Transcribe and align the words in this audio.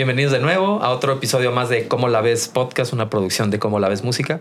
Bienvenidos 0.00 0.32
de 0.32 0.38
nuevo 0.38 0.82
a 0.82 0.88
otro 0.92 1.12
episodio 1.12 1.52
más 1.52 1.68
de 1.68 1.86
Cómo 1.86 2.08
la 2.08 2.22
ves 2.22 2.48
podcast, 2.48 2.94
una 2.94 3.10
producción 3.10 3.50
de 3.50 3.58
Cómo 3.58 3.78
la 3.80 3.90
ves 3.90 4.02
música. 4.02 4.40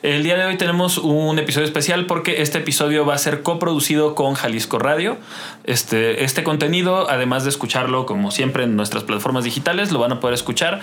El 0.00 0.22
día 0.22 0.34
de 0.38 0.46
hoy 0.46 0.56
tenemos 0.56 0.96
un 0.96 1.38
episodio 1.38 1.66
especial 1.66 2.06
porque 2.06 2.40
este 2.40 2.56
episodio 2.56 3.04
va 3.04 3.12
a 3.12 3.18
ser 3.18 3.42
coproducido 3.42 4.14
con 4.14 4.32
Jalisco 4.32 4.78
Radio. 4.78 5.18
Este, 5.64 6.24
este 6.24 6.42
contenido, 6.42 7.10
además 7.10 7.44
de 7.44 7.50
escucharlo 7.50 8.06
como 8.06 8.30
siempre 8.30 8.64
en 8.64 8.76
nuestras 8.76 9.04
plataformas 9.04 9.44
digitales, 9.44 9.92
lo 9.92 9.98
van 9.98 10.12
a 10.12 10.20
poder 10.20 10.32
escuchar 10.32 10.80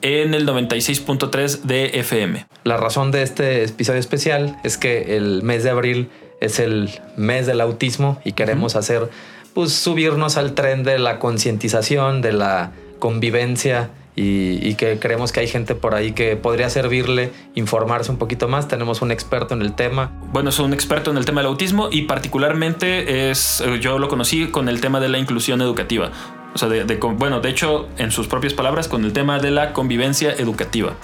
en 0.00 0.34
el 0.34 0.46
96.3 0.46 1.62
de 1.62 1.86
FM. 1.86 2.46
La 2.62 2.76
razón 2.76 3.10
de 3.10 3.22
este 3.22 3.64
episodio 3.64 3.98
especial 3.98 4.60
es 4.62 4.78
que 4.78 5.16
el 5.16 5.42
mes 5.42 5.64
de 5.64 5.70
abril 5.70 6.08
es 6.40 6.60
el 6.60 6.88
mes 7.16 7.48
del 7.48 7.60
autismo 7.60 8.20
y 8.24 8.30
queremos 8.30 8.76
hacer, 8.76 9.10
pues 9.54 9.72
subirnos 9.72 10.36
al 10.36 10.54
tren 10.54 10.84
de 10.84 11.00
la 11.00 11.18
concientización, 11.18 12.22
de 12.22 12.32
la 12.32 12.70
convivencia 12.98 13.90
y, 14.16 14.74
que 14.76 14.98
creemos 14.98 15.30
que 15.30 15.40
hay 15.40 15.46
gente 15.46 15.74
por 15.74 15.94
ahí 15.94 16.12
que 16.12 16.36
podría 16.36 16.70
servirle 16.70 17.32
informarse 17.54 18.10
un 18.10 18.16
poquito 18.16 18.48
más. 18.48 18.66
Tenemos 18.66 19.02
un 19.02 19.12
experto 19.12 19.54
en 19.54 19.60
el 19.60 19.74
tema. 19.74 20.12
Bueno, 20.32 20.48
es 20.48 20.58
un 20.58 20.72
experto 20.72 21.10
en 21.10 21.18
el 21.18 21.26
tema 21.26 21.42
del 21.42 21.48
autismo 21.48 21.88
y 21.92 22.02
particularmente 22.02 23.30
es, 23.30 23.60
eh, 23.60 23.78
yo 23.78 23.98
lo 23.98 24.08
conocí 24.08 24.46
con 24.46 24.70
el 24.70 24.80
tema 24.80 25.00
de 25.00 25.10
la 25.10 25.18
inclusión 25.18 25.60
educativa. 25.60 26.10
O 26.54 26.58
sea, 26.58 26.68
de, 26.68 26.84
bueno, 26.96 27.40
de 27.40 27.50
hecho, 27.50 27.88
en 27.98 28.10
sus 28.10 28.26
propias 28.26 28.54
palabras, 28.54 28.88
con 28.88 29.04
el 29.04 29.12
tema 29.12 29.38
de 29.38 29.50
la 29.50 29.74
convivencia 29.74 30.32
educativa. 30.32 30.94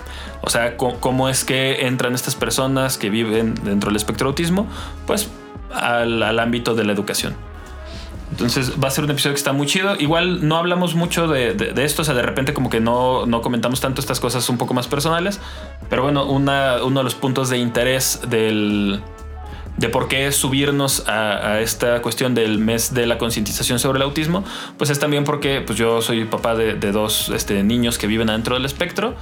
O 0.41 0.49
sea, 0.49 0.79
cómo 0.79 1.29
es 1.29 1.45
que 1.45 1.87
entran 1.87 2.15
estas 2.15 2.35
personas 2.35 2.97
que 2.97 3.11
viven 3.11 3.55
dentro 3.63 3.91
del 3.91 3.97
espectro 3.97 4.29
autismo, 4.29 4.67
pues 5.07 5.29
al 5.75 6.39
ámbito 6.39 6.75
de 6.75 6.85
la 6.85 6.93
educación. 6.93 7.52
Entonces 8.33 8.73
va 8.83 8.89
a 8.89 8.91
ser 8.91 9.05
un 9.05 9.11
episodio 9.11 9.35
que 9.35 9.39
está 9.39 9.53
muy 9.53 9.67
chido. 9.67 9.95
Igual 9.99 10.49
no 10.49 10.57
hablamos 10.57 10.95
mucho 10.95 11.29
de, 11.29 11.75
esto, 11.85 12.01
o 12.01 12.05
sea, 12.05 12.15
de 12.15 12.23
repente 12.23 12.55
como 12.55 12.71
que 12.71 12.81
no, 12.81 13.27
no, 13.27 13.43
comentamos 13.43 13.83
tanto 13.83 14.01
estas 14.01 14.21
cosas 14.21 14.49
un 14.49 14.57
poco 14.57 14.73
más 14.73 14.89
personales. 14.89 15.39
Pero 15.91 16.03
bueno, 16.03 16.25
una, 16.25 16.83
uno 16.83 17.01
de 17.01 17.05
los 17.05 17.15
puntos 17.15 17.51
de 17.51 17.59
interés 17.59 18.21
del, 18.31 19.03
de 19.77 19.89
por 19.91 20.09
qué 20.09 20.33
subirnos 20.33 21.07
a, 21.09 21.61
esta 21.61 22.01
cuestión 22.01 22.35
del 22.35 22.59
mes 22.59 22.95
de 22.95 23.07
la 23.07 23.19
concientización 23.19 23.79
sobre 23.79 23.99
el 23.99 24.03
autismo, 24.03 24.45
pues 24.79 24.89
es 24.89 24.99
también 24.99 25.25
porque 25.25 25.61
pues 25.61 25.79
yo 25.79 26.01
soy 26.01 26.25
papá 26.25 26.55
de, 26.55 26.75
dos 26.91 27.29
este, 27.29 27.63
niños 27.63 27.99
que 27.99 28.07
viven 28.07 28.31
adentro 28.31 28.55
del 28.55 28.65
espectro. 28.65 29.15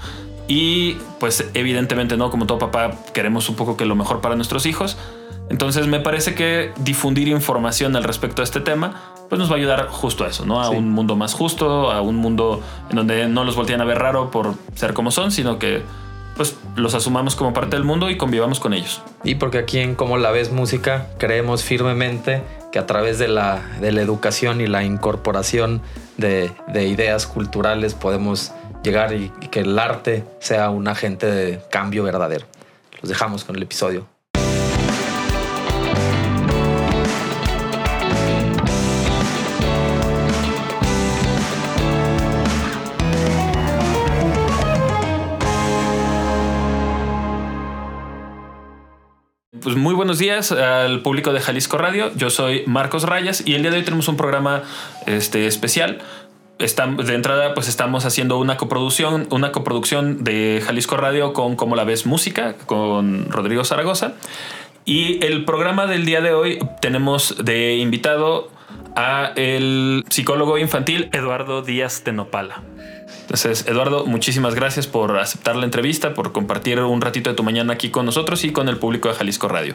Y 0.46 0.94
pues 1.18 1.48
evidentemente, 1.54 2.16
¿no? 2.16 2.30
Como 2.30 2.46
todo 2.46 2.58
papá, 2.60 2.92
queremos 3.12 3.48
un 3.48 3.56
poco 3.56 3.76
que 3.76 3.86
lo 3.86 3.96
mejor 3.96 4.20
para 4.20 4.36
nuestros 4.36 4.66
hijos. 4.66 4.96
Entonces 5.50 5.86
me 5.88 6.00
parece 6.00 6.34
que 6.34 6.72
difundir 6.78 7.28
información 7.28 7.94
al 7.96 8.04
respecto 8.04 8.40
a 8.40 8.44
este 8.44 8.60
tema 8.60 9.14
pues 9.28 9.38
nos 9.38 9.48
va 9.48 9.54
a 9.54 9.58
ayudar 9.58 9.86
justo 9.88 10.24
a 10.24 10.28
eso, 10.28 10.44
¿no? 10.44 10.60
A 10.60 10.70
un 10.70 10.90
mundo 10.90 11.14
más 11.14 11.34
justo, 11.34 11.92
a 11.92 12.00
un 12.00 12.16
mundo 12.16 12.60
en 12.90 12.96
donde 12.96 13.28
no 13.28 13.44
los 13.44 13.54
voltean 13.54 13.80
a 13.80 13.84
ver 13.84 13.98
raro 13.98 14.30
por 14.30 14.54
ser 14.74 14.92
como 14.92 15.12
son, 15.12 15.30
sino 15.30 15.58
que 15.58 15.82
pues 16.36 16.56
los 16.74 16.94
asumamos 16.94 17.36
como 17.36 17.52
parte 17.52 17.76
del 17.76 17.84
mundo 17.84 18.10
y 18.10 18.16
convivamos 18.16 18.58
con 18.58 18.74
ellos. 18.74 19.02
Y 19.22 19.36
porque 19.36 19.58
aquí 19.58 19.78
en 19.78 19.94
Como 19.94 20.18
la 20.18 20.32
ves 20.32 20.50
música 20.50 21.06
creemos 21.18 21.62
firmemente 21.62 22.42
que 22.72 22.80
a 22.80 22.86
través 22.86 23.18
de 23.18 23.28
la, 23.28 23.62
de 23.80 23.92
la 23.92 24.00
educación 24.00 24.60
y 24.60 24.66
la 24.66 24.82
incorporación 24.82 25.80
de, 26.16 26.50
de 26.72 26.88
ideas 26.88 27.28
culturales 27.28 27.94
podemos 27.94 28.52
llegar 28.82 29.12
y 29.12 29.30
que 29.50 29.60
el 29.60 29.78
arte 29.78 30.24
sea 30.40 30.70
un 30.70 30.88
agente 30.88 31.26
de 31.26 31.60
cambio 31.70 32.02
verdadero. 32.02 32.46
Los 33.00 33.10
dejamos 33.10 33.44
con 33.44 33.54
el 33.54 33.62
episodio. 33.62 34.06
Pues 49.62 49.77
muy 49.77 49.92
buenos 49.92 50.19
días 50.19 50.53
al 50.53 51.03
público 51.03 51.34
de 51.34 51.41
Jalisco 51.41 51.76
Radio. 51.76 52.10
Yo 52.16 52.31
soy 52.31 52.62
Marcos 52.66 53.03
Rayas 53.03 53.43
y 53.47 53.54
el 53.54 53.62
día 53.62 53.71
de 53.71 53.76
hoy 53.76 53.82
tenemos 53.82 54.09
un 54.09 54.16
programa 54.16 54.62
este, 55.06 55.47
especial. 55.47 55.98
de 56.59 57.15
entrada, 57.15 57.53
pues 57.53 57.69
estamos 57.69 58.06
haciendo 58.06 58.38
una 58.38 58.56
coproducción, 58.56 59.26
una 59.31 59.53
coproducción 59.53 60.25
de 60.25 60.62
Jalisco 60.65 60.97
Radio 60.97 61.34
con 61.34 61.56
Como 61.56 61.76
la 61.76 61.84
ves 61.84 62.06
música, 62.06 62.54
con 62.65 63.31
Rodrigo 63.31 63.62
Zaragoza. 63.65 64.15
Y 64.87 65.22
el 65.22 65.44
programa 65.44 65.87
del 65.87 66.06
día 66.06 66.22
de 66.22 66.32
hoy 66.32 66.59
tenemos 66.81 67.37
de 67.44 67.76
invitado 67.76 68.50
a 68.97 69.32
el 69.37 70.04
psicólogo 70.09 70.56
infantil 70.56 71.10
Eduardo 71.12 71.60
Díaz 71.60 72.03
de 72.04 72.12
Nopala. 72.12 72.62
Entonces, 73.22 73.66
Eduardo, 73.69 74.06
muchísimas 74.06 74.54
gracias 74.54 74.87
por 74.87 75.19
aceptar 75.19 75.56
la 75.56 75.65
entrevista, 75.65 76.15
por 76.15 76.32
compartir 76.32 76.81
un 76.81 77.00
ratito 77.00 77.31
de 77.31 77.37
tu 77.37 77.43
mañana 77.43 77.75
aquí 77.75 77.91
con 77.91 78.06
nosotros 78.06 78.44
y 78.44 78.53
con 78.53 78.69
el 78.69 78.76
público 78.78 79.09
de 79.09 79.15
Jalisco 79.15 79.48
Radio. 79.48 79.75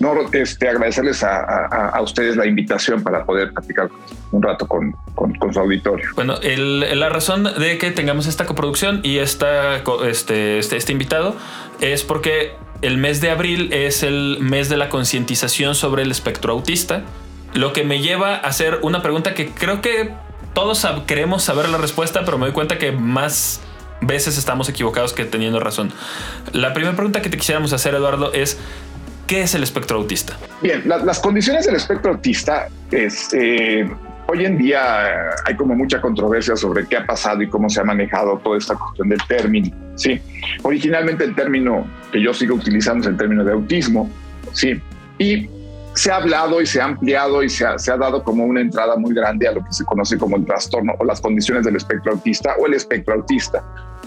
No, 0.00 0.14
este, 0.32 0.68
agradecerles 0.68 1.22
a, 1.22 1.98
ustedes 2.02 2.36
la 2.36 2.46
invitación 2.46 3.02
para 3.02 3.24
poder 3.24 3.52
platicar 3.52 3.88
un 4.32 4.42
rato 4.42 4.66
con, 4.66 4.94
su 5.52 5.60
auditorio. 5.60 6.10
Bueno, 6.14 6.34
la 6.42 7.08
razón 7.08 7.44
de 7.44 7.78
que 7.78 7.90
tengamos 7.90 8.26
esta 8.26 8.46
coproducción 8.46 9.00
y 9.02 9.18
esta, 9.18 9.82
este, 10.06 10.58
este, 10.58 10.76
este 10.76 10.92
invitado 10.92 11.36
es 11.80 12.02
porque 12.04 12.54
el 12.82 12.98
mes 12.98 13.20
de 13.20 13.30
abril 13.30 13.72
es 13.72 14.02
el 14.02 14.38
mes 14.40 14.68
de 14.68 14.76
la 14.76 14.88
concientización 14.88 15.74
sobre 15.74 16.02
el 16.02 16.10
espectro 16.10 16.52
autista, 16.52 17.02
lo 17.54 17.72
que 17.72 17.84
me 17.84 18.00
lleva 18.00 18.34
a 18.34 18.40
hacer 18.40 18.80
una 18.82 19.00
pregunta 19.00 19.32
que 19.34 19.48
creo 19.48 19.80
que 19.80 20.12
todos 20.56 20.86
queremos 21.06 21.42
saber 21.42 21.68
la 21.68 21.76
respuesta, 21.76 22.24
pero 22.24 22.38
me 22.38 22.46
doy 22.46 22.54
cuenta 22.54 22.78
que 22.78 22.90
más 22.90 23.60
veces 24.00 24.38
estamos 24.38 24.70
equivocados 24.70 25.12
que 25.12 25.26
teniendo 25.26 25.60
razón. 25.60 25.92
La 26.52 26.72
primera 26.72 26.96
pregunta 26.96 27.20
que 27.20 27.28
te 27.28 27.36
quisiéramos 27.36 27.74
hacer, 27.74 27.94
Eduardo, 27.94 28.32
es 28.32 28.56
¿qué 29.26 29.42
es 29.42 29.54
el 29.54 29.62
espectro 29.62 29.98
autista? 29.98 30.38
Bien, 30.62 30.82
las 30.86 31.20
condiciones 31.20 31.66
del 31.66 31.76
espectro 31.76 32.12
autista 32.12 32.68
es... 32.90 33.34
Eh, 33.34 33.86
hoy 34.28 34.46
en 34.46 34.56
día 34.56 35.30
hay 35.44 35.54
como 35.56 35.74
mucha 35.74 36.00
controversia 36.00 36.56
sobre 36.56 36.86
qué 36.86 36.96
ha 36.96 37.04
pasado 37.04 37.42
y 37.42 37.50
cómo 37.50 37.68
se 37.68 37.82
ha 37.82 37.84
manejado 37.84 38.38
toda 38.38 38.56
esta 38.56 38.76
cuestión 38.76 39.10
del 39.10 39.20
término. 39.28 39.68
Sí, 39.96 40.18
originalmente 40.62 41.24
el 41.24 41.34
término 41.34 41.86
que 42.10 42.22
yo 42.22 42.32
sigo 42.32 42.54
utilizando 42.54 43.02
es 43.02 43.08
el 43.08 43.18
término 43.18 43.44
de 43.44 43.52
autismo. 43.52 44.10
Sí, 44.52 44.80
y 45.18 45.50
se 45.96 46.12
ha 46.12 46.16
hablado 46.16 46.60
y 46.60 46.66
se 46.66 46.80
ha 46.80 46.84
ampliado 46.84 47.42
y 47.42 47.48
se 47.48 47.64
ha, 47.64 47.96
dado 47.96 48.22
como 48.22 48.44
una 48.44 48.60
entrada 48.60 48.96
muy 48.96 49.14
grande 49.14 49.48
a 49.48 49.52
lo 49.52 49.64
que 49.64 49.72
se 49.72 49.84
conoce 49.84 50.18
como 50.18 50.36
el 50.36 50.44
trastorno 50.44 50.92
o 50.98 51.04
las 51.04 51.22
condiciones 51.22 51.64
del 51.64 51.76
espectro 51.76 52.12
autista 52.12 52.54
o 52.60 52.66
el 52.66 52.74
espectro 52.74 53.14
autista. 53.14 53.64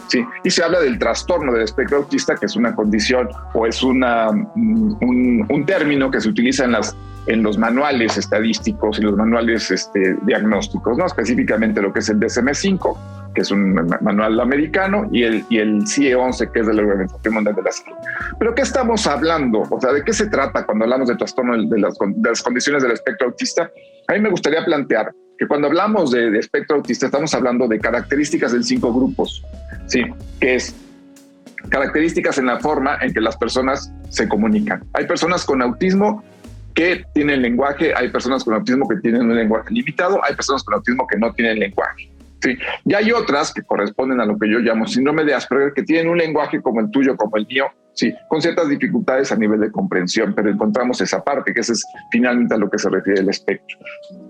Sí, 0.09 0.25
y 0.44 0.50
se 0.50 0.64
habla 0.64 0.80
del 0.80 0.97
trastorno 0.97 1.53
del 1.53 1.62
espectro 1.62 1.97
autista, 1.97 2.36
que 2.36 2.47
es 2.47 2.56
una 2.56 2.75
condición 2.75 3.30
o 3.53 3.68
es 3.68 3.84
una, 3.84 4.30
un, 4.30 5.46
un 5.47 5.66
término 5.66 6.09
que 6.09 6.20
se 6.20 6.30
utiliza 6.30 6.66
en, 6.66 6.72
las, 6.72 6.97
en 7.28 7.44
los 7.44 7.59
manuales 7.59 8.18
estadísticos 8.18 8.98
y 8.98 9.03
los 9.03 9.16
manuales 9.16 9.69
este, 9.69 10.18
diagnósticos, 10.24 10.98
¿no? 10.98 11.06
específicamente 11.06 11.80
lo 11.80 11.94
que 11.94 12.00
es 12.00 12.09
el 12.09 12.19
DSM-5 12.19 12.98
que 13.34 13.42
es 13.42 13.52
un 13.52 13.74
manual 14.02 14.40
americano, 14.40 15.08
y 15.12 15.24
el, 15.24 15.46
y 15.50 15.59
el 15.59 15.86
CIE-11, 15.88 16.52
que 16.52 16.62
es 16.62 16.68
de 16.68 16.74
la 16.74 16.81
Organización 16.81 17.34
Mundial 17.34 17.56
de 17.56 17.62
la 17.62 17.72
Salud. 17.72 17.98
Pero 18.40 18.56
¿qué 18.56 18.62
estamos 18.62 19.06
hablando? 19.08 19.64
O 19.69 19.80
sea, 19.80 19.94
¿de 19.94 20.03
qué 20.03 20.14
se 20.14 20.28
trata 20.28 20.66
cuando 20.66 20.86
hablamos 20.86 21.09
de 21.09 21.16
trastorno 21.16 21.53
de 21.58 21.80
las, 21.80 21.98
de 22.00 22.30
las 22.30 22.42
condiciones 22.42 22.84
del 22.84 22.94
espectro 22.94 23.28
autista? 23.28 23.69
A 24.08 24.14
mí 24.14 24.19
me 24.19 24.30
gustaría 24.30 24.64
plantear 24.66 25.12
que 25.38 25.48
cuando 25.48 25.68
hablamos 25.68 26.12
de, 26.12 26.31
de 26.31 26.40
espectro 26.40 26.78
autista 26.78 27.06
estamos 27.06 27.34
hablando 27.34 27.68
de 27.68 27.80
características 27.80 28.53
en 28.53 28.64
cinco 28.64 28.94
grupos, 28.94 29.44
¿sí? 29.89 30.05
Que 30.39 30.55
es 30.55 30.75
características 31.69 32.38
en 32.38 32.45
la 32.45 32.59
forma 32.59 32.97
en 33.01 33.13
que 33.13 33.22
las 33.22 33.38
personas 33.38 33.91
se 34.09 34.27
comunican. 34.27 34.83
Hay 34.94 35.05
personas 35.05 35.45
con 35.45 35.61
autismo 35.61 36.23
que 36.73 37.03
tienen 37.13 37.41
lenguaje, 37.41 37.94
hay 37.94 38.09
personas 38.09 38.44
con 38.44 38.53
autismo 38.53 38.88
que 38.88 38.95
tienen 38.97 39.23
un 39.23 39.35
lenguaje 39.35 39.73
limitado, 39.73 40.23
hay 40.23 40.35
personas 40.35 40.63
con 40.63 40.75
autismo 40.75 41.05
que 41.07 41.17
no 41.17 41.33
tienen 41.33 41.59
lenguaje. 41.59 42.09
Sí. 42.41 42.57
Y 42.85 42.94
hay 42.94 43.11
otras 43.11 43.53
que 43.53 43.63
corresponden 43.63 44.21
a 44.21 44.25
lo 44.25 44.38
que 44.38 44.50
yo 44.50 44.59
llamo 44.59 44.88
síndrome 44.88 45.24
de 45.25 45.33
Asperger, 45.33 45.74
que 45.74 45.83
tienen 45.83 46.09
un 46.09 46.18
lenguaje 46.18 46.62
como 46.62 46.80
el 46.80 46.89
tuyo, 46.89 47.18
como 47.18 47.38
el 47.38 47.45
mío, 47.47 47.65
sí, 47.94 48.13
con 48.30 48.41
ciertas 48.41 48.69
dificultades 48.69 49.31
a 49.31 49.36
nivel 49.36 49.59
de 49.59 49.71
comprensión, 49.71 50.33
pero 50.33 50.50
encontramos 50.50 51.01
esa 51.01 51.21
parte, 51.21 51.53
que 51.53 51.59
ese 51.59 51.74
es 51.74 51.86
finalmente 52.12 52.56
a 52.56 52.57
lo 52.57 52.69
que 52.69 52.77
se 52.77 52.89
refiere 52.89 53.19
el 53.19 53.30
espectro. 53.30 53.77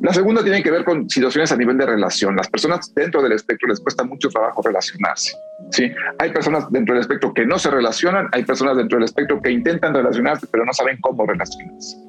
La 0.02 0.12
segunda 0.12 0.44
tiene 0.44 0.64
que 0.64 0.72
ver 0.72 0.84
con 0.84 1.08
situaciones 1.10 1.52
a 1.52 1.58
nivel 1.58 1.78
de 1.78 1.86
relación. 1.86 2.36
Las 2.36 2.50
personas 2.50 2.92
dentro 2.96 3.22
del 3.22 3.34
espectro 3.34 3.68
les 3.68 3.80
cuesta 3.80 4.04
mucho 4.04 4.30
trabajo 4.30 4.62
relacionarse. 4.64 5.34
Sí, 5.72 5.92
hay 6.18 6.32
personas 6.32 6.72
dentro 6.72 6.96
del 6.96 7.02
espectro 7.02 7.32
que 7.34 7.46
no 7.46 7.60
se 7.60 7.70
relacionan, 7.70 8.28
hay 8.32 8.44
personas 8.44 8.76
dentro 8.76 8.98
del 8.98 9.06
espectro 9.06 9.40
que 9.40 9.52
intentan 9.52 9.94
relacionarse, 9.94 10.48
pero 10.52 10.66
no 10.66 10.74
saben 10.74 10.98
cómo 11.02 11.26
relacionarse. 11.28 12.09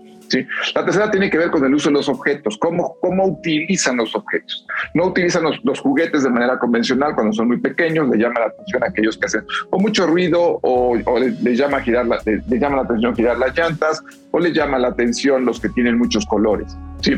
La 0.74 0.84
tercera 0.84 1.10
tiene 1.10 1.30
que 1.30 1.38
ver 1.38 1.50
con 1.50 1.64
el 1.64 1.74
uso 1.74 1.88
de 1.88 1.94
los 1.94 2.08
objetos, 2.08 2.56
cómo, 2.58 2.96
cómo 3.00 3.26
utilizan 3.26 3.96
los 3.96 4.14
objetos. 4.14 4.66
No 4.94 5.06
utilizan 5.06 5.44
los, 5.44 5.80
juguetes 5.80 6.22
de 6.22 6.30
manera 6.30 6.58
convencional 6.58 7.14
cuando 7.14 7.32
son 7.32 7.48
muy 7.48 7.58
pequeños, 7.58 8.08
le 8.08 8.18
llama 8.18 8.40
la 8.40 8.46
atención 8.46 8.82
a 8.82 8.86
aquellos 8.86 9.16
que 9.18 9.26
hacen 9.26 9.44
o 9.70 9.78
mucho 9.78 10.06
ruido 10.06 10.58
o, 10.62 10.96
le, 11.18 11.56
llama 11.56 11.80
girar 11.80 12.06
la, 12.06 12.20
llama 12.48 12.76
la 12.76 12.82
atención 12.82 13.14
girar 13.14 13.38
las 13.38 13.56
llantas 13.56 14.02
o 14.30 14.38
le 14.38 14.52
llama 14.52 14.78
la 14.78 14.88
atención 14.88 15.44
los 15.44 15.60
que 15.60 15.68
tienen 15.70 15.98
muchos 15.98 16.26
colores. 16.26 16.76
¿sí? 17.00 17.14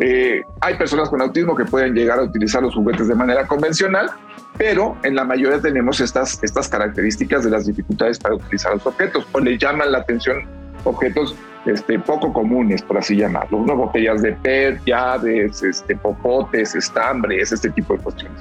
Eh, 0.00 0.42
hay 0.60 0.76
personas 0.76 1.08
con 1.08 1.20
autismo 1.20 1.56
que 1.56 1.64
pueden 1.64 1.94
llegar 1.94 2.18
a 2.18 2.22
utilizar 2.22 2.62
los 2.62 2.74
juguetes 2.74 3.08
de 3.08 3.14
manera 3.14 3.46
convencional, 3.46 4.10
pero 4.56 4.96
en 5.02 5.14
la 5.14 5.24
mayoría 5.24 5.60
tenemos 5.60 6.00
estas, 6.00 6.42
estas 6.42 6.68
características 6.68 7.44
de 7.44 7.50
las 7.50 7.66
dificultades 7.66 8.18
para 8.18 8.36
utilizar 8.36 8.74
los 8.74 8.86
objetos 8.86 9.26
o 9.32 9.40
le 9.40 9.58
llaman 9.58 9.90
la 9.92 9.98
atención 9.98 10.46
objetos 10.88 11.36
este, 11.66 11.98
poco 11.98 12.32
comunes, 12.32 12.82
por 12.82 12.98
así 12.98 13.16
llamarlo, 13.16 13.64
¿no? 13.64 13.76
botellas 13.76 14.22
de 14.22 14.32
PET, 14.32 14.80
llaves, 14.86 15.62
este, 15.62 15.96
popotes, 15.96 16.74
estambres, 16.74 17.52
este 17.52 17.70
tipo 17.70 17.94
de 17.94 18.02
cuestiones. 18.02 18.40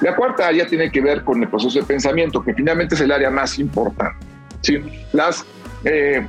La 0.00 0.14
cuarta 0.14 0.46
área 0.46 0.66
tiene 0.66 0.90
que 0.90 1.00
ver 1.00 1.22
con 1.24 1.42
el 1.42 1.48
proceso 1.48 1.80
de 1.80 1.84
pensamiento, 1.84 2.42
que 2.42 2.54
finalmente 2.54 2.94
es 2.94 3.00
el 3.00 3.10
área 3.10 3.30
más 3.30 3.58
importante. 3.58 4.24
¿sí? 4.60 4.78
Las, 5.12 5.44
eh, 5.84 6.24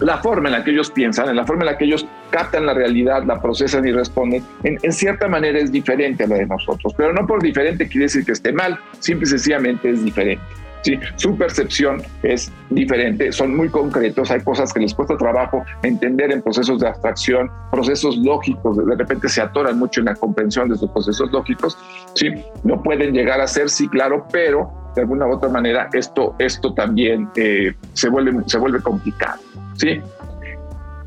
la 0.00 0.18
forma 0.18 0.48
en 0.48 0.52
la 0.52 0.64
que 0.64 0.70
ellos 0.70 0.90
piensan, 0.90 1.28
en 1.28 1.36
la 1.36 1.44
forma 1.44 1.62
en 1.62 1.72
la 1.72 1.78
que 1.78 1.84
ellos 1.84 2.06
captan 2.30 2.64
la 2.64 2.74
realidad, 2.74 3.24
la 3.24 3.40
procesan 3.40 3.86
y 3.86 3.92
responden, 3.92 4.42
en, 4.62 4.78
en, 4.82 4.92
cierta 4.92 5.28
manera 5.28 5.58
es 5.58 5.70
diferente 5.70 6.24
a 6.24 6.28
la 6.28 6.36
de 6.36 6.46
nosotros, 6.46 6.94
pero 6.96 7.12
no 7.12 7.26
por 7.26 7.42
diferente 7.42 7.86
quiere 7.88 8.04
decir 8.04 8.24
que 8.24 8.32
esté 8.32 8.52
mal, 8.52 8.78
simple 9.00 9.26
y 9.26 9.30
sencillamente 9.30 9.90
es 9.90 10.02
diferente. 10.02 10.42
¿Sí? 10.82 10.98
Su 11.16 11.36
percepción 11.36 12.02
es 12.22 12.52
diferente, 12.70 13.32
son 13.32 13.56
muy 13.56 13.68
concretos, 13.68 14.30
hay 14.30 14.40
cosas 14.40 14.72
que 14.72 14.80
les 14.80 14.94
cuesta 14.94 15.16
trabajo 15.16 15.64
entender 15.82 16.32
en 16.32 16.42
procesos 16.42 16.80
de 16.80 16.88
abstracción, 16.88 17.50
procesos 17.70 18.16
lógicos, 18.18 18.76
de 18.76 18.96
repente 18.96 19.28
se 19.28 19.40
atoran 19.40 19.78
mucho 19.78 20.00
en 20.00 20.06
la 20.06 20.14
comprensión 20.14 20.68
de 20.68 20.74
esos 20.74 20.90
procesos 20.90 21.30
lógicos, 21.32 21.78
¿sí? 22.14 22.28
No 22.64 22.82
pueden 22.82 23.12
llegar 23.12 23.40
a 23.40 23.46
ser, 23.46 23.70
sí, 23.70 23.88
claro, 23.88 24.26
pero 24.32 24.70
de 24.94 25.02
alguna 25.02 25.26
u 25.26 25.32
otra 25.32 25.48
manera 25.48 25.88
esto, 25.92 26.34
esto 26.38 26.74
también 26.74 27.28
eh, 27.36 27.72
se, 27.94 28.08
vuelve, 28.08 28.42
se 28.46 28.58
vuelve 28.58 28.80
complicado, 28.80 29.40
¿sí? 29.76 30.00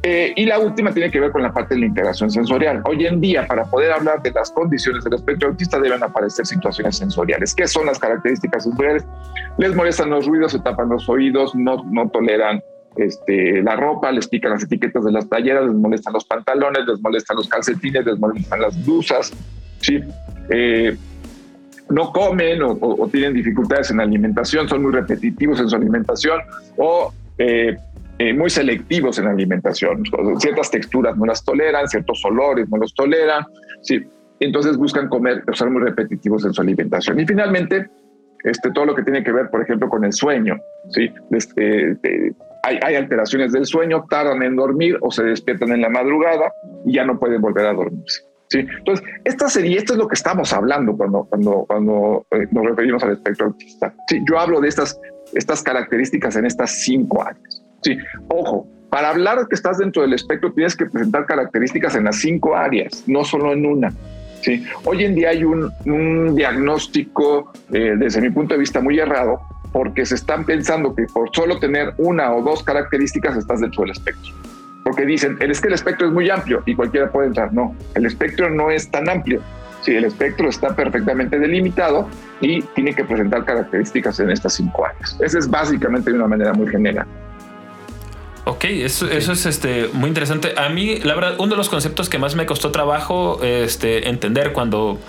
Eh, 0.07 0.33
y 0.35 0.45
la 0.45 0.59
última 0.59 0.91
tiene 0.93 1.09
que 1.09 1.19
ver 1.19 1.31
con 1.31 1.41
la 1.41 1.51
parte 1.51 1.73
de 1.73 1.79
la 1.79 1.87
integración 1.87 2.29
sensorial. 2.29 2.83
Hoy 2.85 3.07
en 3.07 3.19
día, 3.19 3.47
para 3.47 3.65
poder 3.65 3.91
hablar 3.91 4.21
de 4.21 4.29
las 4.29 4.51
condiciones 4.51 5.03
del 5.03 5.15
espectro 5.15 5.49
autista, 5.49 5.79
deben 5.79 6.03
aparecer 6.03 6.45
situaciones 6.45 6.97
sensoriales. 6.97 7.55
¿Qué 7.55 7.67
son 7.67 7.87
las 7.87 7.97
características 7.97 8.65
sensoriales? 8.65 9.03
Les 9.57 9.75
molestan 9.75 10.11
los 10.11 10.27
ruidos, 10.27 10.51
se 10.51 10.59
tapan 10.59 10.89
los 10.89 11.09
oídos, 11.09 11.55
no, 11.55 11.83
no 11.85 12.07
toleran 12.09 12.61
este, 12.97 13.63
la 13.63 13.77
ropa, 13.77 14.11
les 14.11 14.27
pican 14.27 14.51
las 14.51 14.61
etiquetas 14.61 15.03
de 15.03 15.11
las 15.11 15.27
talleras, 15.27 15.65
les 15.65 15.73
molestan 15.73 16.13
los 16.13 16.25
pantalones, 16.25 16.85
les 16.85 17.01
molestan 17.01 17.37
los 17.37 17.49
calcetines, 17.49 18.05
les 18.05 18.19
molestan 18.19 18.61
las 18.61 18.85
blusas, 18.85 19.33
¿sí? 19.79 20.01
Eh, 20.51 20.95
no 21.89 22.11
comen 22.11 22.61
o, 22.61 22.77
o, 22.79 23.07
tienen 23.07 23.33
dificultades 23.33 23.89
en 23.89 23.97
la 23.97 24.03
alimentación, 24.03 24.69
son 24.69 24.83
muy 24.83 24.91
repetitivos 24.91 25.59
en 25.59 25.67
su 25.67 25.75
alimentación 25.75 26.41
o 26.77 27.11
eh, 27.39 27.75
eh, 28.17 28.33
muy 28.33 28.49
selectivos 28.49 29.19
en 29.19 29.25
la 29.25 29.31
alimentación. 29.31 30.03
Ciertas 30.39 30.71
texturas 30.71 31.17
no 31.17 31.25
las 31.25 31.43
toleran, 31.43 31.87
ciertos 31.87 32.23
olores 32.25 32.69
no 32.69 32.77
los 32.77 32.93
toleran. 32.93 33.45
Sí. 33.81 34.05
Entonces 34.39 34.77
buscan 34.77 35.09
comer, 35.09 35.43
ser 35.53 35.69
muy 35.69 35.81
repetitivos 35.81 36.45
en 36.45 36.53
su 36.53 36.61
alimentación. 36.61 37.19
Y 37.19 37.25
finalmente, 37.25 37.89
este, 38.43 38.71
todo 38.71 38.85
lo 38.85 38.95
que 38.95 39.03
tiene 39.03 39.23
que 39.23 39.31
ver, 39.31 39.49
por 39.49 39.61
ejemplo, 39.61 39.89
con 39.89 40.05
el 40.05 40.13
sueño. 40.13 40.57
¿sí? 40.91 41.09
Este, 41.31 41.91
eh, 41.91 42.33
hay, 42.63 42.79
hay, 42.83 42.95
alteraciones 42.95 43.51
del 43.51 43.65
sueño, 43.65 44.05
tardan 44.09 44.43
en 44.43 44.55
dormir 44.55 44.97
o 45.01 45.11
se 45.11 45.23
despiertan 45.23 45.71
en 45.71 45.81
la 45.81 45.89
madrugada 45.89 46.51
y 46.85 46.93
ya 46.93 47.05
no 47.05 47.19
pueden 47.19 47.41
volver 47.41 47.65
a 47.65 47.73
dormirse. 47.73 48.21
¿sí? 48.49 48.59
Entonces, 48.59 49.05
esta 49.23 49.49
sería, 49.49 49.77
esto 49.77 49.93
es 49.93 49.99
lo 49.99 50.07
que 50.07 50.15
estamos 50.15 50.53
hablando 50.53 50.95
cuando, 50.95 51.25
cuando, 51.25 51.65
cuando 51.67 52.25
eh, 52.31 52.47
nos 52.51 52.65
referimos 52.65 53.03
al 53.03 53.13
espectro 53.13 53.47
autista. 53.47 53.93
¿sí? 54.07 54.21
Yo 54.29 54.39
hablo 54.39 54.61
de 54.61 54.69
estas, 54.69 54.99
estas 55.33 55.63
características 55.63 56.35
en 56.35 56.45
estas 56.45 56.71
cinco 56.83 57.23
áreas. 57.23 57.64
Sí, 57.85 57.99
ojo, 58.29 58.67
para 58.89 59.11
hablar 59.11 59.37
de 59.37 59.45
que 59.47 59.53
estás 59.53 59.77
dentro 59.77 60.01
del 60.01 60.13
espectro 60.13 60.51
tienes 60.53 60.75
que 60.75 60.87
presentar 60.87 61.27
características 61.27 61.95
en 61.95 62.05
las 62.05 62.15
cinco 62.15 62.55
áreas, 62.55 63.03
no 63.05 63.23
solo 63.23 63.53
en 63.53 63.63
una. 63.63 63.93
Sí, 64.41 64.65
hoy 64.85 65.03
en 65.03 65.13
día 65.13 65.29
hay 65.29 65.43
un, 65.43 65.71
un 65.85 66.35
diagnóstico 66.35 67.53
eh, 67.71 67.93
desde 67.95 68.21
mi 68.21 68.31
punto 68.31 68.55
de 68.55 68.59
vista 68.59 68.81
muy 68.81 68.97
errado 68.97 69.39
porque 69.71 70.03
se 70.03 70.15
están 70.15 70.45
pensando 70.45 70.95
que 70.95 71.05
por 71.13 71.29
solo 71.35 71.59
tener 71.59 71.93
una 71.97 72.33
o 72.33 72.41
dos 72.41 72.63
características 72.63 73.37
estás 73.37 73.61
dentro 73.61 73.83
del 73.83 73.91
espectro. 73.91 74.33
Porque 74.83 75.05
dicen, 75.05 75.37
es 75.39 75.61
que 75.61 75.67
el 75.67 75.75
espectro 75.75 76.07
es 76.07 76.13
muy 76.13 76.27
amplio 76.31 76.63
y 76.65 76.73
cualquiera 76.73 77.11
puede 77.11 77.27
entrar. 77.27 77.53
No, 77.53 77.75
el 77.93 78.07
espectro 78.07 78.49
no 78.49 78.71
es 78.71 78.89
tan 78.89 79.07
amplio. 79.09 79.41
Sí, 79.81 79.95
el 79.95 80.05
espectro 80.05 80.49
está 80.49 80.75
perfectamente 80.75 81.37
delimitado 81.37 82.09
y 82.41 82.63
tiene 82.73 82.95
que 82.95 83.03
presentar 83.03 83.45
características 83.45 84.19
en 84.19 84.31
estas 84.31 84.53
cinco 84.53 84.87
áreas. 84.87 85.15
Esa 85.21 85.37
es 85.37 85.47
básicamente 85.47 86.09
de 86.09 86.17
una 86.17 86.27
manera 86.27 86.53
muy 86.53 86.67
general. 86.67 87.05
Eso, 88.65 89.09
eso, 89.09 89.33
es 89.33 89.45
este, 89.45 89.89
muy 89.93 90.07
interesante. 90.07 90.53
A 90.57 90.69
mí, 90.69 90.97
la 90.99 91.15
verdad, 91.15 91.35
uno 91.37 91.51
de 91.51 91.57
los 91.57 91.69
conceptos 91.69 92.09
que 92.09 92.17
más 92.17 92.35
me 92.35 92.45
costó 92.45 92.71
trabajo 92.71 93.39
este, 93.43 94.09
entender 94.09 94.53
cuando, 94.53 94.99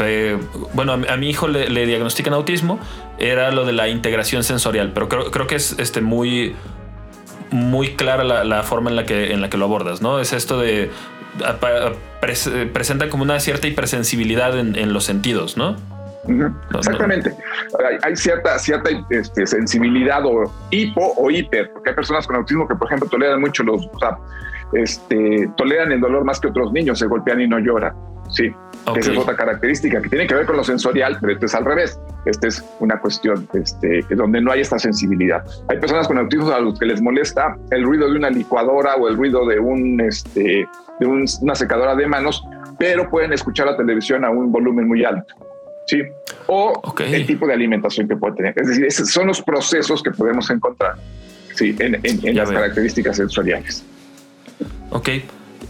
eh, 0.00 0.38
bueno, 0.72 0.92
a, 0.92 1.12
a, 1.12 1.16
mi 1.16 1.28
hijo 1.28 1.48
le, 1.48 1.68
le, 1.68 1.86
diagnostican 1.86 2.32
autismo, 2.32 2.78
era 3.18 3.50
lo 3.50 3.64
de 3.64 3.72
la 3.72 3.88
integración 3.88 4.44
sensorial, 4.44 4.92
pero 4.94 5.08
creo, 5.08 5.30
creo 5.30 5.46
que 5.46 5.56
es 5.56 5.76
este, 5.78 6.00
muy, 6.00 6.54
muy 7.50 7.94
clara 7.96 8.24
la, 8.24 8.44
la, 8.44 8.62
forma 8.62 8.90
en 8.90 8.96
la, 8.96 9.04
que, 9.04 9.32
en 9.32 9.40
la 9.40 9.50
que 9.50 9.58
lo 9.58 9.64
abordas, 9.64 10.00
¿no? 10.00 10.20
Es 10.20 10.32
esto 10.32 10.58
de... 10.58 10.90
Pres, 12.20 12.50
presenta 12.74 13.08
como 13.08 13.22
una 13.22 13.40
cierta 13.40 13.66
hipersensibilidad 13.66 14.58
en, 14.58 14.76
en 14.76 14.92
los 14.92 15.04
sentidos, 15.04 15.56
¿no? 15.56 15.76
Uh 16.24 16.30
-huh. 16.30 16.78
Exactamente. 16.78 17.34
Hay, 17.84 17.96
hay, 18.02 18.16
cierta, 18.16 18.58
cierta 18.58 18.90
este, 19.10 19.46
sensibilidad 19.46 20.24
o 20.24 20.52
hipo 20.70 21.14
o 21.16 21.30
hiper, 21.30 21.70
porque 21.72 21.90
hay 21.90 21.96
personas 21.96 22.26
con 22.26 22.36
autismo 22.36 22.66
que, 22.68 22.74
por 22.74 22.86
ejemplo, 22.86 23.08
toleran 23.08 23.40
mucho 23.40 23.62
los, 23.64 23.86
o 23.86 23.98
sea, 23.98 24.16
este, 24.72 25.50
toleran 25.56 25.92
el 25.92 26.00
dolor 26.00 26.24
más 26.24 26.40
que 26.40 26.48
otros 26.48 26.72
niños, 26.72 26.98
se 26.98 27.06
golpean 27.06 27.40
y 27.40 27.48
no 27.48 27.58
lloran. 27.58 27.94
Sí, 28.30 28.50
okay. 28.86 29.00
esa 29.00 29.12
es 29.12 29.18
otra 29.18 29.36
característica 29.36 30.00
que 30.00 30.08
tiene 30.08 30.26
que 30.26 30.34
ver 30.34 30.46
con 30.46 30.56
lo 30.56 30.64
sensorial, 30.64 31.18
pero 31.20 31.34
esto 31.34 31.46
es 31.46 31.54
al 31.54 31.64
revés. 31.66 32.00
Esta 32.24 32.48
es 32.48 32.64
una 32.80 32.98
cuestión 32.98 33.46
este, 33.52 34.02
donde 34.10 34.40
no 34.40 34.52
hay 34.52 34.60
esta 34.60 34.78
sensibilidad. 34.78 35.44
Hay 35.68 35.78
personas 35.78 36.06
con 36.08 36.16
autismo 36.16 36.50
a 36.50 36.60
los 36.60 36.78
que 36.78 36.86
les 36.86 37.02
molesta 37.02 37.56
el 37.70 37.82
ruido 37.82 38.10
de 38.10 38.16
una 38.16 38.30
licuadora 38.30 38.94
o 38.94 39.08
el 39.08 39.16
ruido 39.16 39.46
de, 39.46 39.58
un, 39.58 40.00
este, 40.00 40.66
de 41.00 41.06
un, 41.06 41.26
una 41.42 41.54
secadora 41.54 41.94
de 41.94 42.06
manos, 42.06 42.42
pero 42.78 43.10
pueden 43.10 43.32
escuchar 43.32 43.66
la 43.66 43.76
televisión 43.76 44.24
a 44.24 44.30
un 44.30 44.50
volumen 44.50 44.88
muy 44.88 45.04
alto. 45.04 45.34
¿Sí? 45.86 46.02
O 46.46 46.72
okay. 46.82 47.14
el 47.14 47.26
tipo 47.26 47.46
de 47.46 47.54
alimentación 47.54 48.08
que 48.08 48.16
puede 48.16 48.34
tener. 48.36 48.54
Es 48.56 48.68
decir, 48.68 48.84
esos 48.84 49.10
son 49.10 49.26
los 49.26 49.40
procesos 49.42 50.02
que 50.02 50.10
podemos 50.10 50.50
encontrar 50.50 50.94
¿sí? 51.54 51.74
en, 51.78 51.94
en, 51.94 52.26
en 52.26 52.36
las 52.36 52.50
veo. 52.50 52.60
características 52.60 53.16
sensoriales. 53.16 53.84
Ok. 54.90 55.08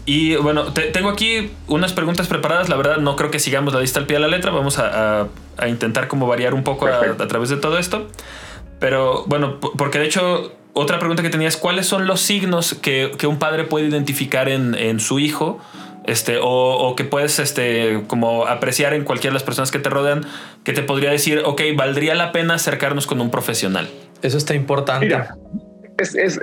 Y 0.05 0.35
bueno, 0.35 0.73
te, 0.73 0.81
tengo 0.91 1.09
aquí 1.09 1.51
unas 1.67 1.93
preguntas 1.93 2.27
preparadas. 2.27 2.67
La 2.67 2.75
verdad, 2.75 2.97
no 2.97 3.15
creo 3.15 3.31
que 3.31 3.39
sigamos 3.39 3.73
la 3.73 3.79
lista 3.79 3.99
al 3.99 4.05
pie 4.05 4.17
de 4.17 4.21
la 4.21 4.27
letra. 4.27 4.51
Vamos 4.51 4.77
a, 4.77 5.21
a, 5.21 5.27
a 5.57 5.67
intentar 5.69 6.07
como 6.07 6.27
variar 6.27 6.53
un 6.53 6.63
poco 6.63 6.87
a, 6.87 6.99
a, 6.99 7.27
través 7.27 7.49
de 7.49 7.57
todo 7.57 7.77
esto. 7.77 8.07
Pero 8.79 9.23
bueno, 9.27 9.59
porque 9.61 9.99
de 9.99 10.05
hecho, 10.05 10.51
otra 10.73 10.99
pregunta 10.99 11.23
que 11.23 11.29
tenía 11.29 11.47
es: 11.47 11.55
¿cuáles 11.55 11.85
son 11.85 12.05
los 12.05 12.19
signos 12.19 12.73
que, 12.73 13.13
que 13.17 13.27
un 13.27 13.39
padre 13.39 13.63
puede 13.63 13.87
identificar 13.87 14.49
en, 14.49 14.75
en 14.75 14.99
su 14.99 15.19
hijo? 15.19 15.61
Este, 16.05 16.37
o, 16.37 16.43
o, 16.47 16.95
que 16.95 17.05
puedes 17.05 17.39
este, 17.39 18.03
como 18.07 18.45
apreciar 18.45 18.93
en 18.93 19.05
cualquiera 19.05 19.31
de 19.31 19.35
las 19.35 19.43
personas 19.43 19.71
que 19.71 19.79
te 19.79 19.89
rodean, 19.89 20.25
que 20.65 20.73
te 20.73 20.83
podría 20.83 21.11
decir, 21.11 21.41
ok, 21.45 21.61
valdría 21.77 22.13
la 22.13 22.31
pena 22.31 22.55
acercarnos 22.55 23.07
con 23.07 23.21
un 23.21 23.31
profesional. 23.31 23.89
Eso 24.21 24.37
está 24.37 24.53
importante. 24.53 25.05
Mira, 25.05 25.37
es, 25.97 26.15
es, 26.15 26.39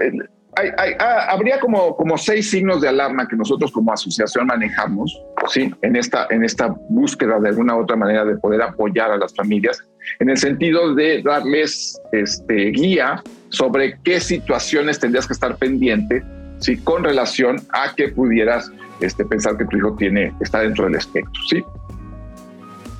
hay, 0.57 0.71
hay, 0.76 0.93
ah, 0.99 1.26
habría 1.31 1.61
como, 1.61 1.97
como 1.97 2.19
seis 2.19 2.50
signos 2.50 2.81
de 2.81 2.88
alarma 2.88 3.29
que 3.29 3.37
nosotros 3.37 3.71
como 3.71 3.93
asociación 3.93 4.47
manejamos 4.47 5.23
¿sí? 5.49 5.73
en, 5.83 5.97
esta, 5.97 6.26
en 6.31 6.45
esta 6.45 6.75
búsqueda 6.88 7.38
de 7.38 7.50
alguna 7.50 7.76
u 7.76 7.83
otra 7.83 7.97
manera 7.97 8.25
de 8.25 8.37
poder 8.37 8.62
apoyar 8.62 9.12
a 9.12 9.17
las 9.17 9.35
familias, 9.35 9.83
en 10.19 10.31
el 10.31 10.38
sentido 10.38 10.95
de 10.95 11.23
darles 11.23 12.00
este, 12.12 12.71
guía 12.71 13.23
sobre 13.50 13.99
qué 14.02 14.21
situaciones 14.21 14.99
tendrías 14.99 15.26
que 15.26 15.35
estar 15.35 15.57
pendiente 15.57 16.23
¿sí? 16.59 16.76
con 16.79 17.05
relación 17.05 17.62
a 17.73 17.95
que 17.95 18.09
pudieras 18.09 18.71
este, 19.00 19.25
pensar 19.25 19.57
que 19.57 19.64
tu 19.64 19.76
hijo 19.76 19.95
tiene, 19.97 20.35
está 20.40 20.61
dentro 20.61 20.85
del 20.85 20.97
espectro, 20.97 21.42
¿sí? 21.49 21.64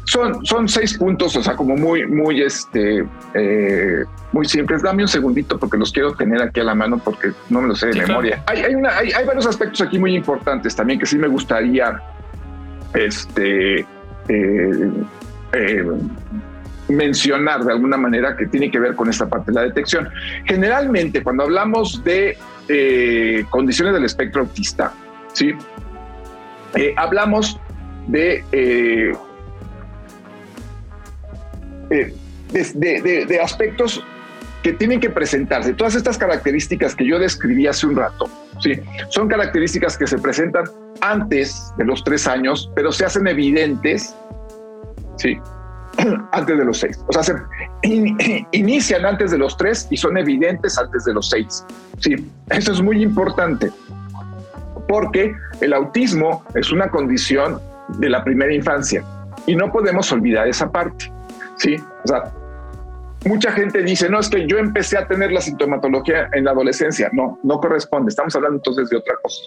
Son, 0.05 0.45
son 0.45 0.69
seis 0.69 0.99
puntos, 0.99 1.37
o 1.37 1.43
sea, 1.43 1.55
como 1.55 1.77
muy, 1.77 2.05
muy, 2.05 2.43
este, 2.43 3.05
eh, 3.35 4.05
muy 4.33 4.45
simples. 4.45 4.83
Dame 4.83 5.03
un 5.05 5.09
segundito 5.09 5.57
porque 5.57 5.77
los 5.77 5.93
quiero 5.93 6.15
tener 6.15 6.43
aquí 6.43 6.59
a 6.59 6.65
la 6.65 6.75
mano 6.75 6.99
porque 6.99 7.31
no 7.49 7.63
me 7.63 7.69
lo 7.69 7.77
sé 7.77 7.89
de 7.89 7.93
sí, 7.93 8.01
memoria. 8.01 8.43
Claro. 8.45 8.61
Hay, 8.61 8.65
hay, 8.65 8.75
una, 8.75 8.97
hay, 8.97 9.13
hay, 9.13 9.25
varios 9.25 9.47
aspectos 9.47 9.81
aquí 9.83 10.01
muy 10.01 10.17
importantes 10.17 10.75
también 10.75 10.99
que 10.99 11.07
sí 11.07 11.17
me 11.17 11.29
gustaría 11.29 12.03
este, 12.95 13.87
eh, 14.29 14.91
eh, 15.53 15.85
mencionar 16.89 17.65
de 17.65 17.73
alguna 17.73 17.97
manera 17.97 18.37
que 18.37 18.47
tiene 18.47 18.71
que 18.71 18.79
ver 18.79 18.95
con 18.95 19.09
esta 19.09 19.29
parte 19.29 19.53
de 19.53 19.55
la 19.55 19.63
detección. 19.63 20.09
Generalmente, 20.45 21.23
cuando 21.23 21.45
hablamos 21.45 22.03
de 22.05 22.37
eh, 22.69 23.45
condiciones 23.49 23.95
del 23.95 24.05
espectro 24.05 24.43
autista, 24.43 24.93
¿sí? 25.33 25.55
Eh, 26.75 26.95
hablamos 26.97 27.59
de, 28.07 28.45
eh, 28.53 29.13
de, 31.91 32.13
de, 32.75 33.27
de, 33.27 33.41
aspectos 33.41 34.05
que 34.63 34.73
tienen 34.75 35.01
que 35.01 35.11
presentarse. 35.11 35.73
Todas 35.73 35.95
estas 35.95 36.19
características 36.19 36.95
que 36.95 37.07
yo 37.07 37.19
describí 37.19 37.67
hace 37.67 37.87
un 37.87 37.97
rato, 37.97 38.29
¿sí? 38.61 38.81
son 39.09 39.29
características 39.29 39.97
que 39.97 40.07
se 40.07 40.19
presentan 40.19 40.65
antes 41.01 41.73
de 41.77 41.85
los 41.85 42.05
tres 42.05 42.27
años, 42.27 42.71
pero 42.75 42.93
se 42.93 43.05
hacen 43.05 43.27
evidentes 43.27 44.15
¿sí? 45.17 45.39
antes 46.33 46.59
de 46.59 46.65
los 46.65 46.79
seis. 46.79 47.03
O 47.09 47.13
sea, 47.13 47.23
se 47.23 47.35
inician 48.53 49.07
antes 49.07 49.31
de 49.31 49.39
los 49.39 49.57
tres 49.57 49.89
y 49.91 49.97
son 49.97 50.17
evidentes 50.19 50.79
antes 50.79 51.05
de 51.05 51.15
los 51.15 51.31
seis. 51.31 51.65
Sí, 51.99 52.15
eso 52.51 52.73
es 52.73 52.81
muy 52.81 53.03
importante 53.03 53.71
porque 54.91 55.37
el 55.61 55.73
autismo 55.73 56.45
es 56.53 56.73
una 56.73 56.91
condición 56.91 57.61
de 57.99 58.11
la 58.11 58.25
primera 58.25 58.53
infancia 58.53 59.05
y 59.47 59.55
no 59.55 59.71
podemos 59.71 60.11
olvidar 60.11 60.49
esa 60.49 60.71
parte. 60.71 61.13
Sí, 61.59 61.77
o 61.77 62.09
sea, 62.09 62.33
mucha 63.25 63.53
gente 63.53 63.85
dice, 63.85 64.09
no, 64.09 64.19
es 64.19 64.29
que 64.29 64.49
yo 64.49 64.59
empecé 64.59 64.99
a 64.99 65.07
tener 65.07 65.31
la 65.31 65.41
sintomatología 65.41 66.29
en 66.33 66.45
la 66.45 66.51
adolescencia. 66.51 67.09
No, 67.13 67.39
no 67.45 67.61
corresponde. 67.61 68.09
Estamos 68.09 68.35
hablando 68.35 68.57
entonces 68.57 68.91
de 68.91 68.97
otra 68.97 69.15
cosa. 69.23 69.43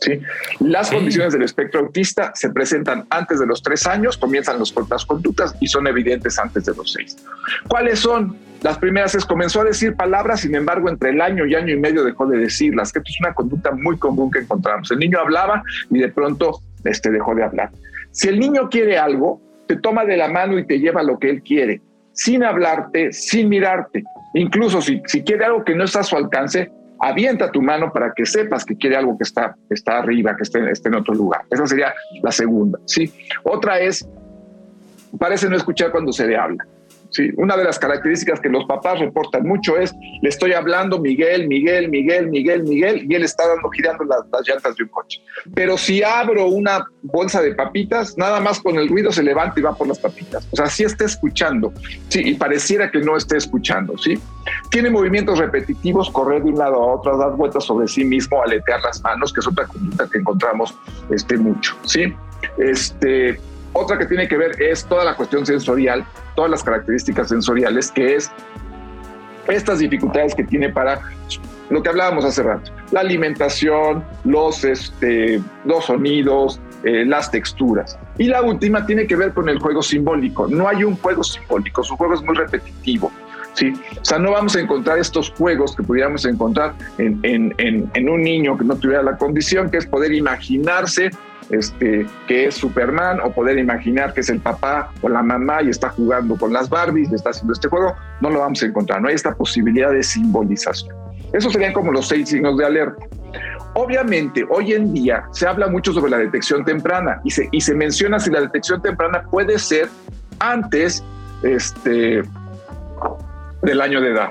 ¿Sí? 0.00 0.20
Las 0.60 0.90
condiciones 0.90 1.32
del 1.32 1.42
espectro 1.42 1.80
autista 1.80 2.32
se 2.34 2.50
presentan 2.50 3.06
antes 3.10 3.40
de 3.40 3.46
los 3.46 3.62
tres 3.62 3.86
años, 3.86 4.16
comienzan 4.16 4.58
las 4.58 4.72
cortas 4.72 5.04
conductas 5.04 5.54
y 5.60 5.66
son 5.66 5.86
evidentes 5.86 6.38
antes 6.38 6.64
de 6.64 6.74
los 6.74 6.92
seis. 6.92 7.16
¿Cuáles 7.68 8.00
son? 8.00 8.36
Las 8.62 8.78
primeras 8.78 9.14
es 9.14 9.26
comenzó 9.26 9.60
a 9.60 9.64
decir 9.64 9.94
palabras, 9.94 10.40
sin 10.40 10.54
embargo, 10.54 10.88
entre 10.88 11.10
el 11.10 11.20
año 11.20 11.44
y 11.44 11.54
año 11.54 11.74
y 11.74 11.78
medio 11.78 12.02
dejó 12.02 12.26
de 12.26 12.38
decirlas, 12.38 12.92
que 12.92 13.00
esto 13.00 13.10
es 13.10 13.20
una 13.20 13.34
conducta 13.34 13.72
muy 13.72 13.98
común 13.98 14.30
que 14.30 14.38
encontramos. 14.38 14.90
El 14.90 15.00
niño 15.00 15.18
hablaba 15.20 15.62
y 15.90 15.98
de 15.98 16.08
pronto 16.08 16.60
este, 16.84 17.10
dejó 17.10 17.34
de 17.34 17.44
hablar. 17.44 17.70
Si 18.10 18.28
el 18.28 18.38
niño 18.38 18.70
quiere 18.70 18.96
algo, 18.96 19.42
te 19.66 19.76
toma 19.76 20.06
de 20.06 20.16
la 20.16 20.28
mano 20.28 20.58
y 20.58 20.66
te 20.66 20.78
lleva 20.78 21.02
lo 21.02 21.18
que 21.18 21.28
él 21.28 21.42
quiere, 21.42 21.82
sin 22.12 22.42
hablarte, 22.42 23.12
sin 23.12 23.50
mirarte. 23.50 24.02
Incluso 24.32 24.80
si, 24.80 25.02
si 25.06 25.22
quiere 25.22 25.44
algo 25.44 25.62
que 25.62 25.74
no 25.74 25.84
está 25.84 26.00
a 26.00 26.04
su 26.04 26.16
alcance, 26.16 26.70
avienta 27.04 27.50
tu 27.50 27.60
mano 27.60 27.92
para 27.92 28.12
que 28.14 28.24
sepas 28.24 28.64
que 28.64 28.76
quiere 28.76 28.96
algo 28.96 29.16
que 29.18 29.24
está, 29.24 29.54
está 29.68 29.98
arriba, 29.98 30.34
que 30.36 30.42
esté, 30.42 30.70
esté 30.70 30.88
en 30.88 30.94
otro 30.94 31.14
lugar. 31.14 31.42
Esa 31.50 31.66
sería 31.66 31.92
la 32.22 32.32
segunda. 32.32 32.78
¿sí? 32.86 33.12
Otra 33.42 33.78
es, 33.78 34.08
parece 35.18 35.48
no 35.50 35.56
escuchar 35.56 35.90
cuando 35.90 36.12
se 36.12 36.26
le 36.26 36.36
habla. 36.36 36.64
Sí, 37.14 37.30
una 37.36 37.56
de 37.56 37.62
las 37.62 37.78
características 37.78 38.40
que 38.40 38.48
los 38.48 38.64
papás 38.64 38.98
reportan 38.98 39.46
mucho 39.46 39.78
es, 39.78 39.94
le 40.20 40.28
estoy 40.28 40.52
hablando 40.52 40.98
Miguel, 40.98 41.46
Miguel, 41.46 41.88
Miguel, 41.88 42.28
Miguel, 42.28 42.64
Miguel, 42.64 43.06
y 43.08 43.14
él 43.14 43.22
está 43.22 43.46
dando, 43.46 43.70
girando 43.70 44.02
las, 44.02 44.24
llantas 44.44 44.74
de 44.74 44.82
un 44.82 44.88
coche. 44.88 45.20
Pero 45.54 45.78
si 45.78 46.02
abro 46.02 46.48
una 46.48 46.84
bolsa 47.02 47.40
de 47.40 47.54
papitas, 47.54 48.18
nada 48.18 48.40
más 48.40 48.58
con 48.58 48.76
el 48.78 48.88
ruido 48.88 49.12
se 49.12 49.22
levanta 49.22 49.60
y 49.60 49.62
va 49.62 49.76
por 49.76 49.86
las 49.86 50.00
papitas. 50.00 50.44
O 50.50 50.56
sea, 50.56 50.66
sí 50.66 50.82
está 50.82 51.04
escuchando, 51.04 51.72
sí, 52.08 52.20
y 52.24 52.34
pareciera 52.34 52.90
que 52.90 52.98
no 52.98 53.16
esté 53.16 53.36
escuchando, 53.36 53.96
¿sí? 53.96 54.18
Tiene 54.70 54.90
movimientos 54.90 55.38
repetitivos, 55.38 56.10
correr 56.10 56.42
de 56.42 56.50
un 56.50 56.58
lado 56.58 56.82
a 56.82 56.94
otro, 56.96 57.16
dar 57.16 57.30
vueltas 57.36 57.62
sobre 57.62 57.86
sí 57.86 58.04
mismo, 58.04 58.42
aletear 58.42 58.80
las 58.82 59.00
manos, 59.02 59.32
que 59.32 59.38
es 59.38 59.46
otra 59.46 59.66
conducta 59.66 60.08
que 60.10 60.18
encontramos 60.18 60.74
este, 61.10 61.36
mucho, 61.36 61.76
¿sí? 61.84 62.12
Este, 62.58 63.38
otra 63.74 63.98
que 63.98 64.06
tiene 64.06 64.26
que 64.26 64.36
ver 64.36 64.60
es 64.62 64.84
toda 64.86 65.04
la 65.04 65.14
cuestión 65.14 65.44
sensorial, 65.44 66.04
todas 66.34 66.50
las 66.50 66.62
características 66.62 67.28
sensoriales, 67.28 67.90
que 67.90 68.14
es 68.14 68.30
estas 69.48 69.80
dificultades 69.80 70.34
que 70.34 70.44
tiene 70.44 70.70
para 70.70 71.00
lo 71.70 71.82
que 71.82 71.88
hablábamos 71.88 72.24
hace 72.24 72.42
rato, 72.42 72.70
la 72.92 73.00
alimentación, 73.00 74.04
los, 74.24 74.64
este, 74.64 75.42
los 75.64 75.86
sonidos, 75.86 76.60
eh, 76.84 77.04
las 77.04 77.30
texturas. 77.30 77.98
Y 78.18 78.28
la 78.28 78.42
última 78.42 78.86
tiene 78.86 79.06
que 79.06 79.16
ver 79.16 79.32
con 79.32 79.48
el 79.48 79.58
juego 79.58 79.82
simbólico. 79.82 80.46
No 80.46 80.68
hay 80.68 80.84
un 80.84 80.96
juego 80.96 81.24
simbólico, 81.24 81.82
su 81.82 81.96
juego 81.96 82.14
es 82.14 82.22
muy 82.22 82.36
repetitivo. 82.36 83.10
¿sí? 83.54 83.72
O 84.00 84.04
sea, 84.04 84.18
no 84.18 84.32
vamos 84.32 84.54
a 84.56 84.60
encontrar 84.60 84.98
estos 84.98 85.30
juegos 85.30 85.74
que 85.74 85.82
pudiéramos 85.82 86.24
encontrar 86.26 86.74
en, 86.98 87.18
en, 87.22 87.90
en 87.92 88.08
un 88.08 88.22
niño 88.22 88.56
que 88.58 88.64
no 88.64 88.76
tuviera 88.76 89.02
la 89.02 89.16
condición, 89.16 89.70
que 89.70 89.78
es 89.78 89.86
poder 89.86 90.12
imaginarse 90.12 91.10
este, 91.50 92.06
que 92.26 92.46
es 92.46 92.54
Superman 92.54 93.20
o 93.20 93.32
poder 93.32 93.58
imaginar 93.58 94.14
que 94.14 94.20
es 94.20 94.28
el 94.30 94.40
papá 94.40 94.90
o 95.02 95.08
la 95.08 95.22
mamá 95.22 95.62
y 95.62 95.70
está 95.70 95.90
jugando 95.90 96.36
con 96.36 96.52
las 96.52 96.68
Barbies 96.68 97.10
y 97.10 97.14
está 97.14 97.30
haciendo 97.30 97.52
este 97.52 97.68
juego, 97.68 97.94
no 98.20 98.30
lo 98.30 98.40
vamos 98.40 98.62
a 98.62 98.66
encontrar. 98.66 99.02
No 99.02 99.08
hay 99.08 99.14
esta 99.14 99.34
posibilidad 99.34 99.90
de 99.90 100.02
simbolización. 100.02 100.96
Esos 101.32 101.52
serían 101.52 101.72
como 101.72 101.92
los 101.92 102.08
seis 102.08 102.28
signos 102.28 102.56
de 102.56 102.64
alerta. 102.64 103.04
Obviamente, 103.74 104.44
hoy 104.48 104.72
en 104.72 104.92
día 104.92 105.24
se 105.32 105.48
habla 105.48 105.66
mucho 105.66 105.92
sobre 105.92 106.10
la 106.10 106.18
detección 106.18 106.64
temprana 106.64 107.20
y 107.24 107.30
se, 107.30 107.48
y 107.50 107.60
se 107.60 107.74
menciona 107.74 108.20
si 108.20 108.30
la 108.30 108.40
detección 108.40 108.80
temprana 108.80 109.24
puede 109.30 109.58
ser 109.58 109.88
antes 110.38 111.02
este, 111.42 112.22
del 113.62 113.80
año 113.80 114.00
de 114.00 114.10
edad. 114.10 114.30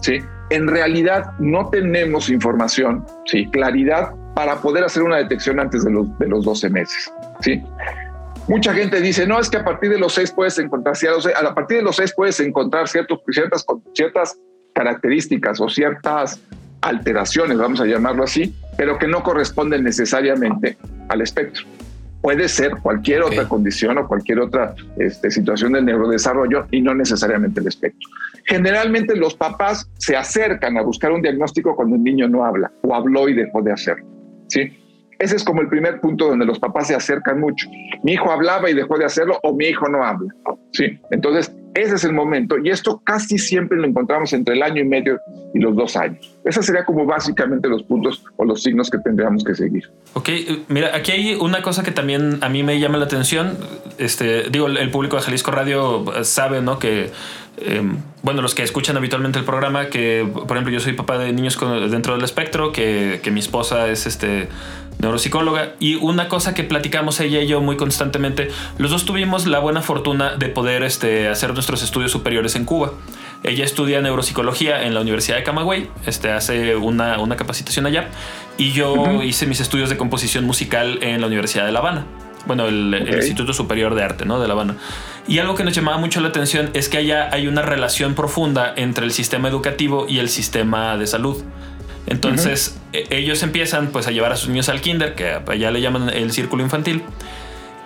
¿sí? 0.00 0.18
En 0.50 0.66
realidad 0.66 1.32
no 1.38 1.68
tenemos 1.70 2.28
información, 2.28 3.06
¿sí? 3.26 3.46
claridad 3.46 4.12
para 4.34 4.60
poder 4.60 4.84
hacer 4.84 5.02
una 5.02 5.16
detección 5.18 5.60
antes 5.60 5.84
de 5.84 5.90
los, 5.90 6.18
de 6.18 6.28
los 6.28 6.44
12 6.44 6.70
meses. 6.70 7.12
¿sí? 7.40 7.62
Mucha 8.48 8.74
gente 8.74 9.00
dice, 9.00 9.26
no, 9.26 9.38
es 9.38 9.48
que 9.48 9.58
a 9.58 9.64
partir 9.64 9.90
de 9.90 9.98
los 9.98 10.14
6 10.14 10.32
puedes 10.32 10.58
encontrar, 10.58 10.94
a 11.44 11.54
partir 11.54 11.78
de 11.78 11.82
los 11.84 11.96
6 11.96 12.14
puedes 12.16 12.40
encontrar 12.40 12.88
ciertos, 12.88 13.20
ciertas, 13.30 13.64
ciertas 13.94 14.38
características 14.74 15.60
o 15.60 15.68
ciertas 15.68 16.40
alteraciones, 16.80 17.58
vamos 17.58 17.80
a 17.80 17.86
llamarlo 17.86 18.24
así, 18.24 18.54
pero 18.76 18.98
que 18.98 19.06
no 19.06 19.22
corresponden 19.22 19.84
necesariamente 19.84 20.76
al 21.08 21.20
espectro. 21.20 21.64
Puede 22.20 22.48
ser 22.48 22.76
cualquier 22.82 23.22
otra 23.22 23.48
condición 23.48 23.98
o 23.98 24.06
cualquier 24.06 24.40
otra 24.40 24.74
este, 24.96 25.30
situación 25.30 25.72
del 25.72 25.84
neurodesarrollo 25.84 26.66
y 26.70 26.80
no 26.80 26.94
necesariamente 26.94 27.60
el 27.60 27.66
espectro. 27.66 28.08
Generalmente 28.44 29.16
los 29.16 29.34
papás 29.34 29.88
se 29.98 30.16
acercan 30.16 30.76
a 30.78 30.82
buscar 30.82 31.12
un 31.12 31.22
diagnóstico 31.22 31.74
cuando 31.74 31.96
el 31.96 32.02
niño 32.02 32.28
no 32.28 32.44
habla 32.44 32.70
o 32.82 32.94
habló 32.94 33.28
y 33.28 33.34
dejó 33.34 33.62
de 33.62 33.72
hacerlo. 33.72 34.11
Ese 35.18 35.36
es 35.36 35.44
como 35.44 35.60
el 35.60 35.68
primer 35.68 36.00
punto 36.00 36.26
donde 36.26 36.44
los 36.44 36.58
papás 36.58 36.88
se 36.88 36.94
acercan 36.94 37.40
mucho. 37.40 37.68
Mi 38.02 38.12
hijo 38.12 38.30
hablaba 38.30 38.68
y 38.68 38.74
dejó 38.74 38.98
de 38.98 39.04
hacerlo 39.04 39.38
o 39.42 39.54
mi 39.54 39.66
hijo 39.66 39.88
no 39.88 40.04
habla. 40.04 40.34
¿sí? 40.72 40.98
Entonces, 41.10 41.54
ese 41.74 41.94
es 41.94 42.04
el 42.04 42.12
momento 42.12 42.56
y 42.62 42.70
esto 42.70 43.00
casi 43.04 43.38
siempre 43.38 43.78
lo 43.78 43.86
encontramos 43.86 44.32
entre 44.32 44.54
el 44.54 44.62
año 44.62 44.82
y 44.82 44.84
medio 44.84 45.18
y 45.54 45.58
los 45.58 45.74
dos 45.74 45.96
años. 45.96 46.34
Esos 46.44 46.66
serían 46.66 46.84
como 46.84 47.06
básicamente 47.06 47.68
los 47.68 47.82
puntos 47.82 48.24
o 48.36 48.44
los 48.44 48.62
signos 48.62 48.90
que 48.90 48.98
tendríamos 48.98 49.44
que 49.44 49.54
seguir. 49.54 49.90
Ok, 50.14 50.28
mira, 50.68 50.94
aquí 50.94 51.12
hay 51.12 51.34
una 51.34 51.62
cosa 51.62 51.82
que 51.82 51.90
también 51.90 52.38
a 52.42 52.48
mí 52.48 52.62
me 52.62 52.78
llama 52.78 52.98
la 52.98 53.04
atención. 53.04 53.56
Este, 53.98 54.50
digo, 54.50 54.66
el 54.66 54.90
público 54.90 55.16
de 55.16 55.22
Jalisco 55.22 55.50
Radio 55.50 56.04
sabe, 56.24 56.60
¿no? 56.60 56.78
Que 56.78 57.10
Em, 57.58 57.98
bueno, 58.22 58.40
los 58.40 58.54
que 58.54 58.62
escuchan 58.62 58.96
habitualmente 58.96 59.38
el 59.38 59.44
programa, 59.44 59.86
que 59.86 60.26
por 60.32 60.56
ejemplo 60.56 60.72
yo 60.72 60.80
soy 60.80 60.94
papá 60.94 61.18
de 61.18 61.32
niños 61.32 61.58
dentro 61.90 62.14
del 62.14 62.24
espectro, 62.24 62.72
que, 62.72 63.20
mi 63.30 63.40
esposa 63.40 63.88
es 63.88 64.06
este 64.06 64.48
neuropsicóloga 64.98 65.74
y 65.80 65.96
una 65.96 66.28
cosa 66.28 66.54
que 66.54 66.64
platicamos 66.64 67.20
ella 67.20 67.40
y 67.40 67.46
yo 67.46 67.60
muy 67.60 67.76
constantemente, 67.76 68.50
los 68.78 68.90
dos 68.90 69.04
tuvimos 69.04 69.46
la 69.46 69.58
buena 69.58 69.82
fortuna 69.82 70.36
de 70.36 70.48
poder 70.48 70.82
este, 70.82 71.28
hacer 71.28 71.54
nuestros 71.54 71.82
estudios 71.82 72.12
superiores 72.12 72.54
en 72.56 72.64
Cuba. 72.64 72.92
Ella 73.42 73.64
estudia 73.64 74.00
neuropsicología 74.00 74.84
en 74.84 74.94
la 74.94 75.00
Universidad 75.00 75.36
de 75.36 75.42
Camagüey, 75.42 75.88
este, 76.06 76.30
hace 76.30 76.76
una, 76.76 77.36
capacitación 77.36 77.86
allá 77.86 78.08
y 78.56 78.72
yo 78.72 79.22
hice 79.22 79.46
mis 79.46 79.60
estudios 79.60 79.90
de 79.90 79.96
composición 79.96 80.44
musical 80.44 80.98
en 81.02 81.20
la 81.20 81.26
Universidad 81.26 81.66
de 81.66 81.72
La 81.72 81.80
Habana 81.80 82.06
bueno, 82.46 82.66
el, 82.66 83.08
Instituto 83.14 83.52
Superior 83.52 83.94
de 83.94 84.02
Arte, 84.02 84.24
¿no? 84.24 84.40
De 84.40 84.48
La 84.48 84.54
Habana. 84.54 84.76
Y 85.28 85.38
algo 85.38 85.54
que 85.54 85.64
nos 85.64 85.74
llamaba 85.74 85.98
mucho 85.98 86.20
la 86.20 86.28
atención 86.28 86.70
es 86.74 86.88
que 86.88 86.98
allá 86.98 87.28
hay 87.32 87.46
una 87.46 87.62
relación 87.62 88.14
profunda 88.14 88.72
entre 88.76 89.04
el 89.04 89.12
sistema 89.12 89.48
educativo 89.48 90.06
y 90.08 90.18
el 90.18 90.28
sistema 90.28 90.96
de 90.96 91.06
salud. 91.06 91.42
Entonces, 92.06 92.78
e, 92.92 93.06
ellos 93.10 93.42
empiezan 93.42 93.88
pues 93.88 94.06
a 94.06 94.10
llevar 94.10 94.32
a 94.32 94.36
sus 94.36 94.48
niños 94.48 94.68
al 94.68 94.80
kinder, 94.80 95.14
que 95.14 95.38
allá 95.46 95.70
le 95.70 95.80
llaman 95.80 96.08
el 96.08 96.32
círculo 96.32 96.62
infantil. 96.62 97.02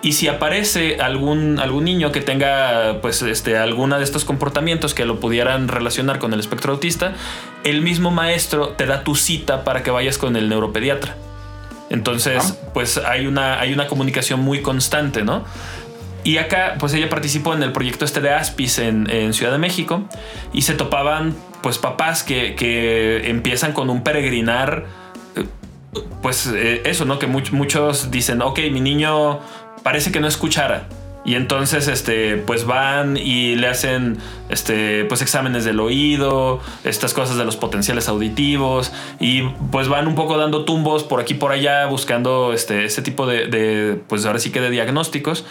Y 0.01 0.13
si 0.13 0.27
aparece 0.27 0.97
algún, 1.01 1.59
algún 1.59 1.83
niño 1.83 2.11
que 2.11 2.21
tenga 2.21 2.99
pues 3.01 3.21
este, 3.23 3.57
alguna 3.57 3.97
de 3.97 4.03
estos 4.03 4.25
comportamientos 4.25 4.93
que 4.93 5.05
lo 5.05 5.19
pudieran 5.19 5.67
relacionar 5.67 6.19
con 6.19 6.33
el 6.33 6.39
espectro 6.39 6.73
autista, 6.73 7.13
el 7.63 7.81
mismo 7.81 8.11
maestro 8.11 8.69
te 8.69 8.85
da 8.85 9.03
tu 9.03 9.15
cita 9.15 9.63
para 9.63 9.81
que 9.81 9.89
vayas 9.89 10.17
con 10.17 10.35
el 10.35 10.49
neuropediatra. 10.49 11.15
Entonces, 11.89 12.57
pues 12.73 12.97
hay 12.97 13.27
una, 13.27 13.59
hay 13.59 13.73
una 13.73 13.87
comunicación 13.87 14.41
muy 14.41 14.61
constante, 14.61 15.23
¿no? 15.23 15.45
Y 16.27 16.39
acá, 16.39 16.75
pues 16.77 16.93
ella 16.93 17.07
participó 17.07 17.53
en 17.53 17.63
el 17.63 17.71
proyecto 17.71 18.03
este 18.03 18.19
de 18.19 18.31
Aspis 18.31 18.79
en, 18.79 19.33
Ciudad 19.33 19.53
de 19.53 19.59
México 19.59 20.03
y 20.51 20.63
se 20.63 20.73
topaban, 20.73 21.33
pues, 21.63 21.77
papás 21.77 22.21
que, 22.23 23.21
empiezan 23.29 23.71
con 23.71 23.89
un 23.89 24.03
peregrinar, 24.03 24.83
eh, 25.37 25.45
pues 26.21 26.47
eh, 26.53 26.81
eso, 26.83 27.05
¿no? 27.05 27.17
Que 27.17 27.27
muchos 27.27 28.11
dicen, 28.11 28.41
ok, 28.41 28.59
mi 28.73 28.81
niño 28.81 29.39
parece 29.83 30.11
que 30.11 30.19
no 30.19 30.27
escuchara. 30.27 30.89
Y 31.23 31.35
entonces, 31.35 31.87
este, 31.87 32.35
pues 32.35 32.65
van 32.65 33.15
y 33.15 33.55
le 33.55 33.67
hacen, 33.67 34.17
este, 34.49 35.05
pues 35.05 35.21
exámenes 35.21 35.63
del 35.63 35.79
oído, 35.79 36.59
estas 36.83 37.13
cosas 37.13 37.37
de 37.37 37.45
los 37.45 37.55
potenciales 37.55 38.09
auditivos, 38.09 38.91
y 39.21 39.43
pues 39.71 39.87
van 39.87 40.09
un 40.09 40.15
poco 40.15 40.37
dando 40.37 40.65
tumbos 40.65 41.05
por 41.05 41.21
aquí 41.21 41.35
por 41.35 41.53
allá, 41.53 41.85
buscando 41.85 42.51
este, 42.51 42.83
este 42.83 43.01
tipo 43.01 43.27
de, 43.27 44.01
pues 44.09 44.25
ahora 44.25 44.39
sí 44.39 44.51
que 44.51 44.59
de 44.59 44.71
diagnósticos. 44.71 45.45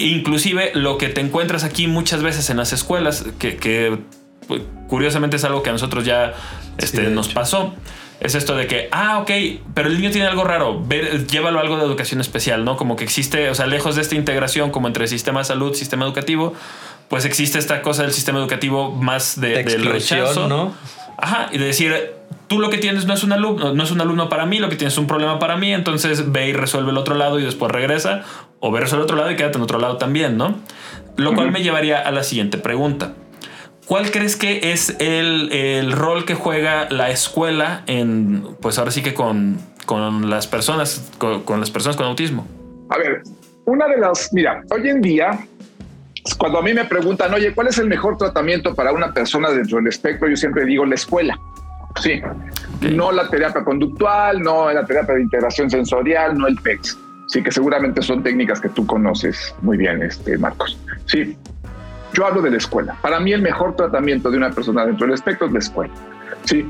Inclusive 0.00 0.72
lo 0.74 0.98
que 0.98 1.08
te 1.08 1.20
encuentras 1.20 1.64
aquí 1.64 1.86
muchas 1.86 2.22
veces 2.22 2.50
en 2.50 2.56
las 2.56 2.72
escuelas, 2.72 3.24
que, 3.38 3.98
pues, 4.48 4.62
curiosamente 4.88 5.36
es 5.36 5.44
algo 5.44 5.62
que 5.62 5.70
a 5.70 5.72
nosotros 5.72 6.04
ya 6.04 6.34
este, 6.78 7.10
nos 7.10 7.28
pasó 7.28 7.74
es 8.20 8.34
esto 8.34 8.54
de 8.54 8.66
que, 8.66 8.88
ah, 8.92 9.18
ok, 9.20 9.30
pero 9.74 9.88
el 9.88 9.96
niño 9.96 10.10
tiene 10.10 10.26
algo 10.26 10.44
raro, 10.44 10.80
ver, 10.84 11.26
llévalo 11.26 11.58
a 11.58 11.62
algo 11.62 11.78
de 11.78 11.84
educación 11.84 12.20
especial, 12.20 12.66
¿no? 12.66 12.76
Como 12.76 12.94
que 12.94 13.04
existe, 13.04 13.48
o 13.48 13.54
sea, 13.54 13.66
lejos 13.66 13.96
de 13.96 14.02
esta 14.02 14.14
integración 14.14 14.70
como 14.70 14.88
entre 14.88 15.08
sistema 15.08 15.40
de 15.40 15.46
salud, 15.46 15.74
sistema 15.74 16.04
educativo, 16.04 16.52
pues 17.08 17.24
existe 17.24 17.58
esta 17.58 17.80
cosa 17.80 18.02
del 18.02 18.12
sistema 18.12 18.38
educativo 18.38 18.92
más 18.92 19.40
de, 19.40 19.64
del 19.64 19.86
rechazo, 19.86 20.48
¿no? 20.48 20.74
Ajá, 21.20 21.48
y 21.52 21.58
de 21.58 21.66
decir, 21.66 21.94
tú 22.46 22.58
lo 22.58 22.70
que 22.70 22.78
tienes 22.78 23.06
no 23.06 23.14
es 23.14 23.22
un 23.22 23.32
alumno, 23.32 23.74
no 23.74 23.82
es 23.82 23.90
un 23.90 24.00
alumno 24.00 24.28
para 24.28 24.46
mí, 24.46 24.58
lo 24.58 24.68
que 24.68 24.76
tienes 24.76 24.94
es 24.94 24.98
un 24.98 25.06
problema 25.06 25.38
para 25.38 25.56
mí, 25.56 25.72
entonces 25.72 26.32
ve 26.32 26.48
y 26.48 26.52
resuelve 26.52 26.90
el 26.90 26.96
otro 26.96 27.14
lado 27.14 27.38
y 27.38 27.44
después 27.44 27.70
regresa, 27.70 28.22
o 28.58 28.72
ve 28.72 28.80
resuelve 28.80 29.02
el 29.02 29.04
otro 29.04 29.16
lado 29.16 29.30
y 29.30 29.36
quédate 29.36 29.58
en 29.58 29.62
otro 29.62 29.78
lado 29.78 29.96
también, 29.98 30.36
¿no? 30.36 30.56
Lo 31.16 31.34
cual 31.34 31.52
me 31.52 31.62
llevaría 31.62 32.00
a 32.00 32.10
la 32.10 32.22
siguiente 32.22 32.58
pregunta. 32.58 33.14
¿Cuál 33.86 34.10
crees 34.12 34.36
que 34.36 34.72
es 34.72 34.96
el, 35.00 35.92
rol 35.92 36.24
que 36.24 36.34
juega 36.34 36.88
la 36.90 37.10
escuela 37.10 37.82
en, 37.86 38.56
pues 38.60 38.78
ahora 38.78 38.92
sí 38.92 39.02
que 39.02 39.14
con, 39.14 39.58
con 39.84 40.30
las 40.30 40.46
personas, 40.46 41.10
con, 41.18 41.60
las 41.60 41.70
personas 41.70 41.96
con 41.96 42.06
autismo? 42.06 42.46
A 42.88 42.98
ver, 42.98 43.22
una 43.64 43.88
de 43.88 43.98
las, 43.98 44.32
mira, 44.32 44.62
hoy 44.70 44.88
en 44.88 45.00
día, 45.00 45.38
cuando 46.38 46.58
a 46.58 46.62
mí 46.62 46.74
me 46.74 46.84
preguntan, 46.84 47.32
oye, 47.32 47.54
¿cuál 47.54 47.68
es 47.68 47.78
el 47.78 47.86
mejor 47.86 48.16
tratamiento 48.16 48.74
para 48.74 48.92
una 48.92 49.12
persona 49.12 49.50
dentro 49.50 49.78
del 49.78 49.88
espectro? 49.88 50.28
Yo 50.28 50.36
siempre 50.36 50.64
digo 50.64 50.84
la 50.84 50.94
escuela. 50.94 51.38
Sí, 52.00 52.20
no 52.80 53.10
la 53.10 53.28
terapia 53.28 53.64
conductual, 53.64 54.40
no 54.40 54.72
la 54.72 54.84
terapia 54.84 55.14
de 55.14 55.22
integración 55.22 55.68
sensorial, 55.68 56.38
no 56.38 56.46
el 56.46 56.56
PEX. 56.56 56.98
Sí, 57.26 57.42
que 57.42 57.52
seguramente 57.52 58.02
son 58.02 58.22
técnicas 58.22 58.60
que 58.60 58.68
tú 58.68 58.86
conoces 58.86 59.54
muy 59.62 59.76
bien, 59.76 60.02
este, 60.02 60.36
Marcos. 60.38 60.78
Sí, 61.06 61.36
yo 62.12 62.26
hablo 62.26 62.42
de 62.42 62.50
la 62.50 62.56
escuela. 62.56 62.96
Para 63.00 63.20
mí 63.20 63.32
el 63.32 63.42
mejor 63.42 63.76
tratamiento 63.76 64.30
de 64.30 64.36
una 64.36 64.50
persona 64.50 64.84
dentro 64.84 65.06
del 65.06 65.14
espectro 65.14 65.46
es 65.46 65.52
la 65.52 65.58
escuela. 65.58 65.94
¿sí? 66.44 66.68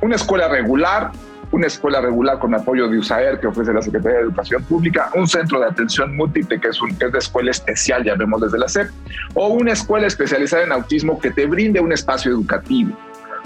Una 0.00 0.16
escuela 0.16 0.48
regular, 0.48 1.12
una 1.50 1.66
escuela 1.66 2.00
regular 2.00 2.38
con 2.38 2.54
apoyo 2.54 2.88
de 2.88 2.98
USAER 2.98 3.40
que 3.40 3.46
ofrece 3.46 3.72
la 3.72 3.82
Secretaría 3.82 4.18
de 4.18 4.24
Educación 4.24 4.62
Pública, 4.64 5.10
un 5.14 5.26
centro 5.26 5.60
de 5.60 5.66
atención 5.66 6.16
múltiple 6.16 6.60
que 6.60 6.68
es, 6.68 6.80
un, 6.80 6.96
que 6.96 7.06
es 7.06 7.12
de 7.12 7.18
escuela 7.18 7.50
especial, 7.50 8.04
ya 8.04 8.14
vemos 8.14 8.40
desde 8.40 8.58
la 8.58 8.68
SEP, 8.68 8.90
o 9.34 9.48
una 9.48 9.72
escuela 9.72 10.06
especializada 10.06 10.64
en 10.64 10.72
autismo 10.72 11.18
que 11.18 11.30
te 11.30 11.46
brinde 11.46 11.80
un 11.80 11.92
espacio 11.92 12.30
educativo. 12.30 12.96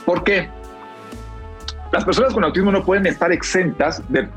¿Por 0.05 0.25
qué? 0.25 0.49
Las 1.93 2.05
personas 2.05 2.33
con 2.33 2.43
autismo 2.45 2.73
no 2.73 2.85
pueden 2.85 3.07
estar 3.07 3.31
exentas 3.33 4.03
de, 4.09 4.29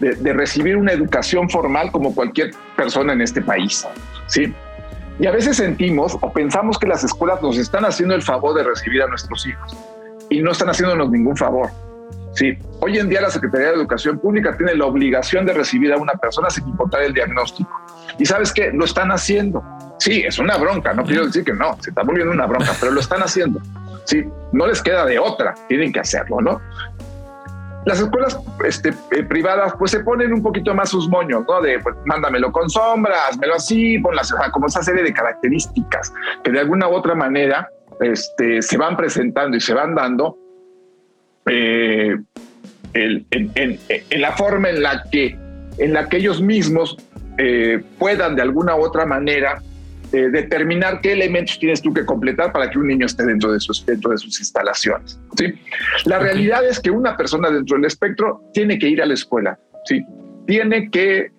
de, 0.00 0.14
de 0.14 0.32
recibir 0.32 0.76
una 0.76 0.92
educación 0.92 1.48
formal 1.48 1.90
como 1.90 2.14
cualquier 2.14 2.52
persona 2.76 3.14
en 3.14 3.22
este 3.22 3.40
país. 3.40 3.86
¿sí? 4.26 4.54
Y 5.18 5.26
a 5.26 5.32
veces 5.32 5.56
sentimos 5.56 6.16
o 6.20 6.32
pensamos 6.32 6.78
que 6.78 6.86
las 6.86 7.02
escuelas 7.02 7.42
nos 7.42 7.58
están 7.58 7.84
haciendo 7.84 8.14
el 8.14 8.22
favor 8.22 8.54
de 8.54 8.62
recibir 8.62 9.02
a 9.02 9.08
nuestros 9.08 9.46
hijos 9.46 9.76
y 10.30 10.40
no 10.40 10.52
están 10.52 10.68
haciéndonos 10.68 11.10
ningún 11.10 11.36
favor. 11.36 11.70
Sí, 12.38 12.56
hoy 12.78 12.96
en 12.96 13.08
día 13.08 13.20
la 13.20 13.30
Secretaría 13.30 13.66
de 13.66 13.74
Educación 13.74 14.20
Pública 14.20 14.56
tiene 14.56 14.76
la 14.76 14.84
obligación 14.84 15.44
de 15.44 15.54
recibir 15.54 15.92
a 15.92 15.96
una 15.96 16.12
persona 16.12 16.48
sin 16.48 16.68
importar 16.68 17.02
el 17.02 17.12
diagnóstico. 17.12 17.68
Y 18.16 18.26
sabes 18.26 18.52
qué, 18.52 18.70
lo 18.72 18.84
están 18.84 19.10
haciendo. 19.10 19.60
Sí, 19.98 20.22
es 20.24 20.38
una 20.38 20.56
bronca, 20.56 20.94
no 20.94 21.02
quiero 21.02 21.26
decir 21.26 21.42
que 21.42 21.52
no, 21.52 21.76
se 21.80 21.90
está 21.90 22.04
volviendo 22.04 22.32
una 22.32 22.46
bronca, 22.46 22.70
pero 22.78 22.92
lo 22.92 23.00
están 23.00 23.22
haciendo. 23.22 23.60
Sí, 24.04 24.24
no 24.52 24.68
les 24.68 24.80
queda 24.80 25.04
de 25.04 25.18
otra, 25.18 25.56
tienen 25.66 25.92
que 25.92 25.98
hacerlo, 25.98 26.40
¿no? 26.40 26.60
Las 27.86 27.98
escuelas 27.98 28.38
este, 28.64 28.90
eh, 29.10 29.24
privadas 29.24 29.72
pues 29.76 29.90
se 29.90 29.98
ponen 29.98 30.32
un 30.32 30.40
poquito 30.40 30.72
más 30.76 30.90
sus 30.90 31.08
moños, 31.08 31.42
¿no? 31.48 31.60
De 31.60 31.80
pues, 31.80 31.96
mándamelo 32.04 32.52
con 32.52 32.70
sombras, 32.70 33.36
melo 33.40 33.56
así, 33.56 33.98
ponlas, 33.98 34.32
como 34.52 34.68
esa 34.68 34.84
serie 34.84 35.02
de 35.02 35.12
características 35.12 36.12
que 36.44 36.52
de 36.52 36.60
alguna 36.60 36.86
u 36.86 36.94
otra 36.94 37.16
manera 37.16 37.68
este, 38.00 38.62
se 38.62 38.76
van 38.76 38.96
presentando 38.96 39.56
y 39.56 39.60
se 39.60 39.74
van 39.74 39.96
dando 39.96 40.38
eh, 41.46 42.16
en, 42.94 43.78
la 44.20 44.32
forma 44.32 44.70
en 44.70 44.82
la 44.82 45.04
que, 45.10 45.36
en 45.78 45.92
la 45.92 46.08
que 46.08 46.18
ellos 46.18 46.40
mismos 46.40 46.96
eh, 47.38 47.82
puedan 47.98 48.36
de 48.36 48.42
alguna 48.42 48.76
u 48.76 48.80
otra 48.80 49.06
manera 49.06 49.62
eh, 50.12 50.30
determinar 50.30 51.00
qué 51.02 51.12
elementos 51.12 51.58
tienes 51.58 51.82
tú 51.82 51.92
que 51.92 52.06
completar 52.06 52.50
para 52.50 52.70
que 52.70 52.78
un 52.78 52.86
niño 52.86 53.04
esté 53.04 53.26
dentro 53.26 53.52
de 53.52 53.60
sus, 53.60 53.84
dentro 53.84 54.10
de 54.10 54.18
sus 54.18 54.40
instalaciones. 54.40 55.20
¿sí? 55.36 55.52
La 56.06 56.18
realidad 56.18 56.64
es 56.66 56.80
que 56.80 56.90
una 56.90 57.16
persona 57.16 57.50
dentro 57.50 57.76
del 57.76 57.84
espectro 57.84 58.42
tiene 58.54 58.78
que 58.78 58.88
ir 58.88 59.02
a 59.02 59.06
la 59.06 59.14
escuela, 59.14 59.58
¿sí? 59.84 60.04
tiene 60.46 60.90
que 60.90 61.30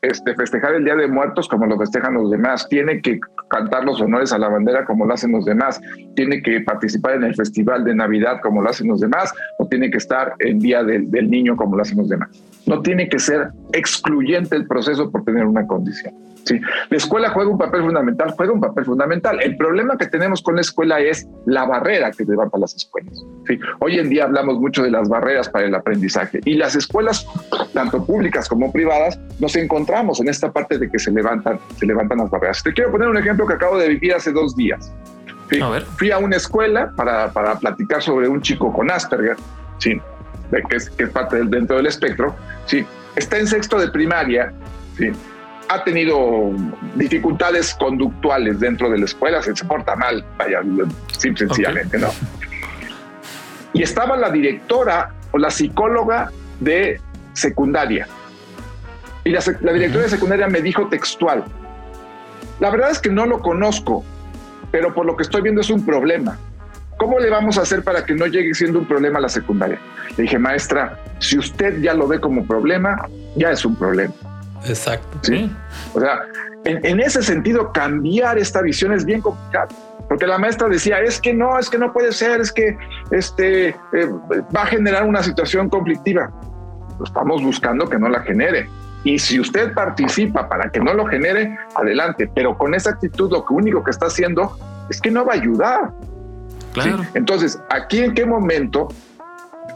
este, 0.00 0.34
festejar 0.36 0.76
el 0.76 0.84
Día 0.84 0.94
de 0.94 1.08
Muertos 1.08 1.48
como 1.48 1.66
lo 1.66 1.76
festejan 1.76 2.14
los 2.14 2.30
demás, 2.30 2.68
tiene 2.68 3.02
que 3.02 3.18
cantar 3.48 3.84
los 3.84 4.00
honores 4.00 4.32
a 4.32 4.38
la 4.38 4.48
bandera 4.48 4.84
como 4.84 5.06
lo 5.06 5.14
hacen 5.14 5.32
los 5.32 5.44
demás, 5.44 5.80
tiene 6.16 6.42
que 6.42 6.60
participar 6.60 7.14
en 7.16 7.24
el 7.24 7.34
Festival 7.34 7.84
de 7.84 7.94
Navidad 7.94 8.40
como 8.42 8.62
lo 8.62 8.70
hacen 8.70 8.88
los 8.88 9.00
demás, 9.00 9.32
o 9.58 9.66
tiene 9.66 9.90
que 9.90 9.98
estar 9.98 10.34
el 10.38 10.58
Día 10.58 10.82
del, 10.82 11.10
del 11.10 11.30
Niño 11.30 11.56
como 11.56 11.76
lo 11.76 11.82
hacen 11.82 11.98
los 11.98 12.08
demás. 12.08 12.28
No 12.66 12.80
tiene 12.82 13.08
que 13.08 13.18
ser 13.18 13.50
excluyente 13.72 14.56
el 14.56 14.66
proceso 14.66 15.10
por 15.10 15.24
tener 15.24 15.44
una 15.44 15.66
condición. 15.66 16.14
Sí, 16.44 16.60
la 16.90 16.96
escuela 16.96 17.30
juega 17.30 17.50
un 17.50 17.58
papel 17.58 17.82
fundamental, 17.82 18.34
juega 18.36 18.52
un 18.52 18.60
papel 18.60 18.84
fundamental. 18.84 19.40
El 19.40 19.56
problema 19.56 19.96
que 19.96 20.06
tenemos 20.06 20.42
con 20.42 20.56
la 20.56 20.60
escuela 20.60 21.00
es 21.00 21.26
la 21.46 21.64
barrera 21.64 22.10
que 22.10 22.24
levanta 22.24 22.58
las 22.58 22.74
escuelas. 22.74 23.24
Sí, 23.46 23.58
hoy 23.80 23.98
en 23.98 24.08
día 24.08 24.24
hablamos 24.24 24.58
mucho 24.58 24.82
de 24.82 24.90
las 24.90 25.08
barreras 25.08 25.48
para 25.48 25.66
el 25.66 25.74
aprendizaje 25.74 26.40
y 26.44 26.54
las 26.54 26.74
escuelas, 26.76 27.26
tanto 27.74 28.04
públicas 28.04 28.48
como 28.48 28.72
privadas, 28.72 29.18
nos 29.38 29.54
encontramos 29.56 30.20
en 30.20 30.28
esta 30.28 30.50
parte 30.50 30.78
de 30.78 30.90
que 30.90 30.98
se 30.98 31.10
levantan, 31.10 31.58
se 31.76 31.86
levantan 31.86 32.18
las 32.18 32.30
barreras. 32.30 32.62
Te 32.62 32.72
quiero 32.72 32.90
poner 32.90 33.08
un 33.08 33.18
ejemplo 33.18 33.46
que 33.46 33.54
acabo 33.54 33.78
de 33.78 33.88
vivir 33.88 34.14
hace 34.14 34.32
dos 34.32 34.56
días. 34.56 34.92
Fui 35.96 36.10
a 36.10 36.18
una 36.18 36.36
escuela 36.36 36.92
para, 36.96 37.30
para, 37.32 37.58
platicar 37.58 38.02
sobre 38.02 38.28
un 38.28 38.40
chico 38.40 38.72
con 38.72 38.90
Asperger, 38.90 39.36
sí, 39.78 40.00
que, 40.50 40.76
es, 40.76 40.90
que 40.90 41.04
es 41.04 41.10
parte 41.10 41.36
del, 41.36 41.50
dentro 41.50 41.76
del 41.76 41.86
espectro. 41.86 42.34
Sí, 42.64 42.84
está 43.14 43.38
en 43.38 43.46
sexto 43.46 43.78
de 43.78 43.88
primaria. 43.88 44.52
Sí, 44.96 45.12
ha 45.68 45.84
tenido 45.84 46.52
dificultades 46.94 47.74
conductuales 47.74 48.60
dentro 48.60 48.90
de 48.90 48.98
la 48.98 49.04
escuela, 49.04 49.42
se, 49.42 49.52
porta 49.64 49.96
mal, 49.96 50.24
vaya, 50.38 50.60
sencillamente, 51.18 51.98
¿no? 51.98 52.08
Y 53.74 53.82
estaba 53.82 54.16
la 54.16 54.30
directora 54.30 55.12
o 55.32 55.38
la 55.38 55.50
psicóloga 55.50 56.30
de 56.60 57.00
secundaria. 57.34 58.06
Y 59.24 59.30
la, 59.30 59.42
la 59.60 59.72
directora 59.72 60.04
de 60.04 60.10
secundaria 60.10 60.48
me 60.48 60.62
dijo 60.62 60.88
textual, 60.88 61.44
la 62.60 62.70
verdad 62.70 62.90
es 62.90 62.98
que 62.98 63.10
no 63.10 63.26
lo 63.26 63.40
conozco, 63.40 64.04
pero 64.70 64.94
por 64.94 65.04
lo 65.06 65.16
que 65.16 65.24
estoy 65.24 65.42
viendo 65.42 65.60
es 65.60 65.70
un 65.70 65.84
problema. 65.84 66.38
¿Cómo 66.98 67.18
le 67.18 67.28
vamos 67.28 67.58
a 67.58 67.62
hacer 67.62 67.82
para 67.82 68.04
que 68.04 68.14
no 68.14 68.26
llegue 68.26 68.54
siendo 68.54 68.78
un 68.78 68.86
problema 68.86 69.18
a 69.18 69.22
la 69.22 69.28
secundaria? 69.28 69.78
Le 70.16 70.22
dije, 70.22 70.38
maestra, 70.38 70.98
si 71.18 71.38
usted 71.38 71.80
ya 71.80 71.94
lo 71.94 72.06
ve 72.06 72.20
como 72.20 72.46
problema, 72.46 73.08
ya 73.36 73.50
es 73.50 73.64
un 73.64 73.74
problema. 73.74 74.14
Exacto. 74.64 75.18
Sí. 75.22 75.50
O 75.92 76.00
sea, 76.00 76.20
en, 76.64 77.00
ese 77.00 77.22
sentido, 77.22 77.72
cambiar 77.72 78.38
esta 78.38 78.62
visión 78.62 78.92
es 78.92 79.04
bien 79.04 79.20
complicado. 79.20 79.68
Porque 80.08 80.26
la 80.26 80.38
maestra 80.38 80.68
decía, 80.68 81.00
es 81.00 81.20
que 81.20 81.32
no, 81.32 81.58
es 81.58 81.70
que 81.70 81.78
no 81.78 81.92
puede 81.92 82.12
ser, 82.12 82.40
es 82.40 82.52
que 82.52 82.76
este, 83.10 83.68
eh, 83.68 83.76
va 84.54 84.62
a 84.62 84.66
generar 84.66 85.04
una 85.04 85.22
situación 85.22 85.68
conflictiva. 85.68 86.30
Estamos 87.04 87.42
buscando 87.42 87.88
que 87.88 87.98
no 87.98 88.08
la 88.08 88.20
genere. 88.20 88.68
Y 89.04 89.18
si 89.18 89.38
usted 89.38 89.74
participa 89.74 90.48
para 90.48 90.70
que 90.70 90.80
no 90.80 90.94
lo 90.94 91.06
genere, 91.06 91.56
adelante. 91.74 92.30
Pero 92.34 92.56
con 92.56 92.74
esa 92.74 92.90
actitud 92.90 93.30
lo 93.30 93.44
único 93.50 93.84
que 93.84 93.90
está 93.90 94.06
haciendo 94.06 94.56
es 94.88 95.00
que 95.00 95.10
no 95.10 95.24
va 95.24 95.32
a 95.32 95.36
ayudar. 95.36 95.92
Claro. 96.72 97.04
Entonces, 97.14 97.60
aquí 97.70 98.00
en 98.00 98.14
qué 98.14 98.24
momento 98.24 98.88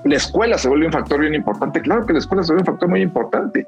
la 0.05 0.17
escuela 0.17 0.59
se 0.59 0.69
vuelve 0.69 0.87
un 0.87 0.93
factor 0.93 1.21
bien 1.21 1.35
importante. 1.35 1.81
Claro 1.81 2.07
que 2.07 2.13
la 2.13 2.19
escuela 2.19 2.43
se 2.43 2.53
vuelve 2.53 2.63
un 2.63 2.67
factor 2.67 2.89
muy 2.89 3.03
importante, 3.03 3.67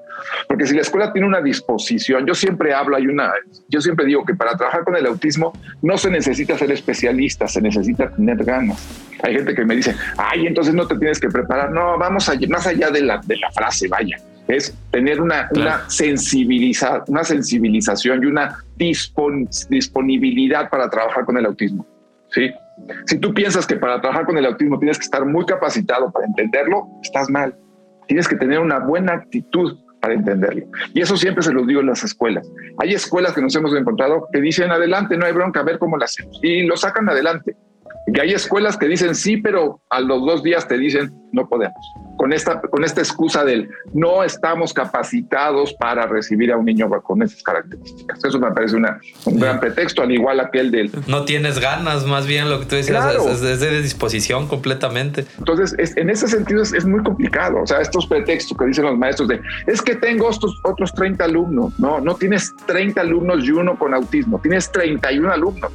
porque 0.48 0.66
si 0.66 0.74
la 0.74 0.82
escuela 0.82 1.12
tiene 1.12 1.26
una 1.26 1.40
disposición, 1.40 2.26
yo 2.26 2.34
siempre 2.34 2.72
hablo, 2.74 2.96
hay 2.96 3.06
una, 3.06 3.32
yo 3.68 3.80
siempre 3.80 4.06
digo 4.06 4.24
que 4.24 4.34
para 4.34 4.56
trabajar 4.56 4.84
con 4.84 4.96
el 4.96 5.06
autismo 5.06 5.52
no 5.82 5.96
se 5.98 6.10
necesita 6.10 6.56
ser 6.56 6.70
especialista, 6.72 7.46
se 7.46 7.60
necesita 7.60 8.10
tener 8.10 8.44
ganas. 8.44 9.06
Hay 9.22 9.34
gente 9.34 9.54
que 9.54 9.64
me 9.64 9.76
dice, 9.76 9.94
ay, 10.16 10.46
entonces 10.46 10.74
no 10.74 10.86
te 10.86 10.96
tienes 10.96 11.20
que 11.20 11.28
preparar. 11.28 11.70
No, 11.70 11.98
vamos 11.98 12.28
a, 12.28 12.34
más 12.48 12.66
allá 12.66 12.90
de 12.90 13.02
la, 13.02 13.20
de 13.24 13.36
la 13.36 13.50
frase, 13.50 13.88
vaya, 13.88 14.16
es 14.48 14.74
tener 14.90 15.20
una, 15.20 15.48
una, 15.54 15.88
sensibiliza, 15.88 17.04
una 17.06 17.24
sensibilización 17.24 18.22
y 18.22 18.26
una 18.26 18.64
disponibilidad 18.76 20.70
para 20.70 20.88
trabajar 20.88 21.24
con 21.24 21.36
el 21.36 21.46
autismo. 21.46 21.86
Sí, 22.30 22.50
si 23.06 23.18
tú 23.18 23.32
piensas 23.34 23.66
que 23.66 23.76
para 23.76 24.00
trabajar 24.00 24.26
con 24.26 24.36
el 24.38 24.46
autismo 24.46 24.78
tienes 24.78 24.98
que 24.98 25.04
estar 25.04 25.24
muy 25.24 25.44
capacitado 25.46 26.10
para 26.10 26.26
entenderlo, 26.26 26.88
estás 27.02 27.30
mal. 27.30 27.54
Tienes 28.06 28.28
que 28.28 28.36
tener 28.36 28.58
una 28.58 28.80
buena 28.80 29.12
actitud 29.12 29.78
para 30.00 30.14
entenderlo. 30.14 30.66
Y 30.94 31.00
eso 31.00 31.16
siempre 31.16 31.42
se 31.42 31.52
lo 31.52 31.64
digo 31.64 31.80
en 31.80 31.86
las 31.86 32.02
escuelas. 32.02 32.50
Hay 32.78 32.94
escuelas 32.94 33.32
que 33.32 33.42
nos 33.42 33.54
hemos 33.54 33.74
encontrado 33.74 34.26
que 34.32 34.40
dicen 34.40 34.70
adelante, 34.70 35.16
no 35.16 35.26
hay 35.26 35.32
bronca, 35.32 35.60
a 35.60 35.64
ver 35.64 35.78
cómo 35.78 35.96
lo 35.96 36.04
hacemos. 36.04 36.38
Y 36.42 36.66
lo 36.66 36.76
sacan 36.76 37.08
adelante. 37.08 37.56
Y 38.06 38.18
hay 38.18 38.32
escuelas 38.32 38.76
que 38.76 38.86
dicen 38.86 39.14
sí, 39.14 39.36
pero 39.36 39.80
a 39.90 40.00
los 40.00 40.24
dos 40.24 40.42
días 40.42 40.66
te 40.66 40.78
dicen 40.78 41.12
no 41.32 41.48
podemos. 41.48 41.76
Con 42.20 42.34
esta, 42.34 42.60
con 42.60 42.84
esta 42.84 43.00
excusa 43.00 43.46
del 43.46 43.70
no 43.94 44.22
estamos 44.22 44.74
capacitados 44.74 45.72
para 45.72 46.06
recibir 46.06 46.52
a 46.52 46.58
un 46.58 46.66
niño 46.66 46.90
con 47.02 47.22
esas 47.22 47.42
características. 47.42 48.22
Eso 48.22 48.38
me 48.38 48.52
parece 48.52 48.76
una, 48.76 49.00
un 49.24 49.40
gran 49.40 49.58
pretexto, 49.58 50.02
al 50.02 50.12
igual 50.12 50.38
aquel 50.38 50.70
del... 50.70 50.90
No 51.06 51.24
tienes 51.24 51.58
ganas, 51.58 52.04
más 52.04 52.26
bien 52.26 52.50
lo 52.50 52.60
que 52.60 52.66
tú 52.66 52.76
decías 52.76 53.14
es, 53.14 53.60
de 53.60 53.80
disposición 53.80 54.48
completamente. 54.48 55.24
Entonces, 55.38 55.74
en 55.96 56.10
ese 56.10 56.28
sentido 56.28 56.62
es, 56.62 56.84
muy 56.84 57.02
complicado. 57.02 57.62
O 57.62 57.66
sea, 57.66 57.80
estos 57.80 58.06
pretextos 58.06 58.54
que 58.54 58.66
dicen 58.66 58.84
los 58.84 58.98
maestros 58.98 59.26
de, 59.26 59.40
es 59.66 59.80
que 59.80 59.94
tengo 59.94 60.28
estos 60.28 60.60
otros 60.64 60.92
30 60.92 61.24
alumnos. 61.24 61.80
No, 61.80 62.00
no 62.00 62.16
tienes 62.16 62.54
30 62.66 63.00
alumnos 63.00 63.42
y 63.46 63.50
uno 63.50 63.78
con 63.78 63.94
autismo, 63.94 64.38
tienes 64.42 64.70
31 64.70 65.32
alumnos. 65.32 65.72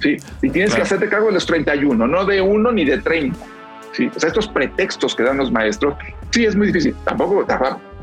Sí, 0.00 0.16
y 0.40 0.48
tienes 0.48 0.74
que 0.74 0.80
hacerte 0.80 1.06
cargo 1.10 1.26
de 1.26 1.34
los 1.34 1.44
31, 1.44 2.06
no 2.06 2.24
de 2.24 2.40
uno 2.40 2.72
ni 2.72 2.86
de 2.86 2.96
30. 2.96 3.36
Sí, 3.96 4.10
o 4.14 4.20
sea, 4.20 4.28
estos 4.28 4.46
pretextos 4.46 5.14
que 5.14 5.22
dan 5.22 5.38
los 5.38 5.50
maestros, 5.50 5.94
sí 6.30 6.44
es 6.44 6.54
muy 6.54 6.66
difícil. 6.66 6.94
Tampoco, 7.04 7.46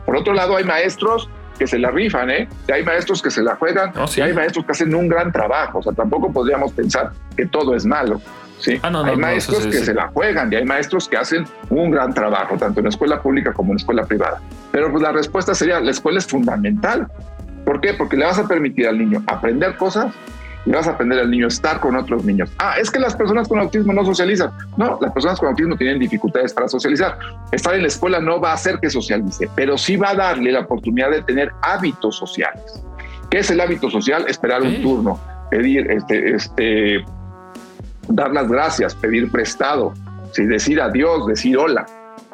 por 0.05 0.15
otro 0.15 0.33
lado, 0.33 0.57
hay 0.57 0.63
maestros 0.63 1.29
que 1.59 1.67
se 1.67 1.77
la 1.77 1.91
rifan, 1.91 2.31
¿eh? 2.31 2.49
Y 2.67 2.71
hay 2.71 2.83
maestros 2.83 3.21
que 3.21 3.29
se 3.29 3.43
la 3.43 3.55
juegan, 3.55 3.93
oh, 3.95 4.05
y 4.15 4.21
hay 4.21 4.33
maestros 4.33 4.65
que 4.65 4.71
hacen 4.71 4.95
un 4.95 5.07
gran 5.07 5.31
trabajo. 5.31 5.79
O 5.79 5.83
sea, 5.83 5.93
tampoco 5.93 6.31
podríamos 6.33 6.71
pensar 6.71 7.11
que 7.37 7.45
todo 7.45 7.75
es 7.75 7.85
malo. 7.85 8.19
Sí, 8.57 8.79
ah, 8.81 9.03
hay 9.05 9.17
maestros 9.17 9.67
que 9.67 9.79
se 9.79 9.93
la 9.93 10.07
juegan 10.07 10.51
y 10.51 10.55
hay 10.55 10.65
maestros 10.65 11.07
que 11.07 11.17
hacen 11.17 11.45
un 11.69 11.91
gran 11.91 12.13
trabajo, 12.13 12.57
tanto 12.57 12.79
en 12.79 12.85
la 12.85 12.89
escuela 12.89 13.21
pública 13.21 13.53
como 13.53 13.71
en 13.71 13.75
la 13.75 13.81
escuela 13.81 14.05
privada. 14.05 14.41
Pero 14.71 14.89
pues 14.89 15.03
la 15.03 15.11
respuesta 15.11 15.53
sería, 15.53 15.79
la 15.79 15.91
escuela 15.91 16.17
es 16.17 16.25
fundamental. 16.25 17.07
¿Por 17.65 17.81
qué? 17.81 17.93
Porque 17.93 18.17
le 18.17 18.25
vas 18.25 18.39
a 18.39 18.47
permitir 18.47 18.87
al 18.87 18.97
niño 18.97 19.21
aprender 19.27 19.75
cosas 19.77 20.07
y 20.65 20.71
vas 20.71 20.87
a 20.87 20.91
aprender 20.91 21.19
al 21.19 21.29
niño 21.29 21.45
a 21.45 21.49
estar 21.49 21.79
con 21.79 21.95
otros 21.95 22.23
niños. 22.23 22.49
Ah, 22.57 22.75
es 22.79 22.89
que 22.89 22.99
las 22.99 23.15
personas 23.15 23.47
con 23.47 23.59
autismo 23.59 23.93
no 23.93 24.05
socializan. 24.05 24.51
No, 24.77 24.97
las 25.01 25.11
personas 25.11 25.39
con 25.39 25.49
autismo 25.49 25.75
tienen 25.75 25.99
dificultades 25.99 26.53
para 26.53 26.67
socializar. 26.67 27.17
Estar 27.51 27.75
en 27.75 27.81
la 27.81 27.87
escuela 27.87 28.19
no 28.19 28.39
va 28.39 28.51
a 28.51 28.53
hacer 28.53 28.79
que 28.79 28.89
socialice, 28.89 29.49
pero 29.55 29.77
sí 29.77 29.97
va 29.97 30.11
a 30.11 30.15
darle 30.15 30.51
la 30.51 30.61
oportunidad 30.61 31.11
de 31.11 31.21
tener 31.23 31.51
hábitos 31.61 32.15
sociales. 32.15 32.83
¿Qué 33.29 33.39
es 33.39 33.49
el 33.51 33.59
hábito 33.59 33.89
social? 33.89 34.25
Esperar 34.27 34.61
un 34.61 34.81
turno, 34.81 35.19
pedir, 35.49 35.89
este, 35.89 36.35
este, 36.35 37.03
dar 38.07 38.31
las 38.31 38.47
gracias, 38.47 38.95
pedir 38.95 39.31
prestado, 39.31 39.93
decir 40.37 40.79
adiós, 40.79 41.27
decir 41.27 41.57
hola. 41.57 41.85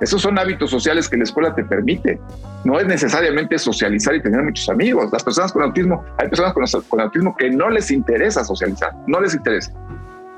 Esos 0.02 0.22
son 0.22 0.40
hábitos 0.40 0.70
sociales 0.70 1.10
que 1.10 1.18
la 1.18 1.24
escuela 1.24 1.54
te 1.54 1.64
permite. 1.64 2.20
No 2.64 2.80
es 2.80 2.86
necesariamente 2.88 3.58
socializar 3.58 4.16
y 4.16 4.22
tener 4.22 4.42
muchos 4.42 4.70
amigos. 4.70 5.10
Las 5.12 5.24
personas 5.24 5.52
con 5.52 5.64
autismo, 5.64 6.06
hay 6.18 6.30
personas 6.30 6.54
con, 6.88 7.02
autismo 7.02 7.36
que 7.36 7.50
no 7.50 7.70
les 7.70 7.92
interesa 7.92 8.44
socializar, 8.44 8.92
no 9.08 9.20
les 9.20 9.34
interesa. 9.34 9.72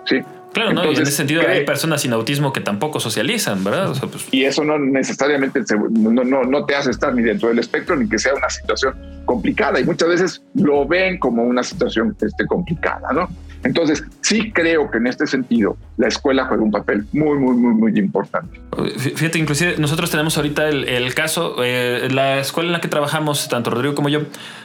Sí. 0.06 0.22
Claro, 0.54 0.74
¿no? 0.74 0.84
en 0.84 0.92
ese 0.92 1.12
sentido 1.12 1.44
hay 1.48 1.66
personas 1.66 2.02
sin 2.02 2.12
autismo 2.12 2.52
que 2.52 2.60
tampoco 2.60 3.00
socializan, 3.00 3.64
¿verdad? 3.64 3.94
Pues 4.02 4.28
y 4.32 4.44
eso 4.44 4.66
no 4.66 4.78
necesariamente 4.78 5.62
no, 5.92 6.26
no, 6.26 6.44
no, 6.44 6.66
te 6.66 6.76
hace 6.76 6.92
estar 6.92 7.16
ni 7.16 7.22
dentro 7.24 7.48
del 7.48 7.60
espectro 7.60 7.96
ni 7.96 8.10
que 8.10 8.20
sea 8.20 8.34
una 8.34 8.50
situación 8.50 8.94
complicada 9.24 9.80
y 9.80 9.86
muchas 9.86 10.10
veces 10.10 10.44
lo 10.56 10.86
ven 10.86 11.20
como 11.20 11.44
una 11.44 11.64
situación 11.64 12.18
este, 12.22 12.46
complicada, 12.48 13.14
¿no? 13.14 13.30
Entonces, 13.64 14.04
sí 14.22 14.52
creo 14.52 14.90
que 14.90 14.98
en 14.98 15.08
este 15.08 15.28
sentido 15.28 15.78
la 15.98 16.08
escuela 16.08 16.46
juega 16.46 16.64
un 16.64 16.72
papel 16.72 17.06
muy, 17.14 17.38
muy, 17.38 17.56
muy, 17.56 17.74
muy 17.74 18.00
importante. 18.00 18.60
Fíjate, 18.98 19.38
inclusive 19.38 19.76
nosotros 19.78 20.10
tenemos 20.10 20.36
ahorita 20.38 20.68
el, 20.70 21.14
caso, 21.14 21.58
eh, 21.64 22.08
la 22.12 22.40
escuela 22.40 22.70
en 22.70 22.74
la 22.74 22.82
que 22.82 22.88
trabajamos, 22.88 23.48
tanto 23.50 23.70
Rodrigo 23.70 23.94
como 23.94 24.10
yo, 24.10 24.22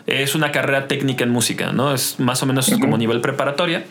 es 0.07 0.35
una 0.35 0.53
carrera 0.53 0.89
técnica 0.89 1.25
en 1.25 1.31
música, 1.31 1.73
¿no? 1.73 1.93
Es 1.93 2.19
más 2.21 2.43
o 2.43 2.47
menos 2.47 2.71
como 2.81 2.97
nivel 2.97 3.21
preparatoria. 3.21 3.85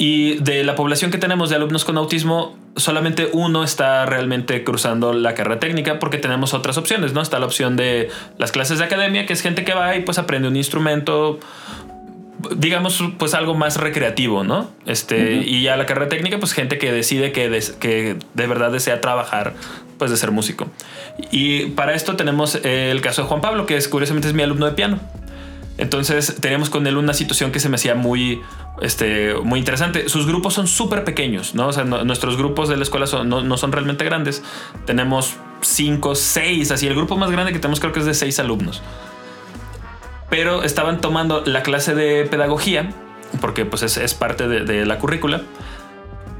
Y 0.00 0.38
de 0.38 0.62
la 0.62 0.76
población 0.76 1.10
que 1.10 1.18
tenemos 1.18 1.50
de 1.50 1.56
alumnos 1.56 1.84
con 1.84 1.98
autismo, 1.98 2.56
solamente 2.76 3.28
uno 3.32 3.64
está 3.64 4.06
realmente 4.06 4.62
cruzando 4.62 5.12
la 5.12 5.34
carrera 5.34 5.58
técnica 5.58 5.98
porque 5.98 6.18
tenemos 6.18 6.54
otras 6.54 6.78
opciones, 6.78 7.12
¿no? 7.12 7.20
Está 7.20 7.40
la 7.40 7.46
opción 7.46 7.76
de 7.76 8.08
las 8.38 8.52
clases 8.52 8.78
de 8.78 8.84
academia, 8.84 9.26
que 9.26 9.32
es 9.32 9.42
gente 9.42 9.64
que 9.64 9.74
va 9.74 9.96
y 9.96 10.02
pues 10.02 10.18
aprende 10.18 10.46
un 10.46 10.54
instrumento 10.54 11.40
digamos, 12.56 13.02
pues 13.18 13.34
algo 13.34 13.54
más 13.54 13.76
recreativo, 13.76 14.44
¿no? 14.44 14.70
Este, 14.86 15.34
y 15.34 15.62
ya 15.62 15.76
la 15.76 15.86
carrera 15.86 16.08
técnica, 16.08 16.38
pues 16.38 16.52
gente 16.52 16.78
que 16.78 16.92
decide 16.92 17.32
que, 17.32 17.62
que 17.80 18.16
de 18.34 18.46
verdad 18.46 18.70
desea 18.70 19.00
trabajar, 19.00 19.54
pues 19.98 20.10
de 20.10 20.16
ser 20.16 20.30
músico. 20.30 20.66
Y 21.30 21.66
para 21.66 21.94
esto 21.94 22.16
tenemos 22.16 22.54
el 22.64 23.00
caso 23.00 23.22
de 23.22 23.28
Juan 23.28 23.40
Pablo, 23.40 23.66
que 23.66 23.76
es 23.76 23.88
curiosamente 23.88 24.28
es 24.28 24.34
mi 24.34 24.42
alumno 24.42 24.66
de 24.66 24.72
piano. 24.72 25.00
Entonces 25.78 26.36
teníamos 26.40 26.70
con 26.70 26.86
él 26.88 26.96
una 26.96 27.14
situación 27.14 27.52
que 27.52 27.60
se 27.60 27.68
me 27.68 27.76
hacía 27.76 27.94
muy, 27.94 28.40
este, 28.82 29.34
muy 29.34 29.60
interesante. 29.60 30.08
Sus 30.08 30.26
grupos 30.26 30.54
son 30.54 30.66
súper 30.66 31.04
pequeños, 31.04 31.54
¿no? 31.54 31.68
O 31.68 31.72
sea, 31.72 31.84
nuestros 31.84 32.36
grupos 32.36 32.68
de 32.68 32.76
la 32.76 32.82
escuela 32.82 33.06
no, 33.24 33.42
no, 33.42 33.56
son 33.56 33.70
realmente 33.70 34.04
grandes. 34.04 34.42
Tenemos 34.86 35.36
cinco, 35.60 36.16
seis, 36.16 36.72
así. 36.72 36.88
El 36.88 36.96
grupo 36.96 37.16
más 37.16 37.30
grande 37.30 37.52
que 37.52 37.60
tenemos 37.60 37.78
creo 37.78 37.92
que 37.92 38.00
es 38.00 38.06
de 38.06 38.14
seis 38.14 38.40
alumnos 38.40 38.82
pero 40.30 40.62
estaban 40.62 41.00
tomando 41.00 41.42
la 41.44 41.62
clase 41.62 41.94
de 41.94 42.26
pedagogía, 42.26 42.90
porque 43.40 43.64
pues 43.64 43.82
es, 43.82 44.14
parte 44.14 44.48
de, 44.48 44.86
la 44.86 44.98
currícula. 44.98 45.42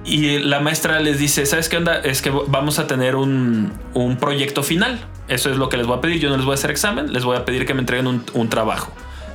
Y 0.04 0.38
la 0.38 0.60
maestra 0.60 1.00
les 1.00 1.18
dice, 1.18 1.44
¿sabes 1.44 1.68
qué 1.68 1.76
onda? 1.76 1.98
Es 2.00 2.22
que 2.22 2.30
vamos 2.30 2.78
a 2.78 2.86
tener 2.86 3.16
un, 3.16 3.72
proyecto 4.20 4.62
final. 4.62 4.98
Eso 5.28 5.50
es 5.50 5.56
lo 5.56 5.68
que 5.68 5.76
les 5.76 5.86
voy 5.86 5.98
a 5.98 6.00
pedir. 6.00 6.18
Yo 6.20 6.30
no 6.30 6.36
les 6.36 6.46
voy 6.46 6.52
a 6.52 6.54
hacer 6.54 6.70
examen, 6.70 7.12
les 7.12 7.24
voy 7.24 7.36
a 7.36 7.44
pedir 7.44 7.66
que 7.66 7.74
me 7.74 7.80
entreguen 7.80 8.22
un, 8.32 8.48
trabajo. 8.48 8.92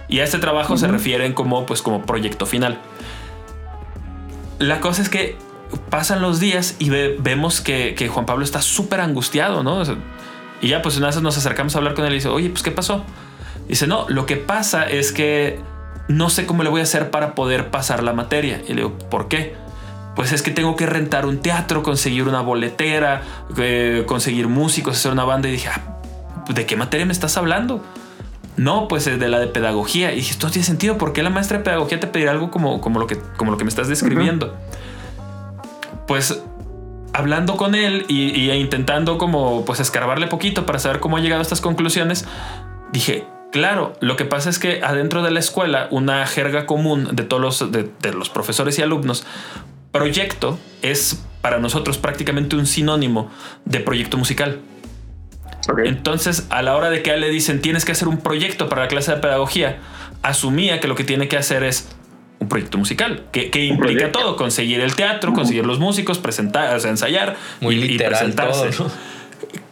Y 0.08 0.20
a 0.20 0.24
este 0.24 0.40
trabajo 0.40 0.78
se 0.78 0.88
refieren 0.88 1.34
como, 1.34 1.66
pues, 1.66 1.82
como 1.82 2.06
proyecto 2.06 2.46
final. 2.46 2.80
La 4.60 4.80
cosa 4.80 5.02
es 5.02 5.10
que 5.10 5.38
pasan 5.90 6.22
los 6.22 6.40
días 6.40 6.76
y 6.80 6.90
vemos 6.90 7.62
que, 7.62 8.10
Juan 8.12 8.26
Pablo 8.26 8.44
está 8.44 8.62
súper 8.62 9.02
angustiado, 9.02 9.64
¿no? 9.64 9.84
y 10.62 10.70
ya 10.70 10.82
pues 10.82 10.96
una 10.96 11.08
vez 11.08 11.22
nos 11.22 11.38
acercamos 11.38 11.76
a 11.76 11.80
hablar 11.80 11.94
con 11.94 12.06
él 12.06 12.14
y 12.14 12.16
dice, 12.16 12.30
oye, 12.30 12.50
pues 12.50 12.64
¿qué 12.64 12.72
pasó? 12.72 13.04
Dice, 13.68 13.88
no, 13.88 14.06
lo 14.10 14.26
que 14.26 14.36
pasa 14.36 14.88
es 14.90 15.12
que 15.12 15.60
no 16.08 16.30
sé 16.30 16.46
cómo 16.46 16.64
le 16.64 16.70
voy 16.70 16.82
a 16.82 16.84
hacer 16.84 17.12
para 17.12 17.36
poder 17.36 17.72
pasar 17.72 18.04
la 18.04 18.14
materia. 18.14 18.62
Y 18.68 18.70
le 18.70 18.76
digo, 18.76 18.98
¿por 19.10 19.28
qué? 19.28 19.56
Pues 20.16 20.32
es 20.32 20.42
que 20.42 20.52
tengo 20.52 20.76
que 20.76 20.86
rentar 20.86 21.26
un 21.26 21.40
teatro, 21.40 21.82
conseguir 21.82 22.28
una 22.28 22.42
boletera, 22.42 23.22
eh, 23.58 24.04
conseguir 24.06 24.48
músicos, 24.48 24.98
hacer 24.98 25.12
una 25.12 25.24
banda. 25.24 25.50
Y 25.50 25.54
dije, 25.54 25.70
ah, 25.70 25.82
¿de 26.54 26.66
qué 26.66 26.76
materia 26.76 27.06
me 27.06 27.14
estás 27.14 27.38
hablando? 27.38 27.84
No, 28.56 28.88
pues 28.88 29.06
de 29.06 29.28
la 29.28 29.40
de 29.40 29.48
pedagogía. 29.48 30.12
Y 30.12 30.18
dije, 30.18 30.32
esto 30.32 30.50
tiene 30.50 30.66
sentido. 30.66 30.98
¿Por 30.98 31.14
qué 31.14 31.24
la 31.24 31.30
maestra 31.30 31.58
de 31.58 31.64
pedagogía 31.64 32.00
te 32.00 32.08
pedirá 32.08 32.32
algo 32.32 32.52
como, 32.52 32.82
como, 32.82 33.00
lo, 33.00 33.08
que, 33.08 33.18
como 33.38 33.52
lo 33.52 33.58
que 33.58 33.64
me 33.64 33.70
estás 33.70 33.88
describiendo? 33.88 34.56
Pues 36.06 36.44
hablando 37.14 37.58
con 37.58 37.76
él 37.76 38.06
y, 38.08 38.52
intentando 38.52 39.18
como 39.18 39.66
pues 39.66 39.80
escarbarle 39.80 40.28
poquito 40.28 40.66
para 40.66 40.80
saber 40.80 41.00
cómo 41.00 41.18
ha 41.18 41.22
llegado 41.22 41.40
a 41.40 41.44
estas 41.44 41.62
conclusiones, 41.62 42.26
dije, 42.92 43.26
Claro, 43.54 43.94
lo 44.00 44.16
que 44.16 44.26
pasa 44.26 44.50
es 44.50 44.58
que 44.58 44.82
adentro 44.82 45.22
de 45.22 45.30
la 45.30 45.40
escuela, 45.40 45.88
una 45.92 46.26
jerga 46.26 46.66
común 46.66 47.10
de 47.12 47.22
todos 47.22 47.40
los, 47.40 47.72
de, 47.72 48.12
los 48.12 48.32
profesores 48.32 48.80
y 48.80 48.82
alumnos, 48.82 49.28
proyecto 49.92 50.58
es 50.82 51.24
para 51.42 51.60
nosotros 51.60 52.00
prácticamente 52.00 52.56
un 52.56 52.66
sinónimo 52.66 53.30
de 53.64 53.80
proyecto 53.80 54.18
musical. 54.18 54.60
Entonces, 55.86 56.48
a 56.50 56.64
la 56.64 56.76
hora 56.76 56.90
de 56.90 57.04
que 57.04 57.12
a 57.12 57.14
él 57.14 57.22
le 57.22 57.30
dicen 57.30 57.62
tienes 57.62 57.86
que 57.86 57.92
hacer 57.92 58.08
un 58.08 58.18
proyecto 58.18 58.70
para 58.70 58.82
la 58.82 58.88
clase 58.88 59.12
de 59.12 59.18
pedagogía, 59.22 59.78
asumía 60.24 60.80
que 60.80 60.88
lo 60.88 60.96
que 60.96 61.04
tiene 61.04 61.28
que 61.28 61.38
hacer 61.38 61.62
es 61.62 61.90
un 62.40 62.50
proyecto 62.50 62.80
musical, 62.80 63.26
que, 63.32 63.66
implica 63.66 64.12
todo, 64.12 64.36
conseguir 64.36 64.80
el 64.80 64.96
teatro, 64.96 65.32
conseguir 65.32 65.68
los 65.68 65.78
músicos, 65.78 66.18
presentar, 66.18 66.84
ensayar 66.84 67.36
y, 67.62 68.00
presentarse. 68.00 68.72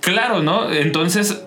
Claro, 0.01 0.43
¿no? 0.43 0.71
Entonces, 0.71 1.41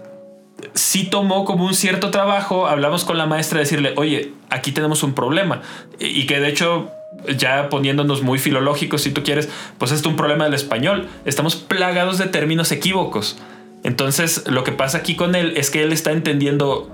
sí 0.75 1.05
tomó 1.05 1.45
como 1.45 1.65
un 1.65 1.75
cierto 1.75 2.11
trabajo, 2.11 2.67
hablamos 2.67 3.05
con 3.05 3.17
la 3.17 3.27
maestra 3.27 3.61
decirle, 3.61 3.95
oye, 3.97 4.33
aquí 4.51 4.73
tenemos 4.73 5.03
un 5.03 5.15
problema. 5.15 5.63
Y 5.99 6.27
que 6.27 6.41
de 6.41 6.49
hecho, 6.49 6.91
ya 7.39 7.69
poniéndonos 7.69 8.23
muy 8.23 8.39
filológicos, 8.39 9.03
si 9.03 9.11
tú 9.11 9.23
quieres, 9.23 9.49
pues 9.79 9.93
es 9.93 10.05
un 10.05 10.17
problema 10.17 10.45
del 10.45 10.55
español. 10.55 11.09
Estamos 11.25 11.57
plagados 11.57 12.19
de 12.19 12.27
términos 12.27 12.73
equívocos. 12.73 13.39
Entonces, 13.85 14.45
lo 14.49 14.65
que 14.65 14.73
pasa 14.73 14.99
aquí 14.99 15.15
con 15.15 15.35
él 15.35 15.55
es 15.57 15.71
que 15.71 15.83
él 15.83 15.93
está 15.93 16.13
entendiendo 16.13 16.91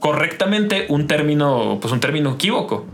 correctamente 0.00 0.86
un 0.88 1.06
término, 1.06 1.78
pues 1.80 1.92
un 1.92 2.00
término 2.00 2.34
equívoco. 2.34 2.86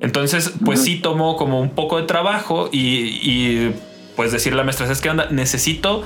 Entonces, 0.00 0.52
pues 0.64 0.82
sí 0.82 0.96
tomó 0.96 1.36
como 1.36 1.60
un 1.60 1.70
poco 1.70 1.98
de 1.98 2.04
trabajo 2.04 2.68
y, 2.70 3.70
pues 4.14 4.30
decirle 4.30 4.56
a 4.56 4.58
la 4.58 4.64
maestra, 4.64 4.90
es 4.90 5.00
que 5.00 5.10
onda, 5.10 5.28
necesito 5.30 6.04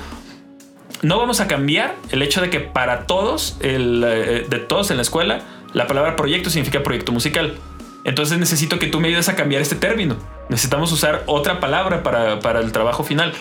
no 1.01 1.17
vamos 1.17 1.39
a 1.39 1.47
cambiar 1.47 1.95
el 2.11 2.21
hecho 2.21 2.41
de 2.41 2.49
que 2.49 2.59
para 2.59 3.07
todos, 3.07 3.57
eh, 3.61 4.45
de 4.47 4.59
todos 4.59 4.91
en 4.91 4.97
la 4.97 5.01
escuela, 5.01 5.41
la 5.73 5.87
palabra 5.87 6.15
proyecto 6.15 6.49
significa 6.49 6.83
proyecto 6.83 7.11
musical. 7.11 7.55
Entonces 8.03 8.37
necesito 8.39 8.79
que 8.79 8.87
tú 8.87 8.99
me 8.99 9.07
ayudes 9.07 9.29
a 9.29 9.35
cambiar 9.35 9.61
este 9.61 9.75
término. 9.75 10.17
Necesitamos 10.49 10.91
usar 10.91 11.23
otra 11.25 11.59
palabra 11.59 12.03
para, 12.03 12.59
el 12.59 12.71
trabajo 12.71 13.03
final. 13.03 13.33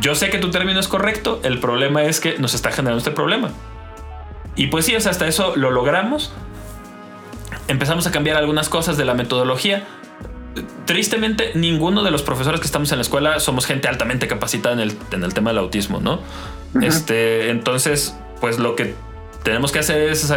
Yo 0.00 0.14
sé 0.14 0.30
que 0.30 0.38
tu 0.38 0.50
término 0.50 0.78
es 0.78 0.88
correcto, 0.88 1.40
el 1.42 1.58
problema 1.58 2.04
es 2.04 2.20
que 2.20 2.38
nos 2.38 2.54
está 2.54 2.70
generando 2.70 2.98
este 2.98 3.10
problema. 3.10 3.50
Y 4.56 4.68
pues 4.68 4.84
sí, 4.84 4.94
hasta 4.94 5.26
eso 5.26 5.54
lo 5.56 5.70
logramos. 5.70 6.32
Empezamos 7.66 8.06
a 8.06 8.12
cambiar 8.12 8.36
algunas 8.36 8.68
cosas 8.68 8.96
de 8.96 9.04
la 9.04 9.14
metodología. 9.14 9.84
Tristemente, 10.84 11.52
ninguno 11.54 12.02
de 12.02 12.10
los 12.10 12.22
profesores 12.22 12.60
que 12.60 12.66
estamos 12.66 12.90
en 12.92 12.98
la 12.98 13.02
escuela 13.02 13.38
somos 13.40 13.66
gente 13.66 13.88
altamente 13.88 14.26
capacitada 14.26 14.74
en 14.74 14.80
el, 14.80 14.96
en 15.12 15.22
el 15.22 15.34
tema 15.34 15.50
del 15.50 15.58
autismo, 15.58 16.00
¿no? 16.00 16.20
Este, 16.80 17.50
entonces, 17.50 18.16
pues 18.40 18.58
lo 18.58 18.76
que 18.76 18.94
tenemos 19.42 19.72
que 19.72 19.80
hacer 19.80 20.02
es 20.10 20.32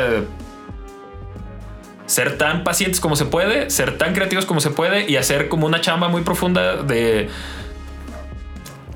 ser 2.05 2.37
tan 2.37 2.63
pacientes 2.63 2.99
como 2.99 3.15
se 3.15 3.25
puede, 3.25 3.69
ser 3.69 3.97
tan 3.97 4.13
creativos 4.13 4.45
como 4.45 4.59
se 4.59 4.71
puede 4.71 5.09
y 5.09 5.17
hacer 5.17 5.49
como 5.49 5.65
una 5.65 5.81
chamba 5.81 6.07
muy 6.09 6.21
profunda 6.21 6.77
de 6.77 7.29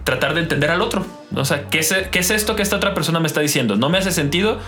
tratar 0.03 0.33
de 0.33 0.41
entender 0.41 0.71
al 0.71 0.81
otro. 0.81 1.05
O 1.35 1.45
sea, 1.45 1.69
¿qué 1.69 1.79
es, 1.79 1.93
¿qué 2.11 2.19
es 2.19 2.31
esto 2.31 2.55
que 2.55 2.61
esta 2.61 2.77
otra 2.77 2.93
persona 2.93 3.19
me 3.19 3.27
está 3.27 3.41
diciendo? 3.41 3.75
No 3.75 3.89
me 3.89 3.97
hace 3.97 4.11
sentido, 4.11 4.59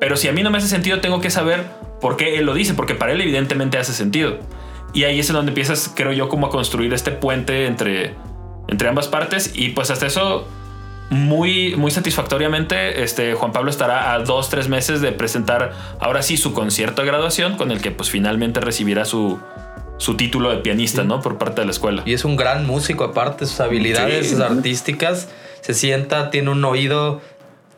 pero 0.00 0.16
si 0.16 0.28
a 0.28 0.32
mí 0.32 0.42
no 0.42 0.50
me 0.50 0.58
hace 0.58 0.68
sentido, 0.68 1.00
tengo 1.00 1.20
que 1.20 1.30
saber 1.30 1.66
por 2.00 2.16
qué 2.16 2.38
él 2.38 2.46
lo 2.46 2.54
dice, 2.54 2.74
porque 2.74 2.94
para 2.94 3.12
él 3.12 3.20
evidentemente 3.20 3.78
hace 3.78 3.92
sentido. 3.92 4.38
Y 4.92 5.04
ahí 5.04 5.20
es 5.20 5.28
en 5.28 5.36
donde 5.36 5.50
empiezas, 5.50 5.92
creo 5.94 6.12
yo, 6.12 6.28
como 6.28 6.46
a 6.46 6.50
construir 6.50 6.92
este 6.94 7.10
puente 7.10 7.66
entre, 7.66 8.14
entre 8.68 8.88
ambas 8.88 9.08
partes. 9.08 9.52
Y 9.54 9.68
pues 9.68 9.90
hasta 9.90 10.06
eso, 10.06 10.48
muy, 11.10 11.74
muy 11.76 11.90
satisfactoriamente, 11.90 13.02
este, 13.02 13.34
Juan 13.34 13.52
Pablo 13.52 13.70
estará 13.70 14.14
a 14.14 14.20
dos, 14.20 14.48
tres 14.48 14.68
meses 14.68 15.00
de 15.00 15.10
presentar 15.10 15.72
ahora 15.98 16.22
sí 16.22 16.36
su 16.36 16.52
concierto 16.52 17.02
de 17.02 17.08
graduación, 17.08 17.56
con 17.56 17.72
el 17.72 17.82
que 17.82 17.90
pues 17.90 18.10
finalmente 18.10 18.60
recibirá 18.60 19.04
su, 19.04 19.40
su 19.98 20.16
título 20.16 20.50
de 20.50 20.58
pianista, 20.58 21.02
¿no? 21.02 21.20
Por 21.20 21.36
parte 21.36 21.62
de 21.62 21.66
la 21.66 21.72
escuela. 21.72 22.02
Y 22.06 22.12
es 22.12 22.24
un 22.24 22.36
gran 22.36 22.64
músico, 22.64 23.04
aparte, 23.04 23.44
sus 23.46 23.60
habilidades 23.60 24.38
artísticas. 24.40 25.28
Se 25.62 25.74
sienta, 25.74 26.30
tiene 26.30 26.50
un 26.50 26.64
oído, 26.64 27.20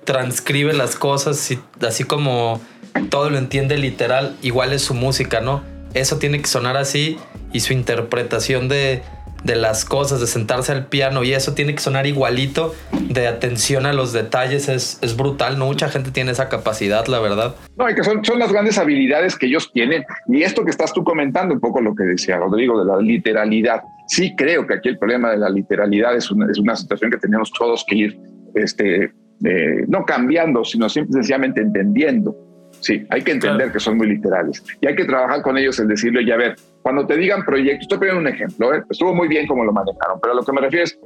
transcribe 0.04 0.74
las 0.74 0.94
cosas, 0.96 1.56
así 1.80 2.04
como 2.04 2.60
todo 3.08 3.30
lo 3.30 3.38
entiende 3.38 3.78
literal, 3.78 4.36
igual 4.42 4.74
es 4.74 4.82
su 4.82 4.92
música, 4.92 5.40
¿no? 5.40 5.64
Eso 5.94 6.18
tiene 6.18 6.40
que 6.40 6.48
sonar 6.48 6.76
así 6.76 7.18
y 7.52 7.60
su 7.60 7.72
interpretación 7.72 8.68
de, 8.68 9.02
de 9.44 9.56
las 9.56 9.84
cosas, 9.84 10.20
de 10.20 10.26
sentarse 10.26 10.72
al 10.72 10.86
piano 10.86 11.24
y 11.24 11.32
eso 11.32 11.54
tiene 11.54 11.74
que 11.74 11.80
sonar 11.80 12.06
igualito, 12.06 12.74
de 12.92 13.26
atención 13.26 13.86
a 13.86 13.92
los 13.92 14.12
detalles, 14.12 14.68
es, 14.68 14.98
es 15.02 15.16
brutal, 15.16 15.58
no 15.58 15.66
mucha 15.66 15.88
gente 15.88 16.10
tiene 16.10 16.32
esa 16.32 16.48
capacidad, 16.48 17.06
la 17.06 17.18
verdad. 17.20 17.54
No, 17.76 17.88
y 17.88 17.94
que 17.94 18.04
son, 18.04 18.24
son 18.24 18.38
las 18.38 18.52
grandes 18.52 18.78
habilidades 18.78 19.36
que 19.36 19.46
ellos 19.46 19.70
tienen. 19.72 20.04
Y 20.28 20.42
esto 20.42 20.64
que 20.64 20.70
estás 20.70 20.92
tú 20.92 21.02
comentando, 21.02 21.54
un 21.54 21.60
poco 21.60 21.80
lo 21.80 21.94
que 21.94 22.04
decía 22.04 22.36
Rodrigo 22.36 22.78
de 22.78 22.90
la 22.90 22.98
literalidad, 23.00 23.82
sí 24.06 24.34
creo 24.36 24.66
que 24.66 24.74
aquí 24.74 24.88
el 24.88 24.98
problema 24.98 25.30
de 25.30 25.38
la 25.38 25.48
literalidad 25.48 26.16
es 26.16 26.30
una, 26.30 26.50
es 26.50 26.58
una 26.58 26.76
situación 26.76 27.10
que 27.10 27.18
tenemos 27.18 27.50
todos 27.52 27.84
que 27.88 27.94
ir, 27.96 28.18
este, 28.54 29.12
eh, 29.44 29.84
no 29.88 30.04
cambiando, 30.04 30.64
sino 30.64 30.88
simplemente 30.88 31.22
sencillamente 31.22 31.60
entendiendo. 31.60 32.36
Sí, 32.80 33.06
hay 33.10 33.22
que 33.22 33.32
entender 33.32 33.70
que 33.70 33.78
son 33.78 33.96
muy 33.96 34.08
literales 34.08 34.64
y 34.80 34.86
hay 34.86 34.96
que 34.96 35.04
trabajar 35.04 35.42
con 35.42 35.56
ellos 35.56 35.78
en 35.78 35.88
decirle, 35.88 36.24
ya 36.24 36.36
ver, 36.36 36.56
cuando 36.82 37.06
te 37.06 37.16
digan 37.16 37.44
proyectos, 37.44 37.82
estoy 37.82 37.98
poniendo 37.98 38.20
un 38.20 38.28
ejemplo, 38.28 38.74
¿eh? 38.74 38.82
estuvo 38.90 39.14
muy 39.14 39.28
bien 39.28 39.46
como 39.46 39.64
lo 39.64 39.72
manejaron, 39.72 40.20
pero 40.20 40.32
a 40.32 40.36
lo 40.36 40.44
que 40.44 40.52
me 40.52 40.60
refiero 40.60 40.84
es, 40.84 40.98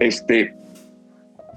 este, 0.00 0.54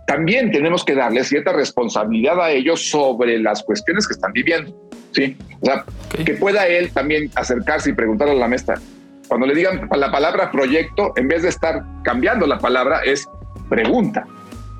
también 0.07 0.51
tenemos 0.51 0.85
que 0.85 0.95
darle 0.95 1.23
cierta 1.25 1.51
responsabilidad 1.51 2.41
a 2.41 2.51
ellos 2.51 2.89
sobre 2.89 3.39
las 3.39 3.61
cuestiones 3.63 4.07
que 4.07 4.13
están 4.13 4.31
viviendo. 4.31 4.73
Sí, 5.11 5.37
o 5.61 5.65
sea, 5.65 5.83
que 6.25 6.33
pueda 6.35 6.67
él 6.67 6.91
también 6.91 7.29
acercarse 7.35 7.89
y 7.89 7.93
preguntarle 7.93 8.33
a 8.33 8.37
la 8.37 8.47
maestra. 8.47 8.79
Cuando 9.27 9.45
le 9.45 9.55
digan 9.55 9.89
la 9.93 10.11
palabra 10.11 10.51
proyecto, 10.51 11.11
en 11.17 11.27
vez 11.27 11.43
de 11.43 11.49
estar 11.49 11.83
cambiando 12.03 12.47
la 12.47 12.59
palabra, 12.59 13.01
es 13.03 13.27
pregunta. 13.67 14.25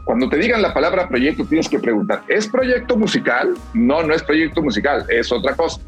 Cuando 0.06 0.30
te 0.30 0.38
digan 0.38 0.62
la 0.62 0.74
palabra 0.74 1.10
proyecto, 1.10 1.46
tienes 1.46 1.68
que 1.68 1.80
preguntar, 1.80 2.24
¿es 2.30 2.48
proyecto 2.48 2.96
musical? 2.96 3.56
No, 3.74 4.04
no 4.04 4.14
es 4.14 4.24
proyecto 4.24 4.62
musical, 4.62 5.06
es 5.10 5.30
otra 5.34 5.54
cosa. 5.54 5.82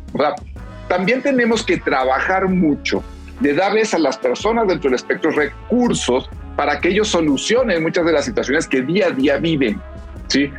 También 0.90 1.22
tenemos 1.22 1.64
que 1.64 1.78
trabajar 1.78 2.50
mucho 2.50 3.02
de 3.40 3.54
darles 3.54 3.94
a 3.94 4.00
las 4.00 4.18
personas 4.18 4.68
dentro 4.68 4.90
del 4.90 4.96
espectro 4.96 5.32
recursos 5.32 6.30
para 6.58 6.82
que 6.82 6.90
ellos 6.90 7.08
solucionen 7.08 7.82
muchas 7.82 8.06
de 8.06 8.12
las 8.12 8.26
situaciones 8.26 8.68
que 8.68 8.82
día 8.82 9.08
a 9.08 9.12
día 9.12 9.38
viven, 9.38 9.82
¿sí? 10.28 10.52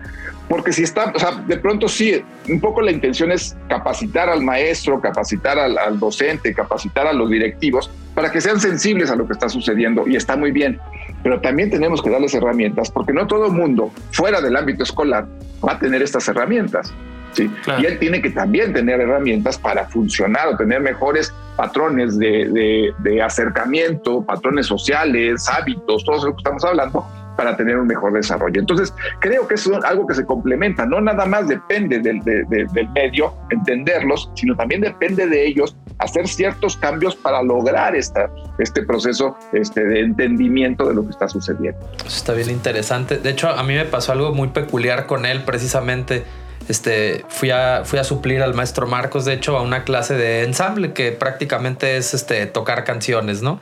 Porque 0.48 0.72
si 0.72 0.82
está, 0.82 1.12
o 1.14 1.18
sea, 1.18 1.32
de 1.32 1.58
pronto 1.58 1.86
sí, 1.86 2.24
un 2.48 2.60
poco 2.60 2.80
la 2.80 2.90
intención 2.90 3.30
es 3.30 3.54
capacitar 3.68 4.30
al 4.30 4.42
maestro, 4.42 5.00
capacitar 5.00 5.58
al, 5.58 5.76
al 5.76 6.00
docente, 6.00 6.54
capacitar 6.54 7.06
a 7.06 7.12
los 7.12 7.28
directivos 7.28 7.90
para 8.14 8.32
que 8.32 8.40
sean 8.40 8.58
sensibles 8.58 9.10
a 9.10 9.16
lo 9.16 9.26
que 9.26 9.34
está 9.34 9.48
sucediendo 9.48 10.08
y 10.08 10.16
está 10.16 10.36
muy 10.36 10.50
bien 10.50 10.80
pero 11.22 11.40
también 11.40 11.70
tenemos 11.70 12.02
que 12.02 12.10
darles 12.10 12.34
herramientas 12.34 12.90
porque 12.90 13.12
no 13.12 13.26
todo 13.26 13.50
mundo 13.50 13.92
fuera 14.12 14.40
del 14.40 14.56
ámbito 14.56 14.82
escolar 14.82 15.26
va 15.66 15.72
a 15.72 15.78
tener 15.78 16.02
estas 16.02 16.26
herramientas. 16.28 16.92
¿Sí? 17.32 17.50
Y 17.78 17.86
él 17.86 17.98
tiene 17.98 18.20
que 18.22 18.30
también 18.30 18.72
tener 18.72 19.00
herramientas 19.00 19.58
para 19.58 19.86
funcionar 19.86 20.48
o 20.48 20.56
tener 20.56 20.80
mejores 20.80 21.32
patrones 21.56 22.18
de, 22.18 22.92
de, 22.98 23.22
acercamiento, 23.22 24.22
patrones 24.22 24.66
sociales, 24.66 25.48
hábitos, 25.48 26.04
todo 26.04 26.16
eso 26.16 26.30
que 26.30 26.38
estamos 26.38 26.64
hablando, 26.64 27.06
para 27.36 27.56
tener 27.56 27.76
un 27.76 27.86
mejor 27.86 28.12
desarrollo. 28.12 28.60
Entonces, 28.60 28.94
creo 29.20 29.46
que 29.46 29.54
es 29.54 29.70
algo 29.84 30.06
que 30.06 30.14
se 30.14 30.24
complementa, 30.24 30.86
no 30.86 31.00
nada 31.00 31.26
más 31.26 31.48
depende 31.48 31.98
del, 31.98 32.20
del 32.20 32.88
medio 32.94 33.34
entenderlos, 33.50 34.30
sino 34.34 34.56
también 34.56 34.80
depende 34.80 35.26
de 35.26 35.46
ellos 35.46 35.76
hacer 36.00 36.26
ciertos 36.26 36.76
cambios 36.76 37.14
para 37.14 37.42
lograr 37.42 37.94
esta, 37.94 38.30
este 38.58 38.82
proceso 38.82 39.36
este, 39.52 39.84
de 39.84 40.00
entendimiento 40.00 40.88
de 40.88 40.94
lo 40.94 41.04
que 41.04 41.10
está 41.10 41.28
sucediendo. 41.28 41.78
Eso 41.98 42.08
está 42.08 42.32
bien 42.32 42.50
interesante. 42.50 43.18
De 43.18 43.30
hecho, 43.30 43.48
a 43.48 43.62
mí 43.62 43.74
me 43.74 43.84
pasó 43.84 44.12
algo 44.12 44.32
muy 44.34 44.48
peculiar 44.48 45.06
con 45.06 45.26
él 45.26 45.42
precisamente. 45.44 46.24
Este, 46.70 47.24
fui, 47.28 47.50
a, 47.50 47.82
fui 47.84 47.98
a 47.98 48.04
suplir 48.04 48.42
al 48.42 48.54
maestro 48.54 48.86
Marcos, 48.86 49.24
de 49.24 49.34
hecho, 49.34 49.58
a 49.58 49.62
una 49.62 49.82
clase 49.82 50.14
de 50.14 50.44
ensamble 50.44 50.92
que 50.92 51.10
prácticamente 51.10 51.96
es 51.96 52.14
este, 52.14 52.46
tocar 52.46 52.84
canciones, 52.84 53.42
¿no? 53.42 53.60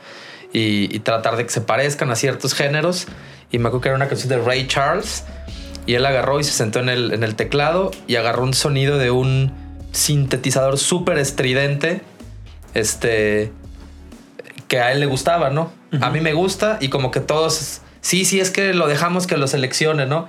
Y, 0.53 0.95
y 0.95 0.99
tratar 0.99 1.35
de 1.35 1.45
que 1.45 1.49
se 1.49 1.61
parezcan 1.61 2.11
a 2.11 2.15
ciertos 2.15 2.53
géneros. 2.53 3.07
Y 3.51 3.57
me 3.57 3.69
acuerdo 3.69 3.81
que 3.81 3.89
era 3.89 3.95
una 3.95 4.07
canción 4.07 4.29
de 4.29 4.37
Ray 4.37 4.67
Charles. 4.67 5.23
Y 5.87 5.95
él 5.95 6.05
agarró 6.05 6.39
y 6.39 6.43
se 6.43 6.51
sentó 6.51 6.79
en 6.79 6.89
el, 6.89 7.11
en 7.11 7.23
el 7.23 7.33
teclado 7.33 7.89
y 8.05 8.15
agarró 8.15 8.43
un 8.43 8.53
sonido 8.53 8.99
de 8.99 9.09
un 9.09 9.51
sintetizador 9.91 10.77
súper 10.77 11.17
estridente 11.17 12.01
este, 12.75 13.51
que 14.67 14.79
a 14.79 14.91
él 14.91 14.99
le 14.99 15.07
gustaba, 15.07 15.49
¿no? 15.49 15.71
A 15.99 16.11
mí 16.11 16.21
me 16.21 16.33
gusta 16.33 16.77
y 16.79 16.89
como 16.89 17.09
que 17.09 17.19
todos, 17.19 17.81
sí, 18.01 18.23
sí, 18.23 18.39
es 18.39 18.51
que 18.51 18.75
lo 18.75 18.87
dejamos 18.87 19.25
que 19.25 19.35
lo 19.35 19.47
seleccione, 19.47 20.05
¿no? 20.05 20.27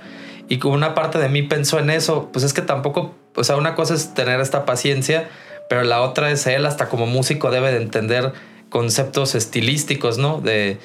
Y 0.51 0.59
como 0.59 0.75
una 0.75 0.93
parte 0.93 1.17
de 1.17 1.29
mí 1.29 1.43
pensó 1.43 1.79
en 1.79 1.89
eso, 1.89 2.27
pues 2.33 2.43
es 2.43 2.51
que 2.51 2.61
tampoco, 2.61 3.15
o 3.37 3.43
sea, 3.45 3.55
una 3.55 3.73
cosa 3.73 3.93
es 3.93 4.13
tener 4.13 4.41
esta 4.41 4.65
paciencia, 4.65 5.29
pero 5.69 5.83
la 5.83 6.01
otra 6.01 6.29
es 6.29 6.45
él 6.45 6.65
hasta 6.65 6.89
como 6.89 7.05
músico 7.05 7.51
debe 7.51 7.71
de 7.71 7.81
entender 7.81 8.33
conceptos 8.69 9.33
estilísticos, 9.33 10.17
¿no? 10.17 10.41
De... 10.41 10.77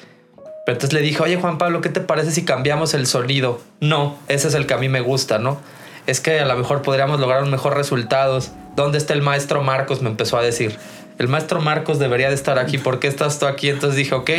Pero 0.65 0.77
entonces 0.77 0.93
le 0.93 1.01
dije, 1.01 1.21
oye 1.21 1.35
Juan 1.35 1.57
Pablo, 1.57 1.81
¿qué 1.81 1.89
te 1.89 1.99
parece 1.99 2.31
si 2.31 2.45
cambiamos 2.45 2.93
el 2.93 3.07
sonido? 3.07 3.59
No, 3.81 4.17
ese 4.29 4.47
es 4.47 4.53
el 4.53 4.67
que 4.67 4.73
a 4.73 4.77
mí 4.77 4.87
me 4.87 5.01
gusta, 5.01 5.37
¿no? 5.37 5.57
Es 6.05 6.21
que 6.21 6.39
a 6.39 6.45
lo 6.45 6.55
mejor 6.55 6.81
podríamos 6.81 7.19
lograr 7.19 7.43
un 7.43 7.51
mejor 7.51 7.75
resultados. 7.75 8.51
¿Dónde 8.77 8.97
está 8.97 9.13
el 9.15 9.21
maestro 9.21 9.63
Marcos? 9.63 10.01
Me 10.01 10.09
empezó 10.09 10.37
a 10.37 10.43
decir 10.43 10.77
el 11.17 11.27
maestro 11.27 11.59
Marcos 11.59 11.99
debería 11.99 12.29
de 12.29 12.35
estar 12.35 12.57
aquí, 12.57 12.77
¿por 12.77 12.99
qué 12.99 13.09
estás 13.09 13.37
tú 13.37 13.47
aquí? 13.47 13.67
Entonces 13.67 13.97
dije, 13.97 14.15
ok, 14.15 14.29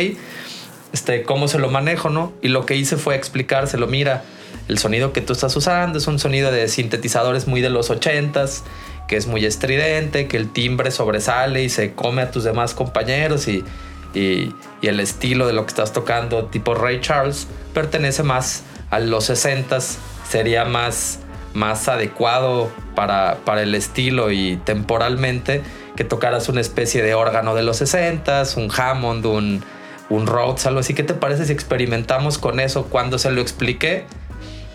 este, 0.91 1.21
¿cómo 1.21 1.47
se 1.47 1.59
lo 1.59 1.69
manejo, 1.69 2.09
no? 2.09 2.33
Y 2.41 2.47
lo 2.47 2.65
que 2.65 2.75
hice 2.75 2.97
fue 2.97 3.15
explicárselo, 3.15 3.85
mira, 3.85 4.23
el 4.69 4.77
sonido 4.77 5.11
que 5.11 5.21
tú 5.21 5.33
estás 5.33 5.55
usando 5.55 5.97
es 5.97 6.07
un 6.07 6.19
sonido 6.19 6.51
de 6.51 6.67
sintetizadores 6.67 7.47
muy 7.47 7.59
de 7.59 7.71
los 7.71 7.89
ochentas, 7.89 8.63
que 9.07 9.17
es 9.17 9.25
muy 9.25 9.43
estridente, 9.43 10.27
que 10.27 10.37
el 10.37 10.51
timbre 10.51 10.91
sobresale 10.91 11.63
y 11.63 11.69
se 11.69 11.95
come 11.95 12.21
a 12.21 12.31
tus 12.31 12.43
demás 12.43 12.75
compañeros 12.75 13.47
y, 13.47 13.65
y, 14.13 14.53
el 14.83 14.99
estilo 14.99 15.47
de 15.47 15.53
lo 15.53 15.65
que 15.65 15.69
estás 15.69 15.91
tocando, 15.91 16.45
tipo 16.45 16.75
Ray 16.75 17.01
Charles, 17.01 17.47
pertenece 17.73 18.21
más 18.21 18.63
a 18.91 18.99
los 18.99 19.25
sesentas, 19.25 19.97
sería 20.29 20.65
más, 20.65 21.19
más 21.55 21.87
adecuado 21.87 22.69
para, 22.93 23.39
para 23.45 23.63
el 23.63 23.73
estilo 23.73 24.31
y 24.31 24.57
temporalmente 24.65 25.63
que 25.95 26.03
tocaras 26.03 26.47
una 26.47 26.61
especie 26.61 27.01
de 27.01 27.15
órgano 27.15 27.55
de 27.55 27.63
los 27.63 27.77
60, 27.77 28.43
un 28.55 28.69
Hammond, 28.71 29.25
un, 29.25 29.63
un 30.09 30.27
Rhodes, 30.27 30.67
algo 30.67 30.81
así. 30.81 30.93
¿Qué 30.93 31.03
te 31.03 31.15
parece 31.15 31.45
si 31.45 31.53
experimentamos 31.53 32.37
con 32.37 32.59
eso? 32.59 32.85
Cuando 32.85 33.17
se 33.17 33.31
lo 33.31 33.41
expliqué, 33.41 34.05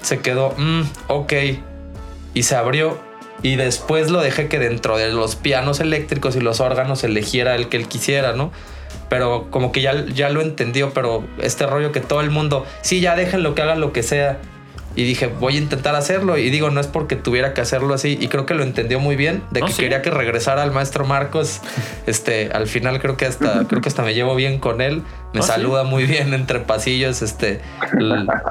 se 0.04 0.18
quedó, 0.20 0.54
mm, 0.56 0.82
ok, 1.08 1.32
y 2.34 2.42
se 2.42 2.54
abrió. 2.54 2.98
Y 3.42 3.56
después 3.56 4.10
lo 4.10 4.20
dejé 4.20 4.48
que 4.48 4.58
dentro 4.58 4.96
de 4.96 5.10
los 5.12 5.36
pianos 5.36 5.80
eléctricos 5.80 6.36
y 6.36 6.40
los 6.40 6.60
órganos 6.60 7.04
eligiera 7.04 7.56
el 7.56 7.68
que 7.68 7.76
él 7.76 7.88
quisiera, 7.88 8.32
¿no? 8.32 8.52
Pero 9.08 9.50
como 9.50 9.72
que 9.72 9.82
ya, 9.82 10.06
ya 10.06 10.30
lo 10.30 10.40
entendió, 10.40 10.92
pero 10.94 11.24
este 11.42 11.66
rollo 11.66 11.92
que 11.92 12.00
todo 12.00 12.20
el 12.20 12.30
mundo, 12.30 12.64
sí, 12.80 13.00
ya 13.00 13.16
déjenlo 13.16 13.54
que 13.54 13.62
hagan 13.62 13.80
lo 13.80 13.92
que 13.92 14.02
sea. 14.02 14.38
Y 14.96 15.04
dije, 15.04 15.26
voy 15.26 15.56
a 15.56 15.58
intentar 15.58 15.96
hacerlo. 15.96 16.38
Y 16.38 16.50
digo, 16.50 16.70
no 16.70 16.80
es 16.80 16.86
porque 16.86 17.16
tuviera 17.16 17.52
que 17.52 17.60
hacerlo 17.60 17.94
así. 17.94 18.16
Y 18.20 18.28
creo 18.28 18.46
que 18.46 18.54
lo 18.54 18.62
entendió 18.62 19.00
muy 19.00 19.16
bien, 19.16 19.42
de 19.50 19.62
que 19.62 19.72
quería 19.72 20.02
que 20.02 20.10
regresara 20.10 20.62
al 20.62 20.72
maestro 20.72 21.04
Marcos. 21.04 21.60
Este, 22.06 22.50
al 22.52 22.66
final 22.66 23.00
creo 23.00 23.16
que 23.16 23.24
hasta, 23.24 23.64
creo 23.66 23.80
que 23.80 23.88
hasta 23.88 24.02
me 24.02 24.14
llevo 24.14 24.34
bien 24.34 24.58
con 24.58 24.80
él. 24.80 25.02
Me 25.32 25.42
saluda 25.42 25.82
muy 25.82 26.04
bien 26.04 26.34
entre 26.34 26.60
pasillos. 26.60 27.22
Este, 27.22 27.60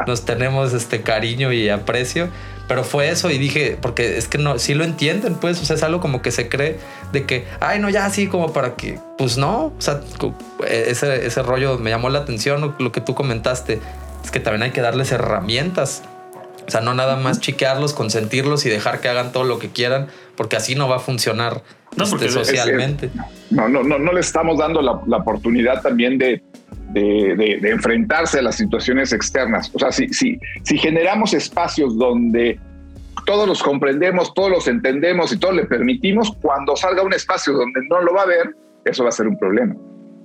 nos 0.07 0.25
tenemos 0.25 0.73
este 0.73 1.01
cariño 1.01 1.53
y 1.53 1.69
aprecio. 1.69 2.29
Pero 2.67 2.83
fue 2.83 3.09
eso 3.09 3.29
y 3.29 3.37
dije, 3.37 3.77
porque 3.79 4.17
es 4.17 4.27
que 4.27 4.37
no, 4.37 4.57
sí 4.57 4.73
lo 4.73 4.85
entienden, 4.85 5.35
pues, 5.35 5.61
o 5.61 5.65
sea, 5.65 5.75
es 5.75 5.83
algo 5.83 5.99
como 5.99 6.21
que 6.21 6.31
se 6.31 6.47
cree 6.47 6.79
de 7.11 7.25
que, 7.25 7.45
ay, 7.59 7.79
no, 7.79 7.89
ya 7.89 8.05
así 8.05 8.27
como 8.27 8.53
para 8.53 8.75
que, 8.75 8.99
pues 9.17 9.37
no, 9.37 9.65
o 9.65 9.73
sea, 9.79 9.99
ese, 10.67 11.25
ese 11.25 11.43
rollo 11.43 11.77
me 11.77 11.89
llamó 11.89 12.09
la 12.09 12.19
atención, 12.19 12.73
lo 12.79 12.91
que 12.93 13.01
tú 13.01 13.15
comentaste, 13.15 13.81
es 14.23 14.31
que 14.31 14.39
también 14.39 14.63
hay 14.63 14.71
que 14.71 14.79
darles 14.79 15.11
herramientas 15.11 16.03
O 16.67 16.71
sea, 16.71 16.81
no 16.81 16.93
nada 16.93 17.15
más 17.15 17.39
chiquearlos, 17.39 17.93
consentirlos 17.93 18.65
y 18.65 18.69
dejar 18.69 19.01
que 19.01 19.09
hagan 19.09 19.31
todo 19.31 19.43
lo 19.43 19.59
que 19.59 19.69
quieran, 19.69 20.07
porque 20.35 20.55
así 20.55 20.75
no 20.75 20.87
va 20.87 20.97
a 20.97 20.99
funcionar 20.99 21.61
este, 22.01 22.29
socialmente. 22.29 23.09
no, 23.49 23.67
no, 23.69 23.83
no, 23.83 23.99
no 23.99 24.13
le 24.13 24.19
estamos 24.21 24.57
dando 24.57 24.81
la, 24.81 25.17
oportunidad 25.17 25.81
también 25.81 26.17
de, 26.17 26.41
de, 26.93 27.69
enfrentarse 27.69 28.39
a 28.39 28.41
las 28.41 28.55
situaciones 28.55 29.13
externas. 29.13 29.71
O 29.73 29.79
sea, 29.79 29.91
si, 29.91 30.07
si, 30.09 30.39
si 30.63 30.77
generamos 30.77 31.33
espacios 31.33 31.97
donde 31.97 32.59
todos 33.25 33.47
los 33.47 33.61
comprendemos, 33.61 34.33
todos 34.33 34.49
los 34.49 34.67
entendemos 34.67 35.31
y 35.31 35.37
todos 35.37 35.55
le 35.55 35.65
permitimos, 35.65 36.35
cuando 36.41 36.75
salga 36.75 37.03
un 37.03 37.13
espacio 37.13 37.53
donde 37.53 37.81
no 37.89 38.01
lo 38.01 38.13
va 38.13 38.23
a 38.23 38.25
ver, 38.25 38.55
eso 38.85 39.03
va 39.03 39.09
a 39.09 39.13
ser 39.13 39.27
un 39.27 39.37
problema. 39.37 39.75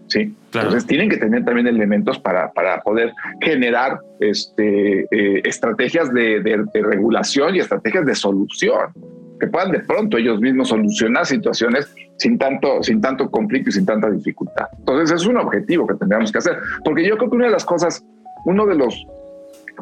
¿Sí? 0.09 0.35
Entonces 0.53 0.87
tienen 0.87 1.09
que 1.09 1.17
tener 1.17 1.45
también 1.45 1.67
elementos 1.67 2.19
para, 2.19 2.51
para 2.53 2.81
poder 2.81 3.13
generar 3.41 4.01
este, 4.21 5.03
eh, 5.11 5.43
estrategias 5.45 6.13
de, 6.13 6.41
de, 6.41 6.83
regulación 6.83 7.55
y 7.55 7.61
estrategias 7.61 8.07
de 8.07 8.15
solución, 8.15 8.93
que 9.39 9.47
puedan 9.47 9.71
de 9.73 9.81
pronto 9.81 10.17
ellos 10.17 10.41
mismos 10.41 10.69
solucionar 10.69 11.27
situaciones 11.27 11.95
sin 12.17 12.39
tanto, 12.39 12.83
sin 12.83 13.01
tanto 13.01 13.31
conflicto 13.31 13.71
y 13.71 13.73
sin 13.73 13.87
tanta 13.87 14.11
dificultad. 14.11 14.67
Entonces 14.79 15.21
es 15.21 15.27
un 15.27 15.37
objetivo 15.37 15.87
que 15.87 15.95
tendríamos 15.95 16.33
que 16.33 16.39
hacer, 16.39 16.57
porque 16.85 17.07
yo 17.07 17.17
creo 17.17 17.31
que 17.31 17.37
una 17.37 17.47
de 17.47 17.53
las 17.53 17.65
cosas, 17.65 18.05
uno 18.45 18.67
de 18.67 18.75
los 18.75 19.07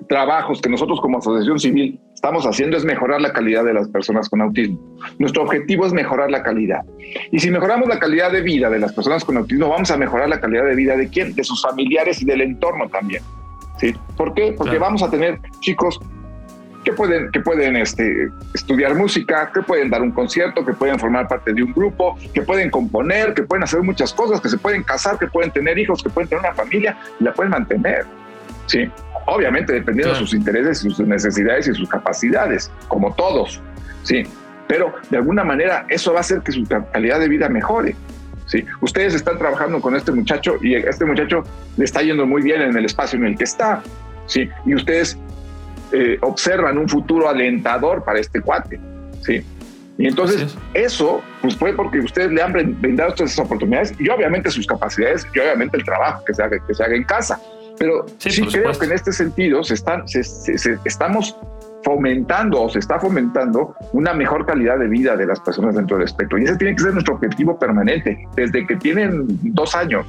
trabajos 0.08 0.60
que 0.60 0.68
nosotros 0.68 1.00
como 1.00 1.18
asociación 1.18 1.58
civil 1.58 2.00
estamos 2.16 2.46
haciendo 2.46 2.78
es 2.78 2.84
mejorar 2.84 3.20
la 3.20 3.32
calidad 3.32 3.62
de 3.62 3.74
las 3.74 3.88
personas 3.88 4.28
con 4.30 4.40
autismo. 4.40 4.78
Nuestro 5.18 5.42
objetivo 5.42 5.84
es 5.84 5.92
mejorar 5.92 6.30
la 6.30 6.42
calidad. 6.42 6.80
Y 7.30 7.38
si 7.38 7.50
mejoramos 7.50 7.88
la 7.88 7.98
calidad 7.98 8.32
de 8.32 8.40
vida 8.40 8.70
de 8.70 8.78
las 8.78 8.92
personas 8.94 9.22
con 9.22 9.36
autismo, 9.36 9.68
vamos 9.68 9.90
a 9.90 9.98
mejorar 9.98 10.30
la 10.30 10.40
calidad 10.40 10.64
de 10.64 10.74
vida 10.74 10.96
de 10.96 11.08
quién? 11.08 11.34
De 11.34 11.44
sus 11.44 11.60
familiares 11.60 12.22
y 12.22 12.24
del 12.24 12.40
entorno 12.40 12.88
también. 12.88 13.22
¿Sí? 13.78 13.94
¿Por 14.16 14.32
qué? 14.32 14.54
Porque 14.56 14.78
vamos 14.78 15.02
a 15.02 15.10
tener 15.10 15.38
chicos 15.60 16.00
que 16.84 16.94
pueden, 16.94 17.30
que 17.32 17.40
pueden 17.40 17.76
este, 17.76 18.30
estudiar 18.54 18.94
música, 18.94 19.50
que 19.52 19.60
pueden 19.60 19.90
dar 19.90 20.00
un 20.00 20.12
concierto, 20.12 20.64
que 20.64 20.72
pueden 20.72 20.98
formar 20.98 21.28
parte 21.28 21.52
de 21.52 21.62
un 21.62 21.72
grupo, 21.74 22.16
que 22.32 22.40
pueden 22.40 22.70
componer, 22.70 23.34
que 23.34 23.42
pueden 23.42 23.64
hacer 23.64 23.82
muchas 23.82 24.14
cosas, 24.14 24.40
que 24.40 24.48
se 24.48 24.56
pueden 24.56 24.82
casar, 24.84 25.18
que 25.18 25.26
pueden 25.26 25.50
tener 25.50 25.78
hijos, 25.78 26.02
que 26.02 26.08
pueden 26.08 26.30
tener 26.30 26.44
una 26.46 26.54
familia 26.54 26.96
y 27.20 27.24
la 27.24 27.34
pueden 27.34 27.50
mantener. 27.50 28.06
¿sí? 28.66 28.88
Obviamente 29.26 29.72
dependiendo 29.72 30.14
de 30.14 30.20
sus 30.20 30.34
intereses, 30.34 30.78
sus 30.78 30.98
necesidades 31.00 31.68
y 31.68 31.74
sus 31.74 31.88
capacidades, 31.88 32.70
como 32.88 33.14
todos, 33.14 33.60
¿sí? 34.02 34.24
Pero 34.68 34.94
de 35.10 35.18
alguna 35.18 35.44
manera 35.44 35.86
eso 35.88 36.12
va 36.12 36.18
a 36.18 36.20
hacer 36.20 36.40
que 36.40 36.52
su 36.52 36.64
calidad 36.92 37.20
de 37.20 37.28
vida 37.28 37.48
mejore. 37.48 37.94
¿sí? 38.46 38.64
Ustedes 38.80 39.14
están 39.14 39.38
trabajando 39.38 39.80
con 39.80 39.94
este 39.94 40.12
muchacho 40.12 40.56
y 40.60 40.74
este 40.74 41.04
muchacho 41.04 41.44
le 41.76 41.84
está 41.84 42.02
yendo 42.02 42.26
muy 42.26 42.42
bien 42.42 42.62
en 42.62 42.76
el 42.76 42.84
espacio 42.84 43.18
en 43.18 43.26
el 43.26 43.38
que 43.38 43.44
está. 43.44 43.82
¿sí? 44.26 44.48
Y 44.64 44.74
ustedes 44.74 45.18
eh, 45.92 46.18
observan 46.22 46.78
un 46.78 46.88
futuro 46.88 47.28
alentador 47.28 48.04
para 48.04 48.18
este 48.18 48.40
cuate. 48.40 48.80
¿sí? 49.22 49.44
Y 49.98 50.08
entonces 50.08 50.56
eso 50.74 51.22
pues 51.40 51.56
fue 51.56 51.72
porque 51.72 52.00
ustedes 52.00 52.30
le 52.30 52.42
han 52.42 52.52
brindado 52.80 53.14
todas 53.14 53.32
esas 53.32 53.46
oportunidades 53.46 53.94
y 53.98 54.08
obviamente 54.08 54.50
sus 54.50 54.66
capacidades 54.66 55.26
y 55.34 55.38
obviamente 55.38 55.78
el 55.78 55.84
trabajo 55.84 56.22
que 56.24 56.34
se 56.34 56.42
haga, 56.42 56.58
que 56.66 56.74
se 56.74 56.82
haga 56.82 56.96
en 56.96 57.04
casa. 57.04 57.40
Pero 57.78 58.06
sí, 58.18 58.46
creo 58.46 58.72
que 58.72 58.86
en 58.86 58.92
este 58.92 59.12
sentido 59.12 59.62
se 59.62 59.74
están, 59.74 60.04
estamos 60.84 61.36
fomentando 61.84 62.62
o 62.62 62.68
se 62.68 62.80
está 62.80 62.98
fomentando 62.98 63.76
una 63.92 64.12
mejor 64.12 64.44
calidad 64.44 64.78
de 64.78 64.88
vida 64.88 65.16
de 65.16 65.26
las 65.26 65.38
personas 65.40 65.76
dentro 65.76 65.96
del 65.96 66.06
espectro. 66.06 66.38
Y 66.38 66.44
ese 66.44 66.56
tiene 66.56 66.74
que 66.74 66.82
ser 66.82 66.92
nuestro 66.92 67.14
objetivo 67.14 67.58
permanente, 67.58 68.26
desde 68.34 68.66
que 68.66 68.76
tienen 68.76 69.26
dos 69.54 69.74
años. 69.76 70.06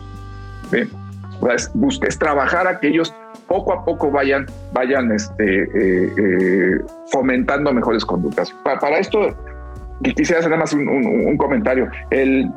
Pues, 1.40 1.72
es, 2.02 2.18
trabajar 2.18 2.68
a 2.68 2.80
que 2.80 2.88
ellos 2.88 3.14
poco 3.46 3.74
a 3.74 3.86
poco 3.86 4.10
vayan, 4.10 4.48
vayan 4.74 5.12
este, 5.12 5.64
eh, 5.64 6.14
eh, 6.18 6.82
fomentando 7.12 7.72
mejores 7.72 8.04
conductas. 8.04 8.52
Para, 8.64 8.98
esto, 8.98 9.38
quisiera 10.02 10.40
hacer 10.40 10.50
nada 10.50 10.62
más 10.62 10.74
un, 10.74 11.38
comentario. 11.38 11.92
El, 12.10 12.52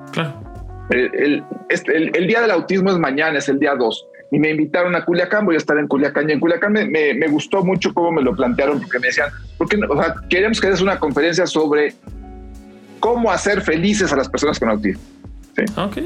este, 1.68 1.96
el, 1.96 2.16
el, 2.16 2.26
día 2.26 2.40
del 2.40 2.50
autismo 2.52 2.90
es 2.90 2.98
mañana, 2.98 3.38
es 3.38 3.48
el 3.50 3.58
día 3.58 3.74
2 3.74 4.09
y 4.30 4.38
me 4.38 4.50
invitaron 4.50 4.94
a 4.94 5.04
Culiacán, 5.04 5.44
voy 5.44 5.56
a 5.56 5.58
estar 5.58 5.76
en 5.78 5.88
Culiacán. 5.88 6.28
Y 6.28 6.32
en 6.34 6.40
Culiacán 6.40 6.72
me, 6.72 6.86
me, 6.86 7.28
gustó 7.28 7.64
mucho 7.64 7.92
cómo 7.92 8.12
me 8.12 8.22
lo 8.22 8.34
plantearon, 8.34 8.80
porque 8.80 8.98
me 8.98 9.08
decían, 9.08 9.30
porque 9.58 9.76
o 9.88 10.02
sea, 10.02 10.14
queremos 10.28 10.60
que 10.60 10.68
des 10.68 10.80
una 10.80 10.98
conferencia 10.98 11.46
sobre 11.46 11.94
cómo 13.00 13.30
hacer 13.30 13.60
felices 13.62 14.12
a 14.12 14.16
las 14.16 14.28
personas 14.28 14.58
con 14.58 14.70
autismo. 14.70 15.02
¿sí? 15.56 15.64
Ok. 15.76 15.98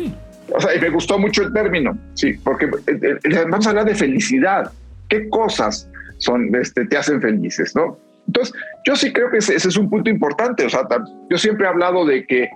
O 0.57 0.61
sea, 0.61 0.75
y 0.75 0.81
me 0.81 0.91
gustó 0.91 1.19
mucho 1.19 1.43
el 1.43 1.53
término, 1.53 1.99
sí, 2.15 2.35
porque 2.45 2.67
eh, 2.67 3.19
eh, 3.23 3.45
vamos 3.49 3.67
a 3.67 3.71
hablar 3.71 3.87
de 3.87 3.95
felicidad. 3.95 4.71
¿Qué 5.09 5.29
cosas 5.29 5.89
son, 6.19 6.55
este, 6.55 6.87
te 6.87 6.97
hacen 6.97 7.21
felices, 7.21 7.75
no? 7.75 7.99
Entonces, 8.27 8.55
yo 8.87 8.97
sí 8.97 9.13
creo 9.13 9.31
que 9.31 9.39
ese, 9.39 9.55
ese 9.55 9.69
es 9.69 9.77
un 9.77 9.91
punto 9.91 10.09
importante. 10.09 10.65
O 10.65 10.71
sea, 10.71 10.83
yo 11.29 11.37
siempre 11.37 11.67
he 11.67 11.69
hablado 11.69 12.07
de 12.07 12.25
que 12.27 12.49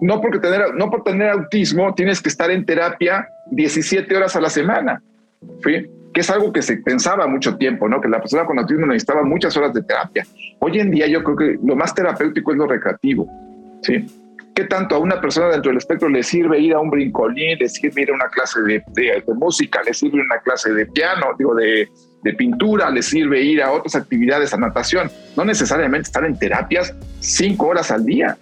no, 0.00 0.20
porque 0.20 0.38
tener, 0.38 0.74
no 0.74 0.90
por 0.90 1.04
tener 1.04 1.30
autismo 1.30 1.94
tienes 1.94 2.20
que 2.20 2.28
estar 2.28 2.50
en 2.50 2.64
terapia 2.64 3.28
17 3.50 4.16
horas 4.16 4.36
a 4.36 4.40
la 4.40 4.50
semana, 4.50 5.02
¿sí? 5.62 5.86
que 6.12 6.20
es 6.20 6.30
algo 6.30 6.52
que 6.52 6.62
se 6.62 6.76
pensaba 6.78 7.26
mucho 7.26 7.56
tiempo, 7.56 7.88
¿no? 7.88 8.00
que 8.00 8.08
la 8.08 8.20
persona 8.20 8.44
con 8.44 8.58
autismo 8.58 8.86
necesitaba 8.86 9.22
muchas 9.22 9.56
horas 9.56 9.74
de 9.74 9.82
terapia. 9.82 10.24
Hoy 10.60 10.78
en 10.78 10.90
día 10.90 11.06
yo 11.06 11.22
creo 11.24 11.36
que 11.36 11.58
lo 11.62 11.74
más 11.74 11.94
terapéutico 11.94 12.52
es 12.52 12.58
lo 12.58 12.66
recreativo. 12.66 13.28
¿sí? 13.82 14.06
¿Qué 14.54 14.64
tanto 14.64 14.94
a 14.94 14.98
una 14.98 15.20
persona 15.20 15.48
dentro 15.48 15.70
del 15.70 15.78
espectro 15.78 16.08
le 16.08 16.22
sirve 16.22 16.60
ir 16.60 16.74
a 16.74 16.78
un 16.78 16.88
brincolín, 16.88 17.58
le 17.58 17.68
sirve 17.68 18.02
ir 18.02 18.10
a 18.10 18.14
una 18.14 18.28
clase 18.28 18.60
de, 18.62 18.84
de, 18.92 19.24
música, 19.34 19.82
le 19.82 19.92
sirve 19.92 20.20
una 20.20 20.38
clase 20.38 20.72
de 20.72 20.86
piano, 20.86 21.28
digo, 21.36 21.56
de, 21.56 21.88
de 22.22 22.32
pintura, 22.34 22.88
le 22.90 23.02
sirve 23.02 23.42
ir 23.42 23.60
a 23.60 23.72
otras 23.72 23.96
actividades, 23.96 24.54
a 24.54 24.56
natación? 24.56 25.10
No 25.36 25.44
necesariamente 25.44 26.06
estar 26.06 26.24
en 26.24 26.38
terapias 26.38 26.94
cinco 27.18 27.66
horas 27.66 27.90
al 27.90 28.04
día. 28.04 28.36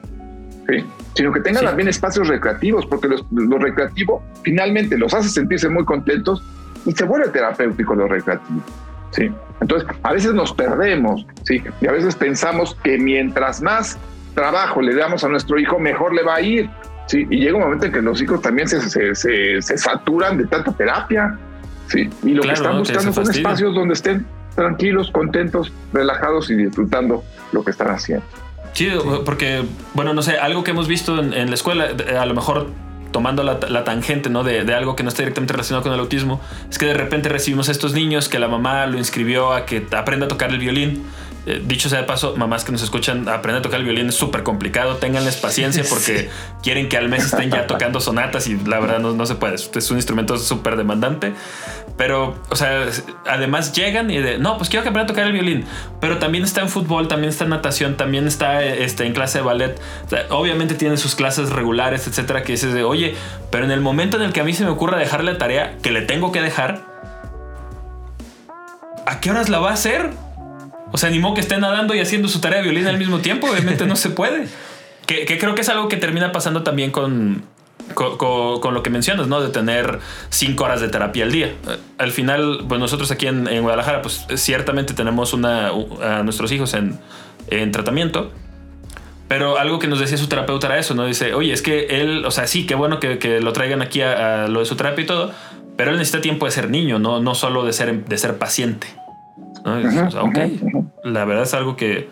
¿sí? 0.68 0.84
Sino 1.14 1.32
que 1.32 1.40
tengan 1.40 1.64
también 1.64 1.88
espacios 1.88 2.28
recreativos, 2.28 2.86
porque 2.86 3.08
los, 3.08 3.24
lo 3.30 3.58
recreativo 3.58 4.22
finalmente 4.42 4.96
los 4.96 5.12
hace 5.14 5.28
sentirse 5.28 5.68
muy 5.68 5.84
contentos 5.84 6.42
y 6.84 6.92
se 6.92 7.04
vuelve 7.04 7.28
terapéutico 7.28 7.94
lo 7.94 8.08
recreativo. 8.08 8.62
¿sí? 9.10 9.30
Entonces, 9.60 9.88
a 10.02 10.12
veces 10.12 10.34
nos 10.34 10.52
perdemos, 10.52 11.26
¿sí? 11.44 11.62
y 11.80 11.86
a 11.86 11.92
veces 11.92 12.16
pensamos 12.16 12.76
que 12.82 12.98
mientras 12.98 13.62
más 13.62 13.98
trabajo 14.34 14.80
le 14.80 14.94
damos 14.94 15.22
a 15.24 15.28
nuestro 15.28 15.58
hijo, 15.58 15.78
mejor 15.78 16.14
le 16.14 16.22
va 16.22 16.36
a 16.36 16.40
ir. 16.40 16.68
¿sí? 17.06 17.26
Y 17.30 17.40
llega 17.40 17.56
un 17.56 17.62
momento 17.64 17.86
en 17.86 17.92
que 17.92 18.02
los 18.02 18.20
hijos 18.22 18.40
también 18.40 18.68
se, 18.68 18.80
se, 19.14 19.14
se, 19.60 19.78
saturan 19.78 20.38
de 20.38 20.46
tanta 20.46 20.72
terapia. 20.72 21.38
¿sí? 21.88 22.08
Y 22.22 22.30
lo 22.30 22.42
que 22.42 22.52
están 22.52 22.78
buscando 22.78 23.12
son 23.12 23.30
espacios 23.30 23.74
donde 23.74 23.94
estén 23.94 24.26
tranquilos, 24.54 25.10
contentos, 25.10 25.72
relajados 25.92 26.50
y 26.50 26.56
disfrutando 26.56 27.22
lo 27.52 27.64
que 27.64 27.70
están 27.70 27.90
haciendo. 27.90 28.24
Sí, 28.72 28.88
porque, 29.24 29.64
bueno, 29.94 30.14
no 30.14 30.22
sé, 30.22 30.38
algo 30.38 30.64
que 30.64 30.70
hemos 30.70 30.88
visto 30.88 31.18
en, 31.18 31.48
la 31.48 31.54
escuela, 31.54 31.90
a 32.18 32.26
lo 32.26 32.34
mejor 32.34 32.70
tomando 33.10 33.42
la, 33.42 33.84
tangente 33.84 34.30
¿no? 34.30 34.42
De, 34.42 34.64
de, 34.64 34.74
algo 34.74 34.96
que 34.96 35.02
no 35.02 35.10
está 35.10 35.22
directamente 35.22 35.52
relacionado 35.52 35.82
con 35.82 35.92
el 35.92 36.00
autismo, 36.00 36.40
es 36.70 36.78
que 36.78 36.86
de 36.86 36.94
repente 36.94 37.28
recibimos 37.28 37.68
a 37.68 37.72
estos 37.72 37.92
niños 37.92 38.28
que 38.30 38.38
la 38.38 38.48
mamá 38.48 38.86
lo 38.86 38.96
inscribió 38.96 39.52
a 39.52 39.66
que 39.66 39.86
aprenda 39.94 40.26
a 40.26 40.28
tocar 40.28 40.50
el 40.50 40.58
violín 40.58 41.04
eh, 41.44 41.60
dicho 41.64 41.88
sea 41.88 42.00
de 42.00 42.04
paso, 42.04 42.36
mamás 42.36 42.64
que 42.64 42.70
nos 42.70 42.82
escuchan, 42.82 43.28
aprender 43.28 43.60
a 43.60 43.62
tocar 43.62 43.80
el 43.80 43.84
violín 43.84 44.08
es 44.08 44.14
súper 44.14 44.44
complicado. 44.44 44.96
Ténganles 44.96 45.36
paciencia 45.36 45.84
porque 45.90 46.30
quieren 46.62 46.88
que 46.88 46.96
al 46.96 47.08
mes 47.08 47.24
estén 47.24 47.50
ya 47.50 47.66
tocando 47.66 48.00
sonatas 48.00 48.46
y 48.46 48.56
la 48.58 48.78
verdad 48.78 49.00
no, 49.00 49.26
se 49.26 49.34
puede. 49.34 49.56
Es 49.56 49.90
un 49.90 49.96
instrumento 49.96 50.38
súper 50.38 50.76
demandante. 50.76 51.32
Pero, 51.96 52.36
o 52.48 52.56
sea, 52.56 52.86
además 53.26 53.72
llegan 53.72 54.10
y 54.10 54.18
de, 54.18 54.38
no, 54.38 54.56
pues 54.56 54.70
quiero 54.70 54.82
que 54.82 54.88
aprenda 54.88 55.12
a 55.12 55.14
tocar 55.14 55.26
el 55.26 55.32
violín. 55.32 55.64
Pero 56.00 56.18
también 56.18 56.44
está 56.44 56.60
en 56.60 56.68
fútbol, 56.68 57.08
también 57.08 57.30
está 57.30 57.44
en 57.44 57.50
natación, 57.50 57.96
también 57.96 58.26
está 58.26 58.64
este, 58.64 59.04
en 59.04 59.12
clase 59.12 59.38
de 59.38 59.44
ballet. 59.44 59.80
obviamente 60.30 60.74
tienen 60.74 60.96
sus 60.96 61.14
clases 61.14 61.50
regulares, 61.50 62.06
etcétera, 62.06 62.42
que 62.42 62.52
dices 62.52 62.72
de, 62.72 62.84
oye, 62.84 63.14
pero 63.50 63.64
en 63.64 63.72
el 63.72 63.80
momento 63.80 64.16
en 64.16 64.22
el 64.22 64.32
que 64.32 64.40
a 64.40 64.44
mí 64.44 64.54
se 64.54 64.64
me 64.64 64.70
ocurra 64.70 64.96
dejarle 64.96 65.32
la 65.32 65.38
tarea 65.38 65.76
que 65.82 65.90
le 65.90 66.02
tengo 66.02 66.32
que 66.32 66.40
dejar, 66.40 66.80
¿a 69.06 69.20
qué 69.20 69.30
horas 69.30 69.48
la 69.48 69.58
va 69.58 69.70
a 69.70 69.74
hacer? 69.74 70.10
O 70.92 70.98
sea, 70.98 71.08
animó 71.08 71.34
que 71.34 71.40
esté 71.40 71.58
nadando 71.58 71.94
y 71.94 72.00
haciendo 72.00 72.28
su 72.28 72.40
tarea 72.40 72.58
de 72.58 72.64
violín 72.64 72.86
al 72.86 72.98
mismo 72.98 73.18
tiempo. 73.18 73.48
Obviamente 73.50 73.86
no 73.86 73.96
se 73.96 74.10
puede. 74.10 74.46
Que, 75.06 75.26
creo 75.38 75.54
que 75.54 75.62
es 75.62 75.68
algo 75.68 75.88
que 75.88 75.96
termina 75.96 76.32
pasando 76.32 76.62
también 76.62 76.90
con, 76.90 77.44
con, 77.94 78.74
lo 78.74 78.82
que 78.82 78.90
mencionas, 78.90 79.26
¿no? 79.26 79.40
De 79.40 79.48
tener 79.48 79.98
cinco 80.28 80.64
horas 80.64 80.80
de 80.80 80.88
terapia 80.88 81.24
al 81.24 81.32
día. 81.32 81.54
Al 81.98 82.12
final, 82.12 82.64
pues 82.68 82.78
nosotros 82.78 83.10
aquí 83.10 83.26
en, 83.26 83.62
Guadalajara, 83.62 84.02
pues 84.02 84.26
ciertamente 84.36 84.92
tenemos 84.92 85.32
una, 85.32 85.70
a 86.02 86.22
nuestros 86.22 86.52
hijos 86.52 86.74
en, 86.74 86.98
en 87.48 87.72
tratamiento. 87.72 88.30
Pero 89.28 89.58
algo 89.58 89.78
que 89.78 89.88
nos 89.88 89.98
decía 89.98 90.18
su 90.18 90.28
terapeuta 90.28 90.66
era 90.66 90.78
eso, 90.78 90.94
¿no? 90.94 91.06
Dice, 91.06 91.32
oye, 91.32 91.54
es 91.54 91.62
que 91.62 91.86
él, 92.02 92.26
o 92.26 92.30
sea, 92.30 92.46
sí, 92.46 92.66
qué 92.66 92.74
bueno 92.74 93.00
que, 93.00 93.18
que 93.18 93.40
lo 93.40 93.54
traigan 93.54 93.80
aquí 93.80 94.02
a, 94.02 94.44
a, 94.44 94.48
lo 94.48 94.60
de 94.60 94.66
su 94.66 94.76
terapia 94.76 95.04
y 95.04 95.06
todo, 95.06 95.32
pero 95.78 95.90
él 95.90 95.96
necesita 95.96 96.20
tiempo 96.20 96.44
de 96.44 96.52
ser 96.52 96.68
niño, 96.68 96.98
no, 96.98 97.20
no 97.20 97.34
solo 97.34 97.64
de 97.64 97.72
ser, 97.72 98.04
de 98.04 98.18
ser 98.18 98.36
paciente 98.36 98.88
ok, 99.64 100.38
la 101.04 101.24
verdad 101.24 101.44
es 101.44 101.54
algo 101.54 101.76
que, 101.76 102.08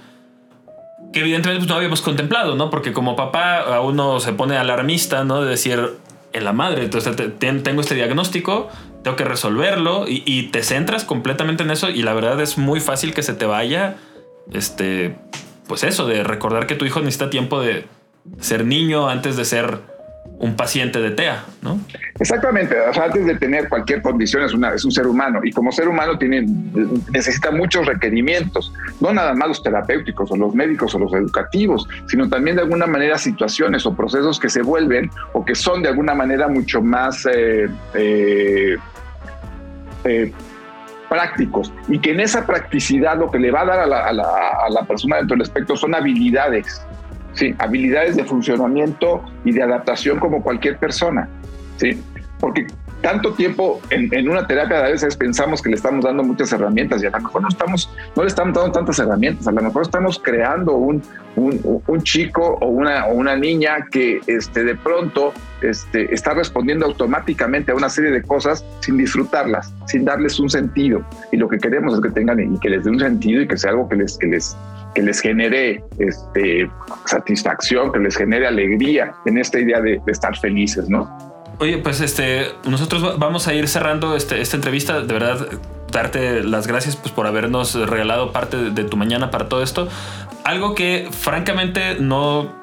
que 1.13 1.21
evidentemente 1.21 1.61
pues, 1.61 1.69
no 1.69 1.77
habíamos 1.77 2.03
contemplado, 2.03 2.57
¿no? 2.57 2.71
Porque 2.71 2.93
como 2.93 3.17
papá 3.17 3.61
a 3.61 3.81
uno 3.81 4.21
se 4.21 4.33
pone 4.33 4.57
alarmista, 4.57 5.25
¿no? 5.25 5.43
De 5.43 5.51
decir, 5.51 5.97
en 6.33 6.45
la 6.45 6.53
madre, 6.53 6.85
entonces 6.85 7.17
tengo 7.39 7.81
este 7.81 7.95
diagnóstico, 7.95 8.69
tengo 9.03 9.17
que 9.17 9.25
resolverlo 9.25 10.05
y, 10.07 10.49
te 10.53 10.63
centras 10.63 11.05
completamente 11.05 11.63
en 11.63 11.71
eso 11.71 11.91
y 11.91 12.03
la 12.03 12.13
verdad 12.13 12.41
es 12.41 12.59
muy 12.59 12.81
fácil 12.81 13.15
que 13.15 13.23
se 13.23 13.35
te 13.35 13.47
vaya 13.47 13.97
este, 14.53 15.17
pues 15.67 15.85
eso, 15.85 16.07
de 16.07 16.23
recordar 16.23 16.67
que 16.67 16.75
tu 16.75 16.85
hijo 16.85 17.01
necesita 17.01 17.31
tiempo 17.31 17.61
de 17.61 17.87
ser 18.41 18.65
niño 18.65 19.09
antes 19.09 19.37
de 19.37 19.45
ser 19.45 19.81
un 20.41 20.57
paciente 20.57 21.01
de 21.01 21.11
TEA, 21.11 21.45
¿no? 21.61 21.79
Exactamente, 22.19 22.75
antes 23.01 23.27
de 23.27 23.35
tener 23.37 23.69
cualquier 23.69 24.01
condición 24.01 24.43
es, 24.43 24.55
una, 24.55 24.73
es 24.73 24.85
un 24.87 24.91
ser 24.91 25.07
humano 25.07 25.41
y 25.45 25.53
como 25.53 25.71
ser 25.71 25.87
humano 25.87 26.19
tiene, 26.19 26.47
necesita 27.13 27.51
muchos 27.51 27.85
requerimientos, 27.87 28.73
no 29.01 29.13
nada 29.13 29.35
más 29.35 29.49
los 29.49 29.63
terapéuticos 29.63 30.31
o 30.31 30.37
los 30.37 30.55
médicos 30.55 30.95
o 30.95 30.99
los 30.99 31.13
educativos, 31.13 31.87
sino 32.07 32.27
también 32.31 32.57
de 32.57 32.63
alguna 32.63 32.87
manera 32.87 33.19
situaciones 33.19 33.85
o 33.85 33.95
procesos 33.95 34.41
que 34.41 34.49
se 34.49 34.63
vuelven 34.63 35.11
o 35.35 35.45
que 35.45 35.55
son 35.55 35.83
de 35.83 35.91
alguna 35.91 36.15
manera 36.15 36.49
mucho 36.49 36.81
más 36.81 37.27
eh, 37.27 37.69
eh, 37.95 38.79
eh, 40.05 40.33
prácticos 41.11 41.71
y 41.89 41.99
que 41.99 42.13
en 42.13 42.21
esa 42.21 42.47
practicidad 42.47 43.19
lo 43.19 43.31
que 43.31 43.39
le 43.39 43.51
va 43.51 43.61
a 43.61 43.67
dar 43.67 43.81
a 43.81 43.87
la, 43.87 44.07
a 44.07 44.71
la 44.71 44.85
persona 44.85 45.17
dentro 45.17 45.37
del 45.37 45.43
espectro 45.43 45.77
son 45.77 45.95
habilidades 45.95 46.81
¿sí? 47.35 47.55
habilidades 47.59 48.17
de 48.17 48.25
funcionamiento 48.25 49.23
y 49.45 49.53
de 49.53 49.63
adaptación 49.63 50.19
como 50.19 50.43
cualquier 50.43 50.79
persona. 50.79 51.29
¿sí? 51.77 52.03
Porque 52.39 52.67
tanto 53.03 53.33
tiempo 53.35 53.81
en, 53.91 54.29
una 54.29 54.47
terapia 54.47 54.85
a 54.85 54.89
veces 54.89 55.17
pensamos 55.17 55.63
que 55.63 55.71
le 55.71 55.77
estamos 55.77 56.05
dando 56.05 56.23
muchas 56.23 56.53
herramientas 56.53 57.03
y 57.03 57.07
a 57.07 57.11
lo 57.11 57.21
mejor 57.21 57.43
no, 57.43 57.49
estamos, 57.49 57.91
no 58.15 58.23
le 58.23 58.29
estamos 58.29 58.55
dando 58.55 58.73
tantas 58.73 58.99
herramientas, 58.99 59.47
a 59.47 59.53
lo 59.53 59.63
mejor 59.63 59.83
estamos 59.83 60.19
creando 60.19 60.75
un, 60.75 61.03
un, 61.37 62.03
chico 62.03 62.59
o 62.61 62.67
una, 62.67 63.07
o 63.07 63.15
una 63.15 63.37
niña 63.37 63.87
que 63.91 64.21
este, 64.27 64.65
de 64.65 64.75
pronto 64.75 65.33
este, 65.63 66.13
está 66.13 66.35
respondiendo 66.35 66.87
automáticamente 66.87 67.73
a 67.73 67.75
una 67.75 67.89
serie 67.89 68.11
de 68.11 68.23
cosas 68.23 68.65
sin 68.81 68.97
disfrutarlas, 68.97 69.73
sin 69.87 70.05
darles 70.05 70.39
un 70.41 70.51
sentido. 70.51 71.05
Y 71.33 71.37
lo 71.37 71.49
que 71.49 71.59
queremos 71.59 71.95
es 71.95 72.01
que 72.01 72.11
tengan 72.11 72.41
y 72.41 72.59
que 72.59 72.71
les 72.71 72.85
dé 72.85 72.91
un 72.91 73.01
sentido 73.01 73.43
y 73.43 73.49
que 73.49 73.57
sea 73.57 73.71
algo 73.71 73.89
que 73.89 73.97
les, 73.97 74.19
que 74.19 74.27
les, 74.27 74.57
que 74.95 75.03
les 75.03 75.21
genere 75.21 75.83
este, 75.99 76.71
satisfacción, 77.07 77.93
que 77.93 78.01
les 78.01 78.17
genere 78.17 78.47
alegría 78.47 79.13
en 79.27 79.39
esta 79.39 79.59
idea 79.61 79.81
de, 79.81 80.01
estar 80.07 80.37
felices, 80.39 80.89
¿no? 80.89 81.30
Oye, 81.61 81.77
pues 81.77 82.01
este, 82.01 82.53
nosotros 82.65 83.19
vamos 83.19 83.47
a 83.47 83.53
ir 83.53 83.69
cerrando 83.69 84.17
este, 84.17 84.41
esta 84.41 84.57
entrevista. 84.57 85.03
De 85.03 85.13
verdad, 85.13 85.47
darte 85.93 86.43
las 86.43 86.67
gracias 86.67 86.97
pues, 86.97 87.13
por 87.13 87.27
habernos 87.27 87.75
regalado 87.75 88.33
parte 88.33 88.57
de, 88.71 88.85
tu 88.85 88.97
mañana 88.97 89.31
para 89.31 89.51
todo 89.51 89.63
esto. 89.63 89.87
Algo 90.43 90.75
que 90.75 91.09
francamente 91.13 91.97
no 92.01 92.59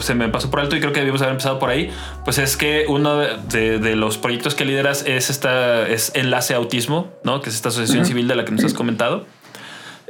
se 0.00 0.14
me 0.14 0.28
pasó 0.28 0.50
por 0.50 0.60
alto 0.60 0.76
y 0.76 0.80
creo 0.80 0.92
que 0.92 1.00
debíamos 1.00 1.22
haber 1.22 1.32
empezado 1.32 1.58
por 1.58 1.70
ahí, 1.70 1.90
pues 2.24 2.38
es 2.38 2.56
que 2.56 2.84
uno 2.86 3.16
de, 3.16 3.96
los 3.96 4.18
proyectos 4.18 4.54
que 4.54 4.64
lideras 4.64 5.04
es 5.06 5.30
esta 5.30 5.88
es 5.88 6.12
Enlace 6.14 6.54
Autismo, 6.54 7.08
¿no? 7.24 7.40
Que 7.40 7.48
es 7.48 7.56
esta 7.56 7.70
asociación 7.70 8.04
civil 8.04 8.28
de 8.28 8.36
la 8.36 8.44
que 8.44 8.52
nos 8.52 8.62
has 8.62 8.74
comentado. 8.74 9.24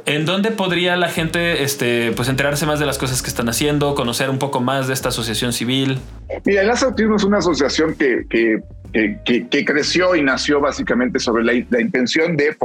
¿En 0.07 0.25
dónde 0.25 0.51
podría 0.51 0.95
la 0.97 1.09
gente 1.09 1.63
este, 1.63 2.11
pues 2.11 2.29
enterarse 2.29 2.67
más 2.67 2.79
de 2.79 2.85
las 2.85 2.99
cosas 2.99 3.23
que 3.23 3.27
están 3.27 3.49
haciendo, 3.49 3.95
conocer 3.95 4.29
un 4.29 4.37
poco 4.37 4.61
más 4.61 4.87
de 4.87 4.93
esta 4.93 5.09
asociación 5.09 5.51
civil? 5.51 5.97
Mira, 6.45 6.61
Enlace 6.61 6.85
Autismo 6.85 7.15
es 7.15 7.23
una 7.23 7.39
asociación 7.39 7.95
que, 7.95 8.25
que, 8.29 9.47
que, 9.49 9.65
creció 9.65 10.15
y 10.15 10.21
nació 10.21 10.61
básicamente 10.61 11.17
sobre 11.17 11.43
la, 11.43 11.53
la 11.71 11.81
intención 11.81 12.37
de 12.37 12.55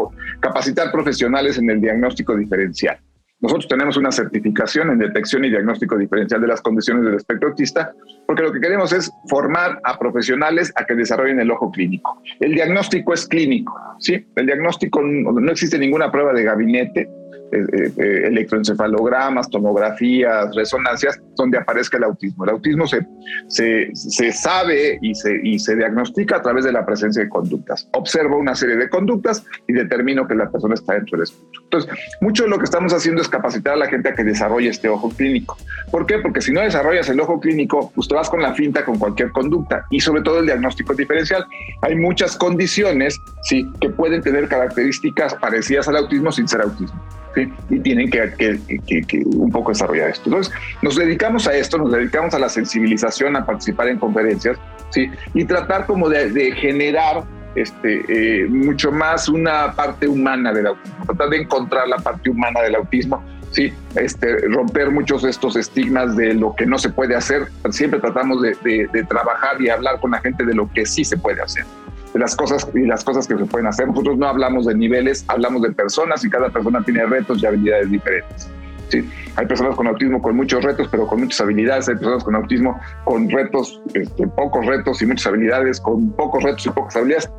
capacitar 0.40 0.92
profesionales 0.92 1.56
en 1.56 1.70
el 1.70 1.80
diagnóstico 1.80 2.36
diferencial. 2.36 2.98
Nosotros 3.40 3.68
tenemos 3.68 3.96
una 3.96 4.12
certificación 4.12 4.90
en 4.90 4.98
detección 4.98 5.42
y 5.46 5.48
diagnóstico 5.48 5.96
diferencial 5.96 6.42
de 6.42 6.46
las 6.46 6.60
condiciones 6.60 7.06
del 7.06 7.14
espectro 7.14 7.48
autista, 7.48 7.90
porque 8.26 8.42
lo 8.42 8.52
que 8.52 8.60
queremos 8.60 8.92
es 8.92 9.10
formar 9.30 9.80
a 9.84 9.98
profesionales 9.98 10.70
a 10.76 10.84
que 10.84 10.94
desarrollen 10.94 11.40
el 11.40 11.50
ojo 11.50 11.70
clínico. 11.70 12.20
El 12.38 12.52
diagnóstico 12.52 13.14
es 13.14 13.26
clínico, 13.26 13.74
¿sí? 13.98 14.26
El 14.36 14.44
diagnóstico 14.44 15.00
no 15.00 15.50
existe 15.50 15.78
ninguna 15.78 16.12
prueba 16.12 16.34
de 16.34 16.42
gabinete, 16.42 17.08
eh, 17.52 17.66
eh, 17.72 17.92
eh, 17.96 18.22
electroencefalogramas, 18.28 19.50
tomografías, 19.50 20.54
resonancias, 20.54 21.20
donde 21.34 21.58
aparezca 21.58 21.96
el 21.96 22.04
autismo. 22.04 22.44
El 22.44 22.50
autismo 22.50 22.86
se, 22.86 23.04
se, 23.48 23.90
se, 23.92 24.30
sabe 24.30 25.00
y 25.02 25.16
se, 25.16 25.40
y 25.42 25.58
se 25.58 25.74
diagnostica 25.74 26.36
a 26.36 26.42
través 26.42 26.64
de 26.64 26.70
la 26.70 26.86
presencia 26.86 27.24
de 27.24 27.28
conductas. 27.28 27.88
Observo 27.92 28.38
una 28.38 28.54
serie 28.54 28.76
de 28.76 28.88
conductas 28.88 29.44
y 29.66 29.72
determino 29.72 30.28
que 30.28 30.36
la 30.36 30.48
persona 30.48 30.74
está 30.74 30.94
dentro 30.94 31.16
del 31.16 31.24
espectro. 31.24 31.62
Entonces, 31.64 31.90
mucho 32.20 32.44
de 32.44 32.50
lo 32.50 32.58
que 32.58 32.64
estamos 32.64 32.92
haciendo 32.92 33.20
es 33.20 33.28
capacitar 33.28 33.74
a 33.74 33.78
la 33.78 33.88
gente 33.88 34.10
a 34.10 34.14
que 34.14 34.22
desarrolle 34.22 34.68
este 34.68 34.88
ojo 34.88 35.10
clínico. 35.10 35.56
¿Por 35.90 36.06
qué? 36.06 36.18
Porque 36.18 36.40
si 36.40 36.52
no 36.52 36.60
desarrollas 36.60 37.08
el 37.08 37.18
ojo 37.18 37.40
clínico, 37.40 37.90
pues 37.96 38.06
te 38.06 38.14
vas 38.14 38.30
con 38.30 38.42
la 38.42 38.54
finta 38.54 38.84
con 38.84 38.96
cualquier 38.96 39.32
conducta 39.32 39.84
y 39.90 39.98
sobre 39.98 40.22
todo 40.22 40.38
el 40.38 40.46
diagnóstico 40.46 40.94
diferencial. 40.94 41.44
Hay 41.82 41.96
muchas 41.96 42.36
condiciones 42.36 43.18
sí, 43.42 43.68
que 43.80 43.90
pueden 43.90 44.22
tener 44.22 44.46
características 44.46 45.34
parecidas 45.34 45.88
al 45.88 45.96
autismo 45.96 46.30
sin 46.30 46.46
ser 46.46 46.60
autismo 46.60 47.19
y 47.36 47.80
tienen 47.80 48.10
que, 48.10 49.24
un 49.24 49.50
poco 49.50 49.70
desarrollar 49.70 50.10
esto. 50.10 50.24
Entonces, 50.26 50.52
nos 50.82 50.96
dedicamos 50.96 51.46
a 51.46 51.54
esto, 51.54 51.78
nos 51.78 51.92
dedicamos 51.92 52.34
a 52.34 52.38
la 52.38 52.48
sensibilización, 52.48 53.36
a 53.36 53.44
participar 53.44 53.88
en 53.88 53.98
conferencias, 53.98 54.58
¿sí? 54.90 55.10
y 55.34 55.44
tratar 55.44 55.86
como 55.86 56.08
de, 56.08 56.52
generar 56.52 57.24
este, 57.54 58.02
eh, 58.08 58.46
mucho 58.48 58.92
más 58.92 59.28
una 59.28 59.72
parte 59.72 60.08
humana 60.08 60.52
del 60.52 60.68
autismo, 60.68 61.06
tratar 61.06 61.28
de 61.30 61.36
encontrar 61.38 61.88
la 61.88 61.96
parte 61.98 62.30
humana 62.30 62.60
del 62.62 62.74
autismo, 62.74 63.22
¿sí? 63.50 63.72
este, 63.94 64.38
romper 64.48 64.90
muchos 64.90 65.22
de 65.22 65.30
estos 65.30 65.56
estigmas 65.56 66.16
de 66.16 66.34
lo 66.34 66.54
que 66.54 66.66
no 66.66 66.78
se 66.78 66.90
puede 66.90 67.14
hacer. 67.14 67.48
Siempre 67.70 68.00
tratamos 68.00 68.42
de, 68.42 68.56
de 68.92 69.04
trabajar 69.04 69.60
y 69.60 69.68
hablar 69.68 70.00
con 70.00 70.10
la 70.10 70.18
gente 70.18 70.44
de 70.44 70.54
lo 70.54 70.70
que 70.72 70.86
sí 70.86 71.04
se 71.04 71.16
puede 71.16 71.40
hacer 71.42 71.64
de 72.12 72.20
las 72.20 72.34
cosas 72.36 72.68
y 72.74 72.86
las 72.86 73.04
cosas 73.04 73.26
que 73.26 73.36
se 73.36 73.44
pueden 73.44 73.66
hacer. 73.66 73.88
Nosotros 73.88 74.18
no 74.18 74.26
hablamos 74.26 74.66
de 74.66 74.74
niveles, 74.74 75.24
hablamos 75.28 75.62
de 75.62 75.72
personas 75.72 76.24
y 76.24 76.30
cada 76.30 76.50
persona 76.50 76.82
tiene 76.84 77.04
retos 77.06 77.42
y 77.42 77.46
habilidades 77.46 77.90
diferentes. 77.90 78.50
Sí, 78.88 79.08
hay 79.36 79.46
personas 79.46 79.76
con 79.76 79.86
autismo 79.86 80.20
con 80.20 80.34
muchos 80.34 80.64
retos, 80.64 80.88
pero 80.90 81.06
con 81.06 81.20
muchas 81.20 81.40
habilidades. 81.40 81.88
Hay 81.88 81.94
personas 81.94 82.24
con 82.24 82.34
autismo 82.34 82.80
con 83.04 83.30
retos, 83.30 83.80
este, 83.94 84.26
pocos 84.26 84.66
retos 84.66 85.00
y 85.00 85.06
muchas 85.06 85.28
habilidades, 85.28 85.80
con 85.80 86.10
pocos 86.12 86.42
retos 86.42 86.66
y 86.66 86.70
pocas 86.70 86.96
habilidades, 86.96 87.30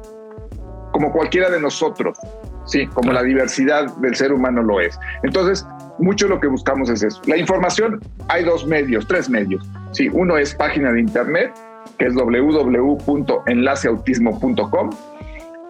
como 0.94 1.12
cualquiera 1.12 1.50
de 1.50 1.60
nosotros, 1.60 2.18
sí, 2.66 2.88
como 2.88 3.12
la 3.12 3.24
diversidad 3.24 3.94
del 3.98 4.16
ser 4.16 4.32
humano 4.32 4.62
lo 4.62 4.80
es. 4.80 4.98
Entonces, 5.24 5.68
mucho 6.00 6.28
lo 6.28 6.40
que 6.40 6.48
buscamos 6.48 6.90
es 6.90 7.04
eso. 7.04 7.22
La 7.26 7.38
información, 7.38 8.00
hay 8.30 8.46
dos 8.46 8.66
medios, 8.66 9.06
tres 9.08 9.30
medios. 9.30 9.68
Sí, 9.92 10.10
uno 10.14 10.38
es 10.38 10.56
página 10.56 10.92
de 10.94 11.02
internet, 11.02 11.54
que 12.02 12.08
es 12.08 12.16
www.enlaceautismo.com, 12.16 14.90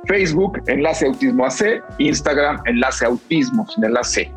Facebook, 0.07 0.63
Enlace 0.67 1.05
Autismo 1.05 1.45
AC, 1.45 1.84
Instagram, 1.97 2.61
Enlace 2.65 3.05
Autismo, 3.05 3.67
sin 3.67 3.84
enlace. 3.84 4.32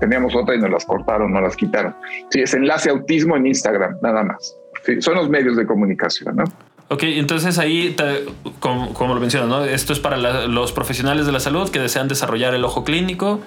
Teníamos 0.00 0.34
otra 0.34 0.56
y 0.56 0.58
nos 0.58 0.72
las 0.72 0.84
cortaron, 0.84 1.32
nos 1.32 1.42
las 1.42 1.54
quitaron. 1.54 1.94
Sí, 2.30 2.40
es 2.40 2.52
Enlace 2.52 2.90
Autismo 2.90 3.36
en 3.36 3.46
Instagram, 3.46 3.96
nada 4.02 4.24
más. 4.24 4.56
son 4.98 5.14
los 5.14 5.30
medios 5.30 5.56
de 5.56 5.64
comunicación, 5.64 6.34
¿no? 6.34 6.42
Ok, 6.88 7.04
entonces 7.04 7.58
ahí, 7.58 7.94
como, 8.58 9.14
lo 9.14 9.20
mencionas, 9.20 9.48
¿no? 9.48 9.64
Esto 9.64 9.92
es 9.92 10.00
para 10.00 10.16
los 10.48 10.72
profesionales 10.72 11.26
de 11.26 11.32
la 11.32 11.40
salud 11.40 11.70
que 11.70 11.78
desean 11.78 12.08
desarrollar 12.08 12.54
el 12.54 12.64
ojo 12.64 12.82
clínico 12.82 13.40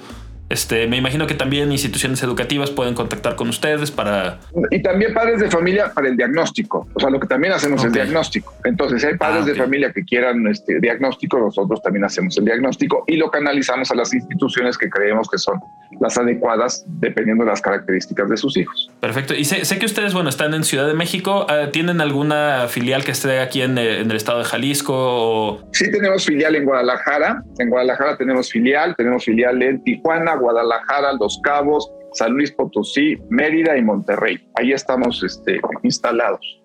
este, 0.49 0.87
me 0.87 0.97
imagino 0.97 1.27
que 1.27 1.35
también 1.35 1.71
instituciones 1.71 2.21
educativas 2.23 2.71
pueden 2.71 2.95
contactar 2.95 3.35
con 3.35 3.49
ustedes 3.49 3.91
para... 3.91 4.39
Y 4.71 4.81
también 4.81 5.13
padres 5.13 5.39
de 5.39 5.49
familia 5.49 5.93
para 5.93 6.07
el 6.07 6.17
diagnóstico. 6.17 6.87
O 6.93 6.99
sea, 6.99 7.11
lo 7.11 7.19
que 7.19 7.27
también 7.27 7.53
hacemos 7.53 7.85
es 7.85 7.93
diagnóstico. 7.93 8.53
Entonces, 8.63 9.01
si 9.01 9.07
hay 9.07 9.17
padres 9.17 9.43
ah, 9.43 9.45
de 9.45 9.55
familia 9.55 9.91
que 9.93 10.03
quieran 10.03 10.47
este 10.47 10.79
diagnóstico, 10.79 11.39
nosotros 11.39 11.81
también 11.83 12.03
hacemos 12.03 12.35
el 12.37 12.45
diagnóstico 12.45 13.03
y 13.07 13.17
lo 13.17 13.29
canalizamos 13.29 13.91
a 13.91 13.95
las 13.95 14.11
instituciones 14.13 14.77
que 14.77 14.89
creemos 14.89 15.29
que 15.29 15.37
son 15.37 15.59
las 15.99 16.17
adecuadas 16.17 16.83
dependiendo 16.87 17.43
de 17.43 17.51
las 17.51 17.61
características 17.61 18.29
de 18.29 18.37
sus 18.37 18.57
hijos. 18.57 18.89
Perfecto. 18.99 19.35
Y 19.35 19.45
sé, 19.45 19.79
que 19.79 19.85
ustedes, 19.85 20.13
bueno, 20.13 20.29
están 20.29 20.53
en 20.53 20.63
Ciudad 20.63 20.87
de 20.87 20.93
México. 20.93 21.45
Ah, 21.47 21.69
¿Tienen 21.71 22.01
alguna 22.01 22.67
filial 22.69 23.03
que 23.03 23.11
esté 23.11 23.39
aquí 23.39 23.61
en, 23.61 23.77
eh, 23.77 23.99
en 23.99 24.09
el 24.09 24.17
estado 24.17 24.39
de 24.39 24.45
Jalisco? 24.45 24.93
O... 24.95 25.69
Sí, 25.73 25.91
tenemos 25.91 26.25
filial 26.25 26.55
en 26.55 26.65
Guadalajara. 26.65 27.43
En 27.59 27.69
Guadalajara 27.69 28.17
tenemos 28.17 28.49
filial. 28.49 28.95
Tenemos 28.95 29.25
filial 29.25 29.61
en 29.61 29.83
Tijuana, 29.83 30.35
Guadalajara, 30.39 31.13
Los 31.13 31.39
Cabos, 31.43 31.91
San 32.13 32.33
Luis 32.33 32.51
Potosí, 32.51 33.17
Mérida 33.29 33.77
y 33.77 33.81
Monterrey. 33.81 34.39
Ahí 34.55 34.71
estamos 34.71 35.23
este, 35.23 35.59
instalados. 35.83 36.59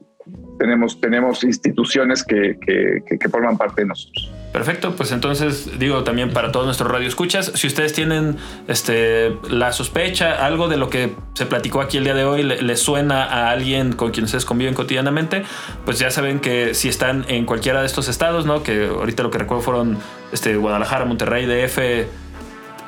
Tenemos, 0.59 1.01
tenemos 1.01 1.45
instituciones 1.45 2.25
que, 2.25 2.59
que, 2.65 3.29
forman 3.29 3.59
parte 3.59 3.83
de 3.83 3.89
nosotros. 3.89 4.33
Perfecto, 4.53 4.95
pues 4.97 5.13
entonces 5.13 5.79
digo 5.79 6.05
también 6.05 6.33
para 6.33 6.53
todos 6.53 6.65
nuestros 6.65 6.91
radioescuchas, 6.91 7.53
si 7.57 7.67
ustedes 7.67 7.93
tienen 7.93 8.37
este, 8.69 9.37
la 9.51 9.73
sospecha, 9.73 10.47
algo 10.47 10.69
de 10.69 10.77
lo 10.77 10.89
que 10.89 11.13
se 11.35 11.45
platicó 11.45 11.81
aquí 11.81 11.99
el 11.99 12.05
día 12.05 12.15
de 12.15 12.25
hoy 12.25 12.45
le, 12.45 12.77
suena 12.77 13.25
a 13.25 13.51
alguien 13.51 13.93
con 13.93 14.13
quien 14.13 14.25
ustedes 14.25 14.45
conviven 14.45 14.75
cotidianamente, 14.75 15.43
pues 15.85 15.99
ya 15.99 16.11
saben 16.11 16.39
que 16.39 16.73
si 16.73 16.89
están 16.89 17.25
en 17.29 17.45
cualquiera 17.47 17.81
de 17.81 17.87
estos 17.87 18.09
estados, 18.09 18.47
¿no? 18.47 18.63
Que 18.63 18.87
ahorita 18.87 19.25
lo 19.25 19.31
que 19.31 19.39
recuerdo 19.39 19.63
fueron 19.63 19.99
este, 20.33 20.57
Guadalajara, 20.57 21.05
Monterrey, 21.05 21.47
DF, 21.47 21.79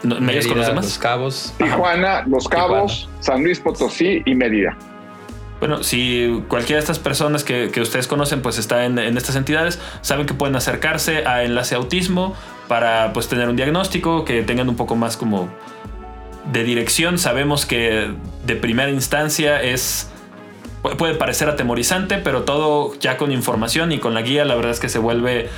Mérida, 0.09 0.49
con 0.49 0.59
los 0.59 0.67
demás? 0.67 0.85
Los 0.85 0.99
Cabos. 0.99 1.55
Tijuana, 1.59 2.25
Los 2.27 2.49
Cabos, 2.49 3.09
San 3.21 3.43
Luis 3.43 3.61
Potosí 3.61 4.23
y 4.25 4.35
Mérida. 4.35 4.77
Bueno, 5.59 5.83
si 5.83 6.43
cualquiera 6.49 6.77
de 6.77 6.81
estas 6.81 6.99
personas 6.99 7.43
que, 7.43 7.71
ustedes 7.81 8.07
conocen 8.07 8.43
pues 8.43 8.59
está 8.59 8.85
en, 8.85 8.99
estas 8.99 9.37
entidades, 9.37 9.81
saben 10.03 10.27
que 10.27 10.35
pueden 10.35 10.55
acercarse 10.55 11.27
a 11.27 11.45
Enlace 11.45 11.75
Autismo 11.75 12.35
para 12.69 13.13
pues 13.13 13.29
tener 13.29 13.49
un 13.49 13.57
diagnóstico, 13.57 14.25
que 14.25 14.43
tengan 14.43 14.69
un 14.69 14.77
poco 14.77 14.97
más 14.97 15.17
como 15.17 15.49
de 16.53 16.63
dirección 16.63 17.19
sabemos 17.19 17.67
que 17.67 18.13
de 18.47 18.57
primera 18.57 18.91
instancia 18.91 19.61
es 19.61 20.11
puede 20.99 21.15
parecer 21.15 21.49
atemorizante, 21.49 22.19
pero 22.19 22.43
todo 22.43 22.95
ya 23.01 23.17
con 23.17 23.33
información 23.33 23.91
y 23.91 23.99
con 23.99 24.15
la 24.15 24.23
guía, 24.23 24.45
la 24.45 24.55
verdad 24.55 24.71
es 24.71 24.79
que 24.79 24.89
se 24.89 25.01
vuelve 25.01 25.49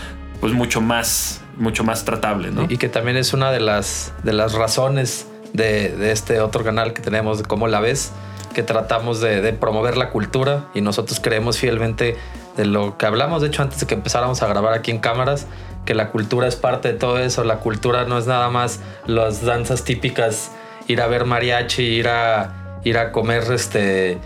pues 0.41 0.53
mucho 0.55 0.81
más, 0.81 1.43
mucho 1.59 1.85
más 1.85 2.05
tratable, 2.05 2.51
¿no? 2.51 2.67
Y 2.69 2.79
que 2.79 2.89
también 2.89 3.17
es 3.17 3.33
una 3.33 3.51
de 3.51 3.61
las, 3.61 4.13
de 4.23 4.33
las 4.33 4.55
razones 4.55 5.27
de, 5.53 6.11
este 6.11 6.41
otro 6.41 6.65
canal 6.65 6.93
que 6.93 7.03
tenemos 7.03 7.39
de 7.39 7.45
Cómo 7.45 7.69
la 7.69 7.81
ves, 7.81 8.13
que 8.55 8.63
tratamos 8.63 9.21
de, 9.21 9.53
promover 9.53 9.97
la 9.97 10.11
cultura 10.11 10.67
y 10.75 10.81
nosotros 10.81 11.21
creemos 11.21 11.59
fielmente 11.59 12.17
de 12.57 12.65
lo 12.65 12.97
que 12.99 13.07
hablamos, 13.07 13.43
de 13.43 13.49
hecho, 13.49 13.63
antes 13.63 13.81
de 13.81 13.87
que 13.87 13.95
empezáramos 13.95 14.43
a 14.43 14.47
grabar 14.49 14.73
aquí 14.73 14.91
en 14.91 14.99
cámaras, 14.99 15.47
que 15.85 15.95
la 15.95 16.11
cultura 16.11 16.49
es 16.49 16.57
parte 16.57 16.93
de 16.93 16.99
todo 16.99 17.19
eso. 17.19 17.45
La 17.45 17.61
cultura 17.61 18.05
no 18.05 18.19
es 18.19 18.27
nada 18.27 18.51
más 18.51 18.81
las 19.07 19.45
danzas 19.45 19.85
típicas, 19.85 20.51
ir 20.87 21.01
a 21.01 21.07
ver 21.07 21.25
mariachi, 21.25 21.83
ir 21.83 22.09
a, 22.09 22.81
ir 22.85 22.99
a 22.99 23.13
comer 23.13 23.45
este 23.53 24.19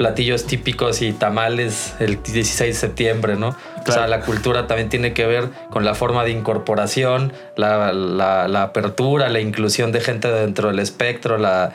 platillos 0.00 0.46
típicos 0.46 1.02
y 1.02 1.12
tamales 1.12 1.92
el 2.00 2.22
16 2.22 2.58
de 2.58 2.72
septiembre, 2.72 3.36
¿no? 3.36 3.54
O 3.86 3.92
sea, 3.92 4.06
la 4.06 4.22
cultura 4.22 4.66
también 4.66 4.88
tiene 4.88 5.12
que 5.12 5.26
ver 5.26 5.50
con 5.68 5.84
la 5.84 5.94
forma 5.94 6.24
de 6.24 6.30
incorporación, 6.30 7.34
la, 7.54 8.62
apertura, 8.62 9.28
la 9.28 9.40
inclusión 9.40 9.92
de 9.92 10.00
gente 10.00 10.28
dentro 10.28 10.68
del 10.68 10.78
espectro, 10.78 11.36
la, 11.36 11.74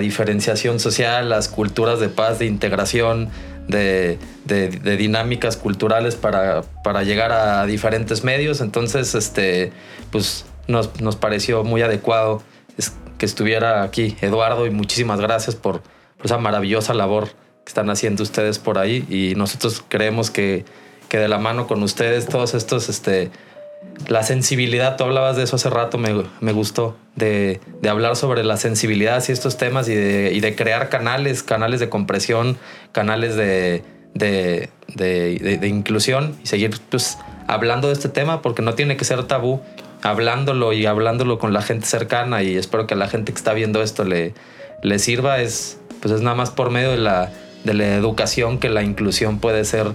diferenciación 0.00 0.80
social, 0.80 1.28
las 1.28 1.48
culturas 1.48 2.00
de 2.00 2.08
paz, 2.08 2.38
de 2.38 2.46
integración, 2.46 3.28
de, 3.68 4.18
dinámicas 4.96 5.58
culturales 5.58 6.14
para, 6.14 6.62
para, 6.82 7.02
llegar 7.02 7.30
a 7.30 7.66
diferentes 7.66 8.24
medios. 8.24 8.62
Entonces, 8.62 9.14
este, 9.14 9.70
pues 10.10 10.46
nos, 10.66 10.98
nos 11.02 11.16
pareció 11.16 11.62
muy 11.62 11.82
adecuado 11.82 12.42
que 13.18 13.26
estuviera 13.26 13.82
aquí 13.82 14.16
Eduardo 14.22 14.66
y 14.66 14.70
muchísimas 14.70 15.20
gracias 15.20 15.56
por 15.56 15.82
esa 16.24 16.38
maravillosa 16.38 16.94
labor 16.94 17.28
que 17.66 17.70
están 17.70 17.90
haciendo 17.90 18.22
ustedes 18.22 18.60
por 18.60 18.78
ahí. 18.78 19.04
Y 19.10 19.34
nosotros 19.34 19.84
creemos 19.88 20.30
que, 20.30 20.64
que 21.08 21.18
de 21.18 21.26
la 21.26 21.38
mano 21.38 21.66
con 21.66 21.82
ustedes 21.82 22.26
todos 22.26 22.54
estos, 22.54 22.88
este, 22.88 23.32
la 24.06 24.22
sensibilidad, 24.22 24.96
tú 24.96 25.02
hablabas 25.02 25.36
de 25.36 25.42
eso 25.42 25.56
hace 25.56 25.68
rato, 25.68 25.98
me, 25.98 26.22
me 26.40 26.52
gustó, 26.52 26.96
de, 27.16 27.60
de, 27.82 27.88
hablar 27.88 28.14
sobre 28.14 28.44
la 28.44 28.56
sensibilidad 28.56 29.22
y 29.28 29.32
estos 29.32 29.56
temas 29.56 29.88
y 29.88 29.96
de, 29.96 30.32
y 30.32 30.38
de, 30.38 30.54
crear 30.54 30.88
canales, 30.90 31.42
canales 31.42 31.80
de 31.80 31.88
compresión, 31.88 32.56
canales 32.92 33.34
de, 33.34 33.82
de, 34.14 34.70
inclusión 35.66 36.36
y 36.44 36.46
seguir 36.46 36.78
pues 36.88 37.18
hablando 37.48 37.88
de 37.88 37.94
este 37.94 38.08
tema 38.08 38.42
porque 38.42 38.62
no 38.62 38.74
tiene 38.74 38.96
que 38.96 39.04
ser 39.04 39.24
tabú, 39.24 39.60
hablándolo 40.02 40.72
y 40.72 40.86
hablándolo 40.86 41.40
con 41.40 41.52
la 41.52 41.62
gente 41.62 41.86
cercana. 41.86 42.44
Y 42.44 42.56
espero 42.56 42.86
que 42.86 42.94
a 42.94 42.96
la 42.96 43.08
gente 43.08 43.32
que 43.32 43.38
está 43.38 43.54
viendo 43.54 43.82
esto 43.82 44.04
le, 44.04 44.34
le 44.84 45.00
sirva, 45.00 45.40
es, 45.40 45.80
pues 46.00 46.14
es 46.14 46.20
nada 46.20 46.36
más 46.36 46.52
por 46.52 46.70
medio 46.70 46.92
de 46.92 46.98
la 46.98 47.32
de 47.66 47.74
la 47.74 47.94
educación 47.94 48.58
que 48.58 48.70
la 48.70 48.82
inclusión 48.82 49.38
puede 49.40 49.64
ser 49.64 49.88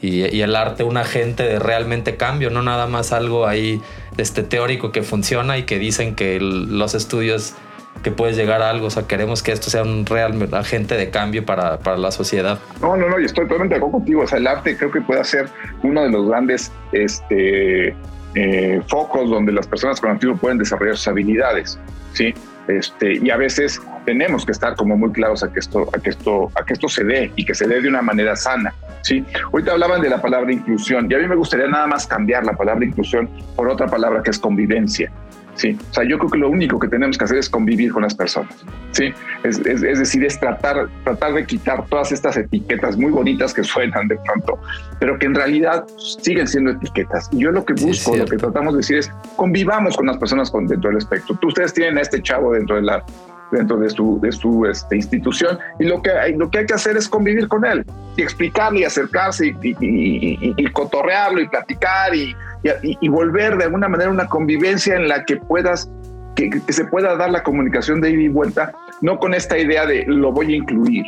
y, 0.00 0.42
el 0.42 0.54
arte 0.54 0.84
un 0.84 0.98
agente 0.98 1.42
de 1.44 1.58
realmente 1.58 2.16
cambio, 2.16 2.50
no 2.50 2.62
nada 2.62 2.86
más 2.86 3.12
algo 3.12 3.46
ahí 3.46 3.80
este, 4.18 4.42
teórico 4.42 4.92
que 4.92 5.02
funciona 5.02 5.56
y 5.56 5.62
que 5.62 5.78
dicen 5.78 6.14
que 6.14 6.38
los 6.40 6.94
estudios 6.94 7.54
que 8.02 8.10
puedes 8.10 8.36
llegar 8.36 8.60
a 8.60 8.68
algo, 8.68 8.88
o 8.88 8.90
sea, 8.90 9.06
queremos 9.06 9.42
que 9.42 9.52
esto 9.52 9.70
sea 9.70 9.82
un 9.82 10.04
real 10.04 10.48
agente 10.52 10.96
de 10.96 11.08
cambio 11.08 11.46
para, 11.46 11.78
para 11.78 11.96
la 11.96 12.10
sociedad. 12.10 12.58
No, 12.82 12.96
no, 12.96 13.08
no, 13.08 13.18
y 13.18 13.24
estoy 13.24 13.44
totalmente 13.44 13.76
de 13.76 13.78
acuerdo 13.78 13.98
contigo, 13.98 14.22
o 14.22 14.26
sea, 14.26 14.38
el 14.38 14.46
arte 14.46 14.76
creo 14.76 14.90
que 14.90 15.00
puede 15.00 15.24
ser 15.24 15.48
uno 15.82 16.02
de 16.02 16.10
los 16.10 16.28
grandes 16.28 16.70
este, 16.92 17.96
eh, 18.34 18.82
focos 18.88 19.30
donde 19.30 19.52
las 19.52 19.66
personas 19.66 20.00
con 20.00 20.10
autismo 20.10 20.36
pueden 20.36 20.58
desarrollar 20.58 20.96
sus 20.98 21.08
habilidades, 21.08 21.78
¿sí? 22.12 22.34
Este, 22.68 23.18
y 23.18 23.30
a 23.30 23.36
veces 23.36 23.80
tenemos 24.06 24.44
que 24.46 24.52
estar 24.52 24.74
como 24.74 24.96
muy 24.96 25.12
claros 25.12 25.42
a 25.42 25.52
que 25.52 25.60
esto, 25.60 25.88
a 25.94 25.98
que 25.98 26.10
esto, 26.10 26.50
a 26.54 26.64
que 26.64 26.72
esto 26.72 26.88
se 26.88 27.04
dé 27.04 27.32
y 27.36 27.44
que 27.44 27.54
se 27.54 27.66
dé 27.66 27.80
de 27.80 27.88
una 27.88 28.02
manera 28.02 28.36
sana. 28.36 28.74
¿sí? 29.02 29.24
Ahorita 29.52 29.72
hablaban 29.72 30.00
de 30.00 30.08
la 30.08 30.20
palabra 30.20 30.52
inclusión 30.52 31.06
y 31.10 31.14
a 31.14 31.18
mí 31.18 31.26
me 31.26 31.36
gustaría 31.36 31.66
nada 31.66 31.86
más 31.86 32.06
cambiar 32.06 32.44
la 32.44 32.54
palabra 32.54 32.84
inclusión 32.84 33.28
por 33.54 33.68
otra 33.68 33.86
palabra 33.86 34.22
que 34.22 34.30
es 34.30 34.38
convivencia. 34.38 35.12
Sí, 35.54 35.78
o 35.90 35.94
sea, 35.94 36.04
yo 36.04 36.18
creo 36.18 36.30
que 36.30 36.38
lo 36.38 36.50
único 36.50 36.78
que 36.78 36.88
tenemos 36.88 37.16
que 37.16 37.24
hacer 37.24 37.38
es 37.38 37.48
convivir 37.48 37.92
con 37.92 38.02
las 38.02 38.14
personas. 38.14 38.52
Sí, 38.90 39.12
es, 39.44 39.58
es, 39.64 39.80
decir, 39.80 40.24
es 40.24 40.38
tratar, 40.40 40.88
tratar 41.04 41.32
de 41.32 41.46
quitar 41.46 41.86
todas 41.86 42.10
estas 42.10 42.36
etiquetas 42.36 42.96
muy 42.96 43.12
bonitas 43.12 43.54
que 43.54 43.62
suenan 43.62 44.08
de 44.08 44.16
pronto, 44.16 44.58
pero 44.98 45.18
que 45.18 45.26
en 45.26 45.34
realidad 45.34 45.84
siguen 45.96 46.48
siendo 46.48 46.72
etiquetas. 46.72 47.28
Y 47.32 47.38
yo 47.38 47.52
lo 47.52 47.64
que 47.64 47.74
busco, 47.74 48.16
lo 48.16 48.24
que 48.24 48.36
tratamos 48.36 48.74
de 48.74 48.78
decir 48.78 48.98
es 48.98 49.10
convivamos 49.36 49.96
con 49.96 50.06
las 50.06 50.18
personas 50.18 50.50
con, 50.50 50.66
dentro 50.66 50.90
del 50.90 50.98
espectro. 50.98 51.36
Tú, 51.36 51.48
ustedes 51.48 51.72
tienen 51.72 51.98
a 51.98 52.00
este 52.00 52.20
chavo 52.20 52.52
dentro 52.52 52.76
de 52.76 52.82
la 52.82 53.04
dentro 53.52 53.76
de 53.76 53.88
su, 53.88 54.18
de 54.20 54.32
su 54.32 54.66
este, 54.66 54.96
institución 54.96 55.58
y 55.78 55.84
lo 55.84 56.02
que, 56.02 56.10
hay, 56.10 56.34
lo 56.34 56.50
que 56.50 56.58
hay 56.58 56.66
que 56.66 56.74
hacer 56.74 56.96
es 56.96 57.08
convivir 57.08 57.46
con 57.46 57.64
él 57.64 57.84
y 58.16 58.22
explicarle 58.22 58.80
y 58.80 58.84
acercarse 58.84 59.46
y, 59.46 59.76
y, 59.80 60.54
y 60.56 60.66
cotorrearlo 60.72 61.40
y 61.40 61.48
platicar 61.48 62.12
y, 62.16 62.34
y, 62.82 63.08
volver 63.08 63.56
de 63.56 63.64
alguna 63.64 63.88
manera 63.88 64.10
una 64.10 64.26
convivencia 64.26 64.96
en 64.96 65.08
la 65.08 65.24
que 65.24 65.36
puedas, 65.36 65.90
que, 66.34 66.50
se 66.68 66.84
pueda 66.86 67.16
dar 67.16 67.30
la 67.30 67.42
comunicación 67.42 68.00
de 68.00 68.10
ida 68.10 68.22
y 68.22 68.28
vuelta, 68.28 68.72
no 69.02 69.18
con 69.18 69.34
esta 69.34 69.58
idea 69.58 69.86
de 69.86 70.04
lo 70.06 70.32
voy 70.32 70.54
a 70.54 70.56
incluir, 70.56 71.04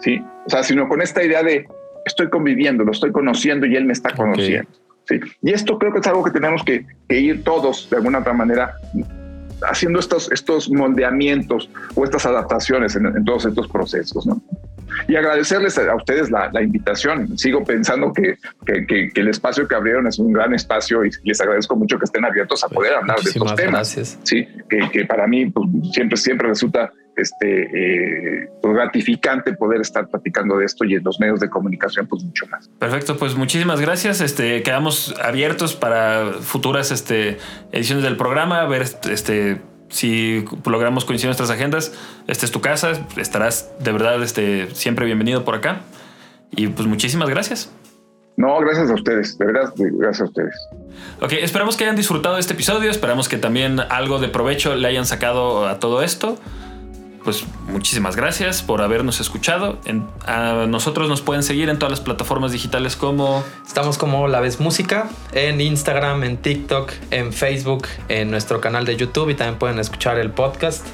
¿sí? 0.00 0.20
O 0.46 0.50
sea, 0.50 0.62
sino 0.62 0.88
con 0.88 1.00
esta 1.00 1.22
idea 1.22 1.42
de 1.42 1.66
estoy 2.04 2.28
conviviendo, 2.28 2.84
lo 2.84 2.92
estoy 2.92 3.12
conociendo 3.12 3.66
y 3.66 3.76
él 3.76 3.84
me 3.84 3.92
está 3.92 4.10
conociendo. 4.10 4.68
¿sí? 5.08 5.20
Y 5.42 5.52
esto 5.52 5.78
creo 5.78 5.92
que 5.92 6.00
es 6.00 6.06
algo 6.06 6.24
que 6.24 6.32
tenemos 6.32 6.62
que, 6.64 6.84
ir 7.08 7.44
todos 7.44 7.88
de 7.88 7.96
alguna 7.96 8.18
otra 8.18 8.32
manera 8.32 8.74
haciendo 9.62 10.00
estos, 10.00 10.30
estos 10.32 10.68
moldeamientos 10.70 11.70
o 11.94 12.04
estas 12.04 12.26
adaptaciones 12.26 12.96
en, 12.96 13.06
en 13.06 13.24
todos 13.24 13.46
estos 13.46 13.68
procesos, 13.68 14.26
¿no? 14.26 14.42
Y 15.08 15.16
agradecerles 15.16 15.78
a 15.78 15.94
ustedes 15.94 16.30
la, 16.30 16.50
invitación. 16.62 17.36
Sigo 17.36 17.64
pensando 17.64 18.12
que, 18.12 18.36
que, 18.64 19.10
el 19.14 19.28
espacio 19.28 19.68
que 19.68 19.74
abrieron 19.74 20.06
es 20.06 20.18
un 20.18 20.32
gran 20.32 20.54
espacio 20.54 21.04
y 21.04 21.10
les 21.24 21.40
agradezco 21.40 21.76
mucho 21.76 21.98
que 21.98 22.04
estén 22.04 22.24
abiertos 22.24 22.64
a 22.64 22.68
poder 22.68 22.94
hablar 22.94 23.18
de 23.20 23.30
estos 23.30 23.54
temas. 23.54 23.94
Gracias. 23.94 24.18
Sí, 24.22 24.46
que, 24.68 25.04
para 25.04 25.26
mí 25.26 25.46
pues, 25.46 25.68
siempre, 25.92 26.16
siempre 26.16 26.48
resulta 26.48 26.90
este, 27.16 28.42
eh, 28.42 28.48
pues, 28.60 28.74
gratificante 28.74 29.52
poder 29.54 29.80
estar 29.80 30.08
platicando 30.08 30.56
de 30.58 30.64
esto 30.64 30.84
y 30.84 30.94
en 30.94 31.04
los 31.04 31.20
medios 31.20 31.40
de 31.40 31.48
comunicación, 31.48 32.06
pues 32.06 32.24
mucho 32.24 32.46
más. 32.48 32.68
Perfecto, 32.78 33.16
pues 33.16 33.34
muchísimas 33.36 33.80
gracias. 33.80 34.20
Este, 34.20 34.62
quedamos 34.62 35.14
abiertos 35.22 35.74
para 35.74 36.32
futuras 36.40 36.90
este, 36.90 37.38
ediciones 37.72 38.04
del 38.04 38.16
programa, 38.16 38.62
a 38.62 38.66
ver 38.66 38.82
este 39.10 39.60
si 39.94 40.44
logramos 40.66 41.04
coincidir 41.04 41.28
nuestras 41.28 41.50
agendas, 41.50 41.92
esta 42.26 42.44
es 42.44 42.50
tu 42.50 42.60
casa, 42.60 43.06
estarás 43.16 43.70
de 43.78 43.92
verdad 43.92 44.20
este, 44.24 44.68
siempre 44.74 45.06
bienvenido 45.06 45.44
por 45.44 45.54
acá. 45.54 45.82
Y 46.50 46.66
pues 46.66 46.88
muchísimas 46.88 47.30
gracias. 47.30 47.70
No, 48.36 48.58
gracias 48.58 48.90
a 48.90 48.94
ustedes, 48.94 49.38
de 49.38 49.46
verdad, 49.46 49.72
gracias 49.76 50.22
a 50.22 50.24
ustedes. 50.24 50.54
Ok, 51.20 51.34
esperamos 51.34 51.76
que 51.76 51.84
hayan 51.84 51.94
disfrutado 51.94 52.34
de 52.34 52.40
este 52.40 52.54
episodio, 52.54 52.90
esperamos 52.90 53.28
que 53.28 53.38
también 53.38 53.78
algo 53.78 54.18
de 54.18 54.26
provecho 54.26 54.74
le 54.74 54.88
hayan 54.88 55.06
sacado 55.06 55.68
a 55.68 55.78
todo 55.78 56.02
esto 56.02 56.38
pues 57.24 57.44
muchísimas 57.66 58.16
gracias 58.16 58.62
por 58.62 58.82
habernos 58.82 59.18
escuchado. 59.18 59.78
a 60.26 60.66
nosotros 60.68 61.08
nos 61.08 61.22
pueden 61.22 61.42
seguir 61.42 61.70
en 61.70 61.78
todas 61.78 61.90
las 61.90 62.00
plataformas 62.00 62.52
digitales 62.52 62.96
como... 62.96 63.42
Estamos 63.66 63.98
como 63.98 64.28
La 64.28 64.40
Vez 64.40 64.60
Música, 64.60 65.08
en 65.32 65.60
Instagram, 65.60 66.22
en 66.22 66.36
TikTok, 66.36 66.92
en 67.10 67.32
Facebook, 67.32 67.88
en 68.08 68.30
nuestro 68.30 68.60
canal 68.60 68.84
de 68.84 68.96
YouTube 68.96 69.30
y 69.30 69.34
también 69.34 69.58
pueden 69.58 69.78
escuchar 69.78 70.18
el 70.18 70.30
podcast. 70.30 70.86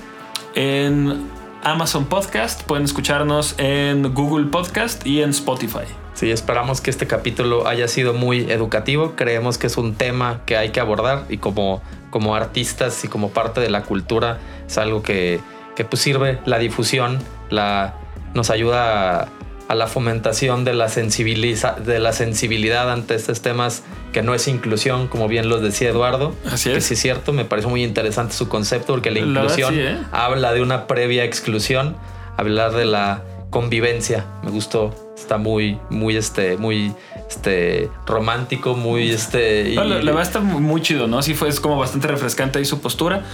En 0.54 1.28
Amazon 1.62 2.06
Podcast, 2.06 2.62
pueden 2.62 2.84
escucharnos 2.84 3.54
en 3.58 4.14
Google 4.14 4.46
Podcast 4.46 5.06
y 5.06 5.22
en 5.22 5.30
Spotify. 5.30 5.84
Sí, 6.14 6.30
esperamos 6.30 6.80
que 6.80 6.90
este 6.90 7.06
capítulo 7.06 7.66
haya 7.66 7.88
sido 7.88 8.14
muy 8.14 8.50
educativo. 8.50 9.14
Creemos 9.16 9.58
que 9.58 9.66
es 9.66 9.76
un 9.76 9.94
tema 9.94 10.42
que 10.46 10.56
hay 10.56 10.70
que 10.70 10.80
abordar 10.80 11.24
y 11.28 11.38
como, 11.38 11.82
como 12.10 12.34
artistas 12.34 13.04
y 13.04 13.08
como 13.08 13.30
parte 13.30 13.60
de 13.60 13.68
la 13.68 13.82
cultura 13.82 14.38
es 14.66 14.78
algo 14.78 15.02
que 15.02 15.40
que 15.76 15.84
pues 15.84 16.02
sirve 16.02 16.38
la 16.44 16.58
difusión, 16.58 17.18
la, 17.50 17.94
nos 18.34 18.50
ayuda 18.50 19.28
a, 19.68 19.74
la 19.74 19.86
fomentación 19.86 20.64
de 20.64 20.74
la, 20.74 20.88
de 20.88 21.98
la 22.00 22.12
sensibilidad 22.12 22.90
ante 22.90 23.14
estos 23.14 23.40
temas 23.40 23.84
que 24.12 24.22
no 24.22 24.34
es 24.34 24.48
inclusión, 24.48 25.06
como 25.06 25.28
bien 25.28 25.48
lo 25.48 25.60
decía 25.60 25.90
Eduardo. 25.90 26.34
Así 26.50 26.70
es. 26.70 26.74
Que 26.74 26.80
sí 26.80 26.94
es 26.94 27.00
cierto, 27.00 27.32
me 27.32 27.44
parece 27.44 27.68
muy 27.68 27.84
interesante 27.84 28.34
su 28.34 28.48
concepto 28.48 28.94
porque 28.94 29.10
la 29.10 29.20
inclusión 29.20 29.78
¿eh? 29.78 29.98
habla 30.10 30.52
de 30.52 30.62
una 30.62 30.86
previa 30.88 31.24
exclusión, 31.24 31.96
hablar 32.36 32.72
de 32.72 32.84
la 32.84 33.22
convivencia. 33.50 34.26
Me 34.42 34.50
gustó, 34.50 34.94
está 35.16 35.38
muy, 35.38 35.78
muy, 35.90 36.16
este, 36.16 36.56
muy 36.56 36.92
este 37.28 37.90
romántico, 38.06 38.74
muy 38.74 39.10
este. 39.10 39.74
la, 39.74 39.84
verdad 39.84 40.22
está 40.22 40.40
muy 40.40 40.80
chido, 40.82 41.06
¿no? 41.06 41.22
Sí 41.22 41.34
fue 41.34 41.48
es 41.48 41.60
como 41.60 41.78
bastante 41.78 42.08
refrescante 42.08 42.58
ahí 42.58 42.64
su 42.64 42.80
postura. 42.80 43.24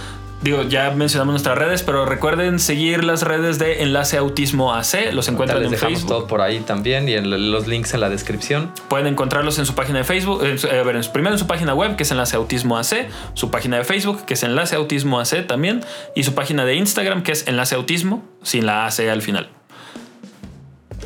Digo, 0.41 0.63
ya 0.63 0.91
mencionamos 0.91 1.33
nuestras 1.33 1.57
redes, 1.57 1.83
pero 1.83 2.05
recuerden 2.05 2.59
seguir 2.59 3.03
las 3.03 3.23
redes 3.23 3.57
de 3.57 3.81
Enlace 3.81 4.17
Autismo 4.17 4.73
AC. 4.73 5.11
Los 5.11 5.27
encuentran 5.27 5.63
en 5.63 5.73
Facebook. 5.73 6.07
todo 6.07 6.27
por 6.27 6.41
ahí 6.41 6.59
también 6.59 7.09
y 7.09 7.13
en 7.13 7.51
los 7.51 7.67
links 7.67 7.93
en 7.93 8.01
la 8.01 8.09
descripción. 8.09 8.71
Pueden 8.87 9.07
encontrarlos 9.07 9.57
en 9.59 9.65
su 9.65 9.73
página 9.73 9.99
de 9.99 10.03
Facebook. 10.03 10.41
Eh, 10.43 11.09
primero 11.11 11.33
en 11.33 11.39
su 11.39 11.47
página 11.47 11.73
web, 11.73 11.95
que 11.95 12.03
es 12.03 12.11
Enlace 12.11 12.35
Autismo 12.35 12.77
AC. 12.77 13.07
Su 13.33 13.49
página 13.49 13.77
de 13.77 13.83
Facebook, 13.83 14.25
que 14.25 14.35
es 14.35 14.43
Enlace 14.43 14.75
Autismo 14.75 15.19
AC 15.19 15.47
también. 15.47 15.83
Y 16.15 16.23
su 16.23 16.35
página 16.35 16.65
de 16.65 16.75
Instagram, 16.75 17.23
que 17.23 17.31
es 17.31 17.47
Enlace 17.47 17.75
Autismo, 17.75 18.23
sin 18.43 18.65
la 18.65 18.85
AC 18.85 18.99
al 19.09 19.21
final. 19.21 19.56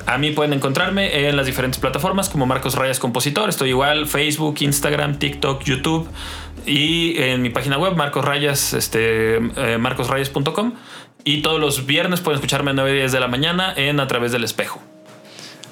A 0.05 0.17
mí 0.17 0.31
pueden 0.31 0.53
encontrarme 0.53 1.27
en 1.27 1.35
las 1.35 1.45
diferentes 1.45 1.79
plataformas 1.79 2.29
como 2.29 2.45
Marcos 2.45 2.75
Rayas 2.75 2.99
Compositor. 2.99 3.49
Estoy 3.49 3.69
igual 3.69 4.07
Facebook, 4.07 4.55
Instagram, 4.59 5.19
TikTok, 5.19 5.63
YouTube 5.63 6.07
y 6.65 7.17
en 7.21 7.41
mi 7.41 7.49
página 7.49 7.77
web 7.77 7.95
Marcos 7.95 8.25
Rayas, 8.25 8.73
este, 8.73 9.37
eh, 9.37 9.77
marcosrayas.com. 9.79 10.73
Y 11.23 11.41
todos 11.41 11.59
los 11.59 11.85
viernes 11.85 12.19
pueden 12.21 12.37
escucharme 12.37 12.71
a 12.71 12.73
9 12.73 12.93
10 12.93 13.11
de 13.11 13.19
la 13.19 13.27
mañana 13.27 13.73
en 13.75 13.99
A 13.99 14.07
través 14.07 14.31
del 14.31 14.43
espejo. 14.43 14.81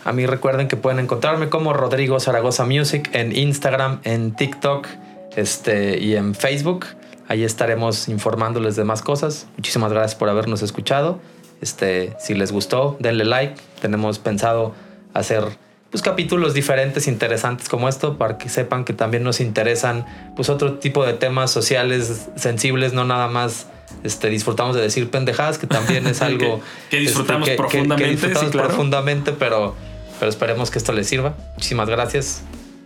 A 0.05 0.13
mí 0.13 0.26
recuerden 0.26 0.67
que 0.67 0.78
pueden 0.78 0.99
encontrarme 0.99 1.49
como 1.49 1.74
Rodrigo 1.74 2.20
Zaragoza 2.20 2.65
Music 2.65 3.09
en 3.13 3.36
Instagram, 3.36 3.99
en 4.03 4.36
TikTok 4.36 4.88
este, 5.36 5.99
y 5.99 6.15
en 6.15 6.36
Facebook. 6.36 6.86
Ahí 7.28 7.43
estaremos 7.43 8.07
informándoles 8.07 8.76
de 8.76 8.84
más 8.84 9.01
cosas. 9.01 9.47
Muchísimas 9.57 9.91
gracias 9.91 10.15
por 10.15 10.30
habernos 10.30 10.61
escuchado. 10.61 11.20
Este, 11.62 12.16
si 12.20 12.34
les 12.34 12.51
gustó, 12.51 12.97
denle 12.99 13.26
like. 13.26 13.55
Tenemos 13.82 14.20
pensado 14.20 14.74
hacer 15.14 15.43
pues, 15.91 16.01
capítulos 16.01 16.53
diferentes, 16.53 17.07
interesantes 17.07 17.70
como 17.70 17.89
esto, 17.89 18.18
para 18.18 18.38
que 18.38 18.49
sepan 18.49 18.86
que 18.86 18.93
también 18.93 19.24
nos 19.24 19.39
interesan 19.39 20.05
pues, 20.36 20.49
otro 20.49 20.76
tipo 20.76 21.05
de 21.05 21.14
temas 21.14 21.51
sociales 21.51 22.30
sensibles, 22.36 22.93
no 22.93 23.05
nada 23.05 23.28
más 23.28 23.68
este, 24.03 24.30
disfrutamos 24.30 24.76
de 24.76 24.82
decir 24.82 25.10
pendejadas, 25.10 25.57
que 25.57 25.68
también 25.68 26.07
es 26.07 26.22
algo 26.22 26.62
que, 26.89 26.97
disfrutamos 26.97 27.47
este, 27.47 27.57
profundamente. 27.57 28.30
profundamente, 28.51 29.32
pero, 29.34 29.76
pero 30.20 30.30
esperemos 30.30 30.70
que 30.72 30.78
esto 30.78 30.93
les 30.93 31.07
sirva. 31.07 31.36
Muchísimas 31.55 31.89
gracias. 31.89 32.43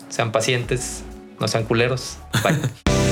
Sean 0.09 0.31
pacientes, 0.31 1.03
no 1.39 1.47
sean 1.47 1.63
culeros. 1.65 2.17
Bye. 2.43 2.93